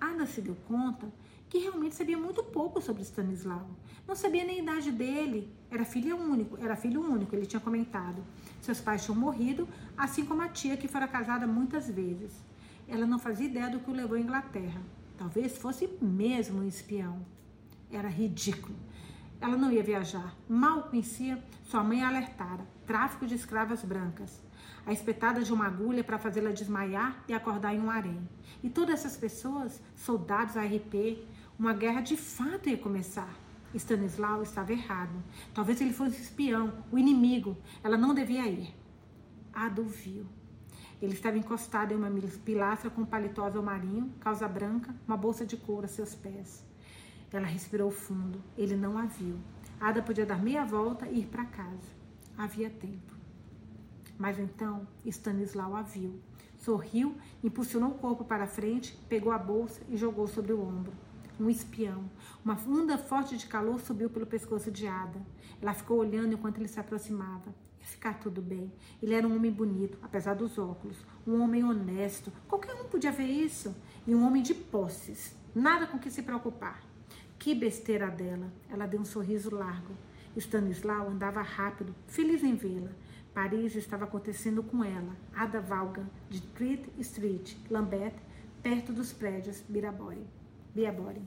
Ada 0.00 0.26
se 0.26 0.40
deu 0.40 0.56
conta 0.66 1.06
que 1.48 1.58
realmente 1.58 1.94
sabia 1.94 2.18
muito 2.18 2.42
pouco 2.42 2.80
sobre 2.82 3.02
Stanislau. 3.02 3.70
Não 4.08 4.16
sabia 4.16 4.44
nem 4.44 4.58
a 4.58 4.62
idade 4.62 4.90
dele. 4.90 5.48
Era 5.70 5.84
filho 5.84 6.16
único, 6.16 6.58
era 6.60 6.74
filho 6.74 7.00
único, 7.00 7.34
ele 7.34 7.46
tinha 7.46 7.60
comentado. 7.60 8.22
Seus 8.60 8.80
pais 8.80 9.04
tinham 9.04 9.16
morrido, 9.16 9.68
assim 9.96 10.24
como 10.24 10.42
a 10.42 10.48
tia 10.48 10.76
que 10.76 10.88
fora 10.88 11.06
casada 11.06 11.46
muitas 11.46 11.88
vezes. 11.88 12.32
Ela 12.88 13.06
não 13.06 13.18
fazia 13.20 13.46
ideia 13.46 13.70
do 13.70 13.78
que 13.78 13.90
o 13.90 13.94
levou 13.94 14.16
à 14.16 14.20
Inglaterra. 14.20 14.82
Talvez 15.16 15.56
fosse 15.56 15.88
mesmo 16.02 16.60
um 16.60 16.66
espião. 16.66 17.24
Era 17.90 18.08
ridículo. 18.08 18.74
Ela 19.40 19.56
não 19.56 19.70
ia 19.70 19.82
viajar. 19.82 20.34
Mal 20.48 20.82
conhecia, 20.84 21.40
sua 21.64 21.84
mãe 21.84 22.02
a 22.02 22.08
alertara. 22.08 22.73
Tráfico 22.86 23.26
de 23.26 23.34
escravas 23.34 23.82
brancas. 23.82 24.42
A 24.84 24.92
espetada 24.92 25.42
de 25.42 25.52
uma 25.52 25.66
agulha 25.66 26.04
para 26.04 26.18
fazê-la 26.18 26.50
desmaiar 26.50 27.24
e 27.26 27.32
acordar 27.32 27.74
em 27.74 27.80
um 27.80 27.90
harém. 27.90 28.28
E 28.62 28.68
todas 28.68 29.00
essas 29.00 29.16
pessoas, 29.16 29.80
soldados 29.96 30.56
ARP, 30.56 31.26
uma 31.58 31.72
guerra 31.72 32.02
de 32.02 32.14
fato 32.16 32.68
ia 32.68 32.76
começar. 32.76 33.34
Stanislau 33.74 34.42
estava 34.42 34.72
errado. 34.72 35.22
Talvez 35.54 35.80
ele 35.80 35.94
fosse 35.94 36.20
espião, 36.20 36.84
o 36.92 36.98
inimigo. 36.98 37.56
Ela 37.82 37.96
não 37.96 38.14
devia 38.14 38.46
ir. 38.46 38.74
Ada 39.52 39.82
viu. 39.82 40.26
Ele 41.00 41.14
estava 41.14 41.38
encostado 41.38 41.92
em 41.92 41.96
uma 41.96 42.10
pilastra 42.44 42.90
com 42.90 43.00
um 43.00 43.06
paletó 43.06 43.44
azul 43.44 43.62
marinho, 43.62 44.12
calça 44.20 44.46
branca, 44.46 44.94
uma 45.08 45.16
bolsa 45.16 45.46
de 45.46 45.56
couro 45.56 45.86
a 45.86 45.88
seus 45.88 46.14
pés. 46.14 46.64
Ela 47.32 47.46
respirou 47.46 47.90
fundo. 47.90 48.42
Ele 48.56 48.76
não 48.76 48.98
a 48.98 49.06
viu. 49.06 49.38
Ada 49.80 50.02
podia 50.02 50.26
dar 50.26 50.42
meia 50.42 50.64
volta 50.64 51.06
e 51.06 51.20
ir 51.20 51.26
para 51.26 51.44
casa. 51.46 52.03
Havia 52.36 52.70
tempo. 52.70 53.14
Mas 54.18 54.38
então 54.38 54.86
Stanislau 55.04 55.74
a 55.74 55.82
viu. 55.82 56.20
Sorriu, 56.58 57.16
impulsionou 57.42 57.90
o 57.90 57.98
corpo 57.98 58.24
para 58.24 58.46
frente, 58.46 58.96
pegou 59.08 59.32
a 59.32 59.38
bolsa 59.38 59.82
e 59.88 59.96
jogou 59.96 60.26
sobre 60.26 60.52
o 60.52 60.62
ombro 60.62 60.92
um 61.38 61.50
espião. 61.50 62.08
Uma 62.44 62.58
onda 62.68 62.96
forte 62.96 63.36
de 63.36 63.46
calor 63.46 63.80
subiu 63.80 64.08
pelo 64.08 64.26
pescoço 64.26 64.70
de 64.70 64.86
Ada. 64.86 65.20
Ela 65.60 65.74
ficou 65.74 65.98
olhando 65.98 66.34
enquanto 66.34 66.58
ele 66.58 66.68
se 66.68 66.78
aproximava. 66.78 67.54
Ia 67.80 67.86
ficar 67.86 68.14
tudo 68.20 68.40
bem. 68.40 68.72
Ele 69.02 69.14
era 69.14 69.26
um 69.26 69.34
homem 69.34 69.50
bonito, 69.50 69.98
apesar 70.02 70.34
dos 70.34 70.58
óculos. 70.58 70.96
Um 71.26 71.42
homem 71.42 71.64
honesto. 71.64 72.32
Qualquer 72.48 72.74
um 72.74 72.84
podia 72.84 73.12
ver 73.12 73.26
isso. 73.26 73.74
E 74.06 74.14
um 74.14 74.24
homem 74.26 74.42
de 74.42 74.54
posses. 74.54 75.34
Nada 75.54 75.86
com 75.86 75.98
que 75.98 76.10
se 76.10 76.22
preocupar. 76.22 76.82
Que 77.38 77.54
besteira 77.54 78.10
dela. 78.10 78.52
Ela 78.70 78.86
deu 78.86 79.00
um 79.00 79.04
sorriso 79.04 79.54
largo. 79.54 79.94
Stanislau 80.40 81.08
andava 81.08 81.42
rápido, 81.42 81.94
feliz 82.06 82.42
em 82.42 82.54
vê-la. 82.54 82.90
Paris 83.32 83.74
estava 83.74 84.04
acontecendo 84.04 84.62
com 84.62 84.84
ela. 84.84 85.16
Ada 85.34 85.60
Valgan, 85.60 86.08
de 86.30 86.40
Treat 86.40 86.88
Street, 86.98 87.56
Lambeth, 87.70 88.14
perto 88.62 88.92
dos 88.92 89.12
prédios 89.12 89.62
Birabori. 89.68 90.26
Biabori. 90.74 91.22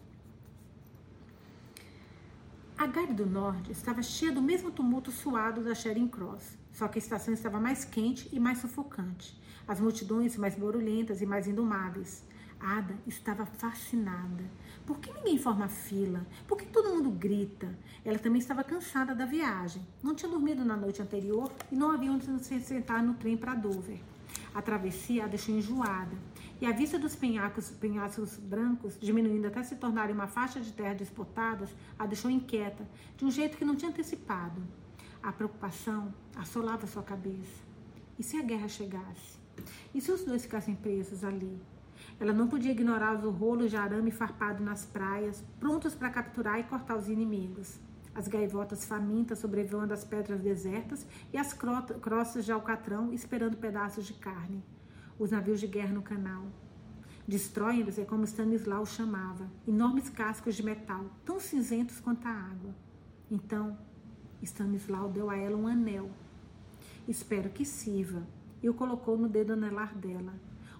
A 2.77 2.85
Gare 2.85 3.13
do 3.13 3.25
Norte 3.25 3.71
estava 3.71 4.03
cheia 4.03 4.31
do 4.31 4.41
mesmo 4.41 4.69
tumulto 4.69 5.11
suado 5.11 5.63
da 5.63 5.73
Charing 5.73 6.07
Cross, 6.07 6.57
só 6.71 6.87
que 6.87 6.99
a 6.99 7.01
estação 7.01 7.33
estava 7.33 7.59
mais 7.59 7.83
quente 7.83 8.29
e 8.31 8.39
mais 8.39 8.59
sufocante, 8.59 9.35
as 9.67 9.79
multidões 9.79 10.37
mais 10.37 10.55
barulhentas 10.55 11.21
e 11.21 11.25
mais 11.25 11.47
indomáveis. 11.47 12.23
Ada 12.59 12.95
estava 13.05 13.45
fascinada. 13.45 14.43
Por 14.85 14.99
que 14.99 15.11
ninguém 15.13 15.37
forma 15.37 15.67
fila? 15.67 16.25
Por 16.47 16.57
que 16.57 16.65
todo 16.65 16.89
mundo 16.89 17.09
grita? 17.11 17.77
Ela 18.03 18.19
também 18.19 18.39
estava 18.39 18.63
cansada 18.63 19.13
da 19.13 19.25
viagem. 19.25 19.85
Não 20.01 20.15
tinha 20.15 20.31
dormido 20.31 20.65
na 20.65 20.75
noite 20.75 21.01
anterior 21.01 21.51
e 21.71 21.75
não 21.75 21.91
havia 21.91 22.11
onde 22.11 22.25
se 22.43 22.59
sentar 22.59 23.03
no 23.03 23.13
trem 23.13 23.37
para 23.37 23.53
Dover. 23.53 23.99
A 24.53 24.61
travessia 24.61 25.25
a 25.25 25.27
deixou 25.27 25.55
enjoada 25.55 26.17
e 26.59 26.65
a 26.65 26.71
vista 26.71 26.97
dos 26.97 27.15
penhascos, 27.15 27.69
penhascos 27.69 28.37
brancos, 28.37 28.97
diminuindo 28.99 29.47
até 29.47 29.61
se 29.61 29.75
tornarem 29.75 30.15
uma 30.15 30.27
faixa 30.27 30.59
de 30.59 30.71
terra 30.73 30.95
despotadas, 30.95 31.69
a 31.99 32.05
deixou 32.07 32.31
inquieta, 32.31 32.87
de 33.15 33.25
um 33.25 33.29
jeito 33.29 33.57
que 33.57 33.65
não 33.65 33.75
tinha 33.75 33.91
antecipado. 33.91 34.61
A 35.21 35.31
preocupação 35.31 36.13
assolava 36.35 36.87
sua 36.87 37.03
cabeça. 37.03 37.67
E 38.17 38.23
se 38.23 38.37
a 38.37 38.41
guerra 38.41 38.67
chegasse? 38.67 39.37
E 39.93 40.01
se 40.01 40.11
os 40.11 40.23
dois 40.23 40.41
ficassem 40.41 40.75
presos 40.75 41.23
ali? 41.23 41.59
Ela 42.19 42.33
não 42.33 42.47
podia 42.47 42.71
ignorar 42.71 43.15
os 43.15 43.35
rolos 43.35 43.69
de 43.69 43.77
arame 43.77 44.11
farpado 44.11 44.63
nas 44.63 44.85
praias, 44.85 45.43
prontos 45.59 45.93
para 45.93 46.09
capturar 46.09 46.59
e 46.59 46.63
cortar 46.63 46.97
os 46.97 47.07
inimigos. 47.07 47.79
As 48.15 48.27
gaivotas 48.27 48.85
famintas 48.85 49.39
sobrevoando 49.39 49.93
as 49.93 50.03
pedras 50.03 50.41
desertas 50.41 51.05
e 51.31 51.37
as 51.37 51.53
crostas 51.53 52.45
de 52.45 52.51
alcatrão 52.51 53.13
esperando 53.13 53.57
pedaços 53.57 54.05
de 54.05 54.13
carne 54.13 54.63
os 55.19 55.31
navios 55.31 55.59
de 55.59 55.67
guerra 55.67 55.93
no 55.93 56.01
canal. 56.01 56.45
Destroem-nos 57.27 57.97
é 57.97 58.05
como 58.05 58.23
Stanislau 58.23 58.85
chamava, 58.85 59.49
enormes 59.67 60.09
cascos 60.09 60.55
de 60.55 60.63
metal, 60.63 61.05
tão 61.25 61.39
cinzentos 61.39 61.99
quanto 61.99 62.25
a 62.27 62.31
água. 62.31 62.73
Então, 63.29 63.77
Stanislau 64.41 65.09
deu 65.09 65.29
a 65.29 65.35
ela 65.35 65.57
um 65.57 65.67
anel. 65.67 66.09
Espero 67.07 67.49
que 67.49 67.65
sirva. 67.65 68.25
E 68.61 68.69
o 68.69 68.73
colocou 68.73 69.17
no 69.17 69.27
dedo 69.27 69.53
anelar 69.53 69.95
dela. 69.95 70.33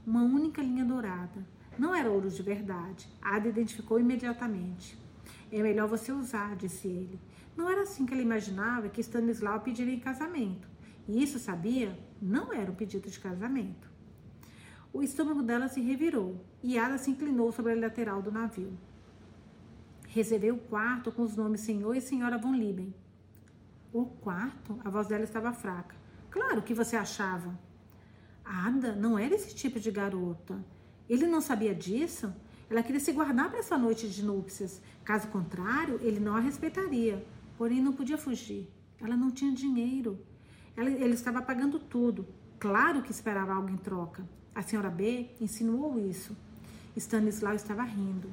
Uma 0.07 0.23
única 0.23 0.61
linha 0.61 0.85
dourada. 0.85 1.45
Não 1.77 1.93
era 1.93 2.09
ouro 2.09 2.29
de 2.29 2.41
verdade. 2.41 3.09
Ada 3.21 3.49
identificou 3.49 3.99
imediatamente. 3.99 4.97
É 5.51 5.61
melhor 5.61 5.85
você 5.89 6.13
usar, 6.13 6.55
disse 6.55 6.87
ele. 6.87 7.19
Não 7.57 7.69
era 7.69 7.81
assim 7.81 8.05
que 8.05 8.13
ela 8.13 8.21
imaginava 8.21 8.87
que 8.87 9.01
Stanislau 9.01 9.59
pediria 9.59 9.93
em 9.93 9.99
casamento. 9.99 10.65
E 11.09 11.21
isso, 11.21 11.37
sabia, 11.37 11.99
não 12.21 12.53
era 12.53 12.71
um 12.71 12.75
pedido 12.75 13.09
de 13.09 13.19
casamento. 13.19 13.91
O 14.93 15.03
estômago 15.03 15.43
dela 15.43 15.67
se 15.67 15.81
revirou 15.81 16.41
e 16.63 16.79
Ada 16.79 16.97
se 16.97 17.11
inclinou 17.11 17.51
sobre 17.51 17.73
a 17.73 17.75
lateral 17.75 18.21
do 18.21 18.31
navio. 18.31 18.77
Reservei 20.07 20.51
o 20.51 20.57
quarto 20.57 21.11
com 21.11 21.23
os 21.23 21.35
nomes 21.35 21.59
Senhor 21.59 21.93
e 21.93 21.99
Senhora 21.99 22.37
Von 22.37 22.53
Lieben. 22.53 22.95
O 23.91 24.05
quarto? 24.05 24.79
A 24.85 24.89
voz 24.89 25.07
dela 25.07 25.25
estava 25.25 25.51
fraca. 25.51 25.97
Claro, 26.31 26.59
o 26.59 26.63
que 26.63 26.73
você 26.73 26.95
achava? 26.95 27.66
Ada 28.47 28.95
não 28.95 29.19
era 29.19 29.35
esse 29.35 29.53
tipo 29.53 29.79
de 29.79 29.91
garota. 29.91 30.63
Ele 31.09 31.27
não 31.27 31.41
sabia 31.41 31.75
disso? 31.75 32.33
Ela 32.69 32.81
queria 32.81 32.99
se 32.99 33.11
guardar 33.11 33.49
para 33.49 33.59
essa 33.59 33.77
noite 33.77 34.07
de 34.07 34.23
núpcias. 34.23 34.81
Caso 35.03 35.27
contrário, 35.27 35.99
ele 36.01 36.19
não 36.19 36.35
a 36.35 36.39
respeitaria. 36.39 37.25
Porém, 37.57 37.81
não 37.81 37.91
podia 37.91 38.17
fugir. 38.17 38.69
Ela 39.01 39.17
não 39.17 39.31
tinha 39.31 39.51
dinheiro. 39.51 40.19
Ela, 40.75 40.89
ele 40.89 41.13
estava 41.13 41.41
pagando 41.41 41.77
tudo. 41.77 42.27
Claro 42.57 43.01
que 43.01 43.11
esperava 43.11 43.53
algo 43.53 43.69
em 43.69 43.77
troca. 43.77 44.27
A 44.55 44.61
senhora 44.61 44.89
B 44.89 45.29
insinuou 45.41 45.99
isso. 45.99 46.35
Stanislau 46.95 47.53
estava 47.53 47.83
rindo. 47.83 48.31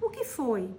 O 0.00 0.10
que 0.10 0.24
foi? 0.24 0.70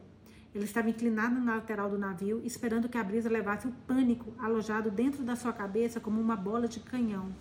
Ele 0.56 0.64
estava 0.64 0.90
inclinado 0.90 1.40
na 1.40 1.56
lateral 1.56 1.90
do 1.90 1.98
navio, 1.98 2.42
esperando 2.44 2.90
que 2.90 2.98
a 2.98 3.04
brisa 3.04 3.30
levasse 3.30 3.68
o 3.68 3.72
pânico 3.86 4.34
alojado 4.40 4.90
dentro 4.90 5.24
da 5.24 5.36
sua 5.36 5.54
cabeça 5.54 6.00
como 6.00 6.20
uma 6.20 6.36
bola 6.36 6.68
de 6.68 6.80
canhão. 6.80 7.32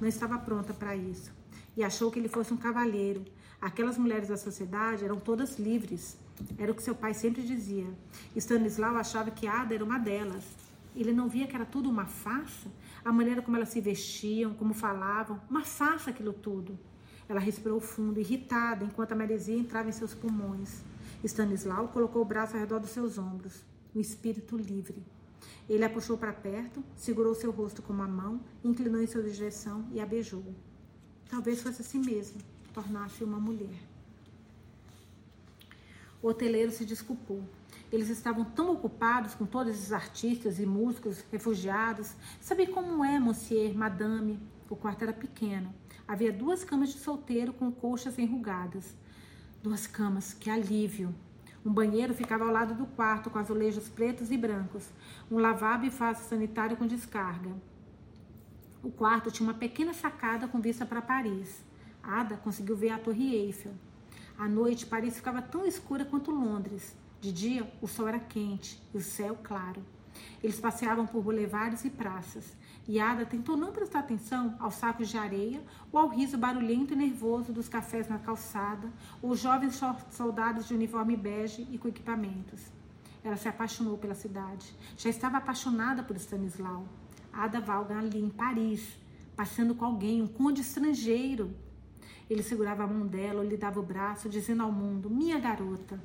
Não 0.00 0.08
estava 0.08 0.38
pronta 0.38 0.74
para 0.74 0.94
isso. 0.94 1.32
E 1.76 1.82
achou 1.82 2.10
que 2.10 2.18
ele 2.18 2.28
fosse 2.28 2.52
um 2.52 2.56
cavalheiro. 2.56 3.24
Aquelas 3.60 3.96
mulheres 3.96 4.28
da 4.28 4.36
sociedade 4.36 5.04
eram 5.04 5.18
todas 5.18 5.58
livres. 5.58 6.18
Era 6.58 6.70
o 6.70 6.74
que 6.74 6.82
seu 6.82 6.94
pai 6.94 7.14
sempre 7.14 7.42
dizia. 7.42 7.86
Stanislau 8.36 8.96
achava 8.96 9.30
que 9.30 9.46
Ada 9.46 9.74
era 9.74 9.84
uma 9.84 9.98
delas. 9.98 10.44
Ele 10.94 11.12
não 11.12 11.28
via 11.28 11.46
que 11.46 11.54
era 11.54 11.64
tudo 11.64 11.88
uma 11.88 12.06
farsa? 12.06 12.70
A 13.04 13.12
maneira 13.12 13.42
como 13.42 13.56
elas 13.56 13.68
se 13.68 13.80
vestiam, 13.80 14.54
como 14.54 14.74
falavam, 14.74 15.40
uma 15.48 15.62
farsa 15.62 16.10
aquilo 16.10 16.32
tudo. 16.32 16.78
Ela 17.28 17.40
respirou 17.40 17.80
fundo, 17.80 18.20
irritada, 18.20 18.84
enquanto 18.84 19.12
a 19.12 19.16
maresia 19.16 19.56
entrava 19.56 19.88
em 19.88 19.92
seus 19.92 20.14
pulmões. 20.14 20.82
Stanislau 21.24 21.88
colocou 21.88 22.22
o 22.22 22.24
braço 22.24 22.54
ao 22.54 22.60
redor 22.60 22.78
dos 22.78 22.90
seus 22.90 23.18
ombros, 23.18 23.64
o 23.94 24.00
espírito 24.00 24.56
livre. 24.56 25.02
Ele 25.68 25.84
a 25.84 25.90
puxou 25.90 26.16
para 26.16 26.32
perto, 26.32 26.82
segurou 26.94 27.34
seu 27.34 27.50
rosto 27.50 27.82
com 27.82 27.92
uma 27.92 28.06
mão, 28.06 28.40
inclinou 28.62 29.02
em 29.02 29.06
sua 29.06 29.22
direção 29.22 29.86
e 29.92 30.00
a 30.00 30.06
beijou. 30.06 30.44
talvez 31.28 31.60
fosse 31.60 31.82
assim 31.82 31.98
mesmo, 31.98 32.40
tornar-se 32.72 33.24
uma 33.24 33.40
mulher. 33.40 33.76
O 36.22 36.28
hoteleiro 36.28 36.70
se 36.70 36.84
desculpou. 36.84 37.42
Eles 37.92 38.08
estavam 38.08 38.44
tão 38.44 38.72
ocupados 38.72 39.34
com 39.34 39.46
todos 39.46 39.74
esses 39.74 39.92
artistas 39.92 40.58
e 40.58 40.66
músicos 40.66 41.24
refugiados. 41.30 42.14
Sabe 42.40 42.66
como 42.66 43.04
é, 43.04 43.18
monsieur, 43.18 43.76
madame? 43.76 44.40
O 44.68 44.74
quarto 44.74 45.02
era 45.02 45.12
pequeno. 45.12 45.72
Havia 46.06 46.32
duas 46.32 46.64
camas 46.64 46.90
de 46.90 46.98
solteiro 46.98 47.52
com 47.52 47.70
colchas 47.70 48.18
enrugadas. 48.18 48.94
Duas 49.62 49.86
camas, 49.86 50.32
que 50.32 50.50
alívio! 50.50 51.14
Um 51.66 51.72
banheiro 51.72 52.14
ficava 52.14 52.44
ao 52.44 52.52
lado 52.52 52.74
do 52.74 52.86
quarto, 52.86 53.28
com 53.28 53.40
azulejos 53.40 53.88
pretos 53.88 54.30
e 54.30 54.36
brancos. 54.36 54.88
Um 55.28 55.36
lavabo 55.36 55.84
e 55.84 55.90
vaso 55.90 56.22
sanitário 56.22 56.76
com 56.76 56.86
descarga. 56.86 57.50
O 58.84 58.90
quarto 58.92 59.32
tinha 59.32 59.48
uma 59.48 59.58
pequena 59.58 59.92
sacada 59.92 60.46
com 60.46 60.60
vista 60.60 60.86
para 60.86 61.02
Paris. 61.02 61.64
Ada 62.00 62.36
conseguiu 62.36 62.76
ver 62.76 62.90
a 62.90 62.98
Torre 63.00 63.34
Eiffel. 63.34 63.72
À 64.38 64.48
noite, 64.48 64.86
Paris 64.86 65.16
ficava 65.16 65.42
tão 65.42 65.66
escura 65.66 66.04
quanto 66.04 66.30
Londres. 66.30 66.94
De 67.20 67.32
dia, 67.32 67.68
o 67.82 67.88
sol 67.88 68.06
era 68.06 68.20
quente 68.20 68.80
e 68.94 68.98
o 68.98 69.02
céu 69.02 69.36
claro. 69.42 69.82
Eles 70.44 70.60
passeavam 70.60 71.04
por 71.04 71.20
bulevares 71.20 71.84
e 71.84 71.90
praças. 71.90 72.56
E 72.88 73.00
Ada 73.00 73.26
tentou 73.26 73.56
não 73.56 73.72
prestar 73.72 74.00
atenção 74.00 74.54
aos 74.60 74.74
sacos 74.74 75.08
de 75.08 75.18
areia 75.18 75.60
ou 75.90 75.98
ao 75.98 76.08
riso 76.08 76.38
barulhento 76.38 76.94
e 76.94 76.96
nervoso 76.96 77.52
dos 77.52 77.68
cafés 77.68 78.08
na 78.08 78.18
calçada 78.18 78.88
ou 79.20 79.34
jovens 79.34 79.80
soldados 80.10 80.68
de 80.68 80.74
uniforme 80.74 81.16
bege 81.16 81.66
e 81.72 81.78
com 81.78 81.88
equipamentos. 81.88 82.60
Ela 83.24 83.36
se 83.36 83.48
apaixonou 83.48 83.98
pela 83.98 84.14
cidade. 84.14 84.72
Já 84.96 85.10
estava 85.10 85.38
apaixonada 85.38 86.00
por 86.00 86.14
Stanislau. 86.16 86.86
Ada 87.32 87.60
Valga 87.60 87.98
ali 87.98 88.20
em 88.20 88.30
Paris, 88.30 88.96
passando 89.34 89.74
com 89.74 89.84
alguém, 89.84 90.22
um 90.22 90.28
conde 90.28 90.60
estrangeiro. 90.60 91.52
Ele 92.30 92.42
segurava 92.42 92.84
a 92.84 92.86
mão 92.86 93.04
dela, 93.04 93.42
lhe 93.42 93.56
dava 93.56 93.80
o 93.80 93.82
braço, 93.82 94.28
dizendo 94.28 94.62
ao 94.62 94.70
mundo: 94.70 95.10
Minha 95.10 95.40
garota, 95.40 96.00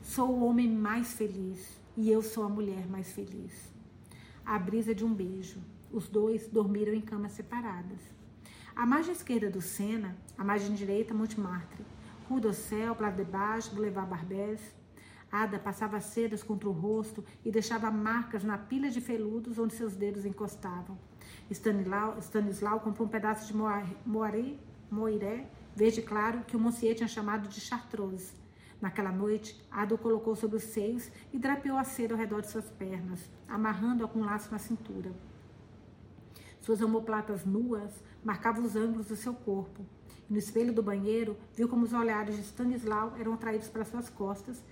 sou 0.00 0.30
o 0.30 0.44
homem 0.44 0.68
mais 0.68 1.12
feliz 1.12 1.58
e 1.96 2.08
eu 2.08 2.22
sou 2.22 2.44
a 2.44 2.48
mulher 2.48 2.86
mais 2.86 3.10
feliz. 3.10 3.52
A 4.46 4.56
brisa 4.56 4.94
de 4.94 5.04
um 5.04 5.12
beijo. 5.12 5.60
Os 5.92 6.08
dois 6.08 6.46
dormiram 6.46 6.94
em 6.94 7.00
camas 7.00 7.32
separadas. 7.32 8.00
A 8.76 8.86
margem 8.86 9.12
esquerda 9.12 9.50
do 9.50 9.60
Sena, 9.60 10.16
a 10.38 10.44
margem 10.44 10.74
direita, 10.74 11.12
Montmartre. 11.12 11.84
Rue 12.28 12.40
do 12.40 12.52
Céu, 12.52 12.94
Place 12.94 13.16
de 13.16 13.24
Baixo, 13.24 13.74
Boulevard 13.74 14.08
Barbès. 14.08 14.60
Ada 15.32 15.58
passava 15.58 16.00
sedas 16.00 16.42
contra 16.44 16.68
o 16.68 16.72
rosto 16.72 17.24
e 17.44 17.50
deixava 17.50 17.90
marcas 17.90 18.44
na 18.44 18.56
pilha 18.56 18.88
de 18.88 19.00
feludos 19.00 19.58
onde 19.58 19.74
seus 19.74 19.96
dedos 19.96 20.24
encostavam. 20.24 20.96
Stanislau, 21.50 22.18
Stanislau 22.20 22.80
comprou 22.80 23.06
um 23.06 23.10
pedaço 23.10 23.46
de 23.46 23.56
moiré, 23.56 24.58
moiré 24.90 25.48
verde 25.74 26.02
claro 26.02 26.44
que 26.46 26.56
o 26.56 26.60
Monsieur 26.60 26.94
tinha 26.94 27.08
chamado 27.08 27.48
de 27.48 27.60
chartreuse. 27.60 28.32
Naquela 28.80 29.12
noite, 29.12 29.60
Ada 29.70 29.94
o 29.94 29.98
colocou 29.98 30.34
sobre 30.34 30.56
os 30.56 30.62
seios 30.62 31.10
e 31.32 31.38
drapeou 31.38 31.76
a 31.76 31.84
seda 31.84 32.14
ao 32.14 32.18
redor 32.18 32.40
de 32.40 32.50
suas 32.50 32.70
pernas, 32.70 33.28
amarrando-a 33.48 34.08
com 34.08 34.20
um 34.20 34.24
laço 34.24 34.50
na 34.50 34.58
cintura. 34.58 35.12
Suas 36.60 36.80
omoplatas 36.80 37.44
nuas 37.44 37.92
marcavam 38.22 38.64
os 38.64 38.76
ângulos 38.76 39.08
do 39.08 39.16
seu 39.16 39.34
corpo. 39.34 39.84
no 40.28 40.38
espelho 40.38 40.72
do 40.72 40.82
banheiro, 40.82 41.36
viu 41.56 41.68
como 41.68 41.84
os 41.84 41.92
olhares 41.92 42.36
de 42.36 42.42
Stanislau 42.42 43.16
eram 43.18 43.32
atraídos 43.32 43.68
para 43.68 43.84
suas 43.84 44.08
costas 44.08 44.62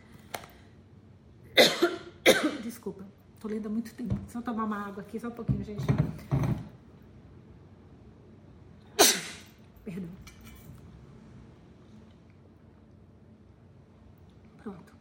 Desculpa, 2.62 3.05
tô 3.40 3.48
lendo 3.48 3.66
há 3.66 3.70
muito 3.70 3.93
tempo. 3.94 4.16
Só 4.28 4.40
tomar 4.40 4.65
uma 4.65 4.86
água 4.86 5.02
aqui, 5.02 5.19
só 5.19 5.28
um 5.28 5.32
pouquinho, 5.32 5.65
gente. 5.65 5.85
Perdão. 9.85 10.10
Pronto. 14.62 14.93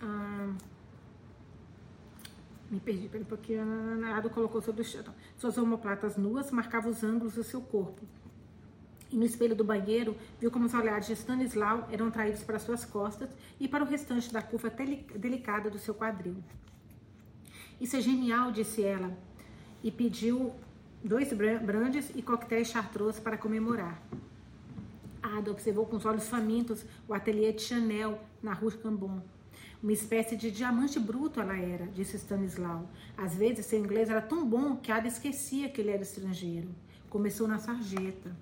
Ah, 0.00 0.54
perdi, 2.86 3.08
peraí 3.08 3.24
um 3.24 3.28
pouquinho. 3.28 3.64
Nada 3.98 4.30
colocou 4.30 4.62
sobre. 4.62 4.84
Suas 5.36 5.58
omoplatas 5.58 6.16
nuas 6.16 6.50
marcavam 6.52 6.90
os 6.92 7.02
ângulos 7.02 7.34
do 7.34 7.42
seu 7.42 7.60
corpo 7.60 8.02
e 9.10 9.16
no 9.16 9.24
espelho 9.24 9.54
do 9.54 9.64
banheiro 9.64 10.16
viu 10.40 10.50
como 10.50 10.66
os 10.66 10.74
olhares 10.74 11.06
de 11.06 11.12
Stanislau 11.12 11.88
eram 11.90 12.10
traídos 12.10 12.42
para 12.42 12.58
suas 12.58 12.84
costas 12.84 13.30
e 13.58 13.68
para 13.68 13.84
o 13.84 13.86
restante 13.86 14.32
da 14.32 14.42
curva 14.42 14.70
delicada 15.14 15.70
do 15.70 15.78
seu 15.78 15.94
quadril. 15.94 16.36
Isso 17.80 17.96
é 17.96 18.00
genial, 18.00 18.50
disse 18.50 18.82
ela, 18.82 19.16
e 19.82 19.90
pediu 19.90 20.54
dois 21.04 21.32
brandes 21.32 22.10
e 22.14 22.22
coquetéis 22.22 22.68
chartreuse 22.68 23.20
para 23.20 23.36
comemorar. 23.36 24.02
Ada 25.22 25.50
observou 25.50 25.86
com 25.86 25.96
os 25.96 26.04
olhos 26.04 26.28
famintos 26.28 26.84
o 27.06 27.14
ateliê 27.14 27.52
de 27.52 27.62
Chanel 27.62 28.18
na 28.42 28.52
rua 28.52 28.72
Cambon. 28.72 29.20
Uma 29.82 29.92
espécie 29.92 30.36
de 30.36 30.50
diamante 30.50 30.98
bruto 30.98 31.40
ela 31.40 31.56
era, 31.56 31.86
disse 31.86 32.16
Stanislau. 32.16 32.88
Às 33.16 33.34
vezes 33.34 33.66
seu 33.66 33.78
inglês 33.78 34.08
era 34.08 34.22
tão 34.22 34.44
bom 34.48 34.76
que 34.76 34.90
Ada 34.90 35.06
esquecia 35.06 35.68
que 35.68 35.80
ele 35.80 35.90
era 35.90 36.02
estrangeiro. 36.02 36.68
Começou 37.10 37.46
na 37.46 37.58
sarjeta. 37.58 38.34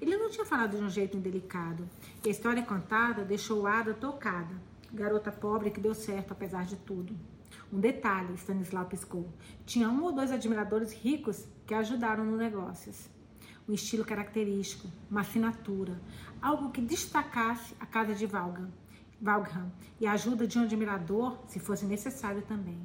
Ele 0.00 0.16
não 0.16 0.28
tinha 0.28 0.44
falado 0.44 0.76
de 0.76 0.82
um 0.82 0.90
jeito 0.90 1.16
indelicado. 1.16 1.88
E 2.24 2.28
a 2.28 2.30
história 2.30 2.62
contada 2.62 3.24
deixou 3.24 3.66
Ada 3.66 3.94
tocada. 3.94 4.54
Garota 4.92 5.30
pobre 5.30 5.70
que 5.70 5.80
deu 5.80 5.94
certo 5.94 6.32
apesar 6.32 6.64
de 6.64 6.76
tudo. 6.76 7.16
Um 7.72 7.80
detalhe, 7.80 8.34
Stanislau 8.34 8.86
piscou. 8.86 9.28
Tinha 9.64 9.88
um 9.88 10.02
ou 10.02 10.12
dois 10.12 10.30
admiradores 10.30 10.92
ricos 10.92 11.46
que 11.66 11.74
ajudaram 11.74 12.24
no 12.24 12.36
negócios. 12.36 13.08
Um 13.68 13.72
estilo 13.72 14.04
característico, 14.04 14.88
uma 15.10 15.22
assinatura, 15.22 16.00
algo 16.40 16.70
que 16.70 16.80
destacasse 16.80 17.74
a 17.80 17.86
casa 17.86 18.14
de 18.14 18.26
Valgham, 18.26 18.70
Valgham 19.20 19.72
e 20.00 20.06
a 20.06 20.12
ajuda 20.12 20.46
de 20.46 20.58
um 20.58 20.62
admirador, 20.62 21.38
se 21.48 21.58
fosse 21.58 21.86
necessário 21.86 22.42
também. 22.42 22.78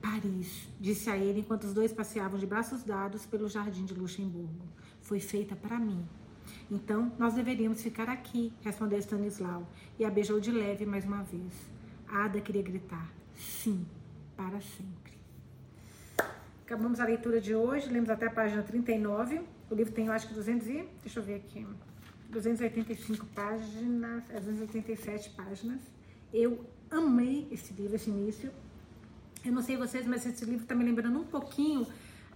Paris, 0.00 0.68
disse 0.78 1.08
a 1.08 1.16
ele 1.16 1.40
enquanto 1.40 1.64
os 1.64 1.72
dois 1.72 1.92
passeavam 1.92 2.38
de 2.38 2.46
braços 2.46 2.82
dados 2.82 3.24
pelo 3.24 3.48
jardim 3.48 3.84
de 3.84 3.94
Luxemburgo. 3.94 4.66
Foi 5.00 5.18
feita 5.18 5.56
para 5.56 5.78
mim. 5.78 6.06
Então, 6.70 7.10
nós 7.18 7.34
deveríamos 7.34 7.82
ficar 7.82 8.08
aqui, 8.08 8.52
respondeu 8.62 8.98
Stanislau, 8.98 9.66
e 9.98 10.04
a 10.04 10.10
beijou 10.10 10.38
de 10.40 10.50
leve 10.50 10.84
mais 10.84 11.04
uma 11.04 11.22
vez. 11.22 11.52
Ada 12.06 12.40
queria 12.40 12.62
gritar, 12.62 13.10
sim, 13.34 13.86
para 14.36 14.60
sempre. 14.60 15.14
Acabamos 16.64 17.00
a 17.00 17.04
leitura 17.04 17.40
de 17.40 17.54
hoje, 17.54 17.88
lemos 17.88 18.10
até 18.10 18.26
a 18.26 18.30
página 18.30 18.62
39. 18.62 19.42
O 19.70 19.74
livro 19.74 19.92
tem, 19.92 20.06
eu 20.06 20.12
acho 20.12 20.28
que 20.28 20.34
200 20.34 20.66
e... 20.68 20.88
deixa 21.02 21.20
eu 21.20 21.24
ver 21.24 21.36
aqui, 21.36 21.66
285 22.34 23.26
páginas, 23.26 24.24
287 24.28 25.28
é, 25.28 25.42
páginas. 25.42 25.80
Eu 26.32 26.64
amei 26.90 27.46
esse 27.50 27.72
livro, 27.72 27.94
esse 27.94 28.10
início. 28.10 28.50
Eu 29.44 29.52
não 29.52 29.62
sei 29.62 29.76
vocês, 29.76 30.04
mas 30.04 30.26
esse 30.26 30.44
livro 30.44 30.62
está 30.62 30.74
me 30.74 30.84
lembrando 30.84 31.18
um 31.18 31.24
pouquinho, 31.24 31.86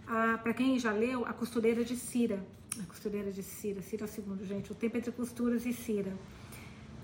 ah, 0.07 0.39
para 0.41 0.55
quem 0.55 0.79
já 0.79 0.93
leu, 0.93 1.27
A 1.27 1.33
Costureira 1.33 1.85
de 1.85 1.97
Cira, 1.97 2.45
a 2.81 2.87
costureira 2.87 3.33
de 3.33 3.43
Cira, 3.43 3.83
Cira 3.83 4.07
segundo, 4.07 4.45
gente. 4.45 4.71
O 4.71 4.75
tempo 4.75 4.97
entre 4.97 5.11
costuras 5.11 5.67
e 5.67 5.73
Cira. 5.73 6.13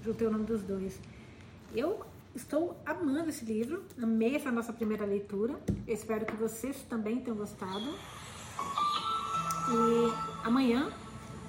Juntei 0.04 0.26
o 0.26 0.30
nome 0.30 0.44
dos 0.44 0.62
dois. 0.62 1.00
Eu 1.74 2.04
estou 2.34 2.80
amando 2.86 3.30
esse 3.30 3.44
livro, 3.44 3.82
amei 4.00 4.36
essa 4.36 4.52
nossa 4.52 4.72
primeira 4.72 5.04
leitura. 5.04 5.58
Eu 5.86 5.94
espero 5.94 6.24
que 6.24 6.36
vocês 6.36 6.82
também 6.82 7.20
tenham 7.20 7.36
gostado. 7.36 7.92
E 9.66 10.46
amanhã, 10.46 10.92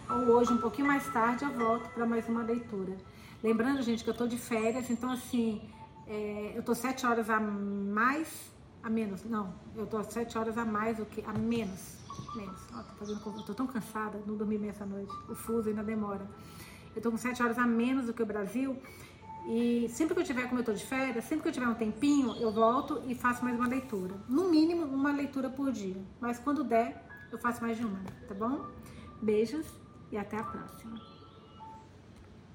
ou 0.09 0.35
hoje, 0.35 0.53
um 0.53 0.57
pouquinho 0.57 0.87
mais 0.87 1.07
tarde, 1.11 1.43
eu 1.43 1.51
volto 1.51 1.89
para 1.89 2.05
mais 2.05 2.27
uma 2.27 2.43
leitura. 2.43 2.95
Lembrando, 3.43 3.81
gente, 3.81 4.03
que 4.03 4.09
eu 4.09 4.13
estou 4.13 4.27
de 4.27 4.37
férias, 4.37 4.89
então 4.89 5.11
assim, 5.11 5.61
é, 6.07 6.51
eu 6.55 6.59
estou 6.59 6.75
sete 6.75 7.05
horas 7.05 7.29
a 7.29 7.39
mais, 7.39 8.51
a 8.83 8.89
menos, 8.89 9.23
não, 9.23 9.53
eu 9.75 9.83
estou 9.83 10.03
sete 10.03 10.37
horas 10.37 10.57
a 10.57 10.65
mais 10.65 10.97
do 10.97 11.05
que 11.05 11.23
a 11.25 11.33
menos 11.33 12.05
menos. 12.35 12.59
Ó, 12.73 12.81
tô 12.81 12.93
fazendo, 12.95 13.21
eu 13.25 13.43
tô 13.43 13.53
tão 13.53 13.67
cansada, 13.67 14.21
não 14.25 14.35
dormi 14.35 14.57
bem 14.57 14.69
essa 14.69 14.85
noite. 14.85 15.11
O 15.29 15.35
fuso 15.35 15.69
ainda 15.69 15.83
demora. 15.83 16.27
Eu 16.95 17.01
tô 17.01 17.11
com 17.11 17.17
sete 17.17 17.41
horas 17.41 17.57
a 17.57 17.65
menos 17.65 18.05
do 18.05 18.13
que 18.13 18.21
o 18.21 18.25
Brasil. 18.25 18.77
E 19.47 19.87
sempre 19.89 20.15
que 20.15 20.21
eu 20.21 20.25
tiver, 20.25 20.47
como 20.47 20.59
eu 20.59 20.65
tô 20.65 20.73
de 20.73 20.83
férias, 20.83 21.23
sempre 21.25 21.43
que 21.43 21.49
eu 21.49 21.53
tiver 21.53 21.67
um 21.67 21.75
tempinho, 21.75 22.35
eu 22.37 22.51
volto 22.51 23.01
e 23.05 23.13
faço 23.13 23.43
mais 23.43 23.55
uma 23.55 23.67
leitura. 23.67 24.15
No 24.27 24.49
mínimo, 24.49 24.85
uma 24.85 25.11
leitura 25.11 25.49
por 25.49 25.71
dia. 25.71 26.01
Mas 26.19 26.39
quando 26.39 26.63
der, 26.63 27.05
eu 27.31 27.37
faço 27.37 27.61
mais 27.61 27.77
de 27.77 27.85
uma, 27.85 27.99
tá 28.27 28.33
bom? 28.33 28.65
Beijos 29.21 29.65
e 30.15 30.17
até 30.17 30.37
a 30.37 30.43
próxima. 30.43 31.14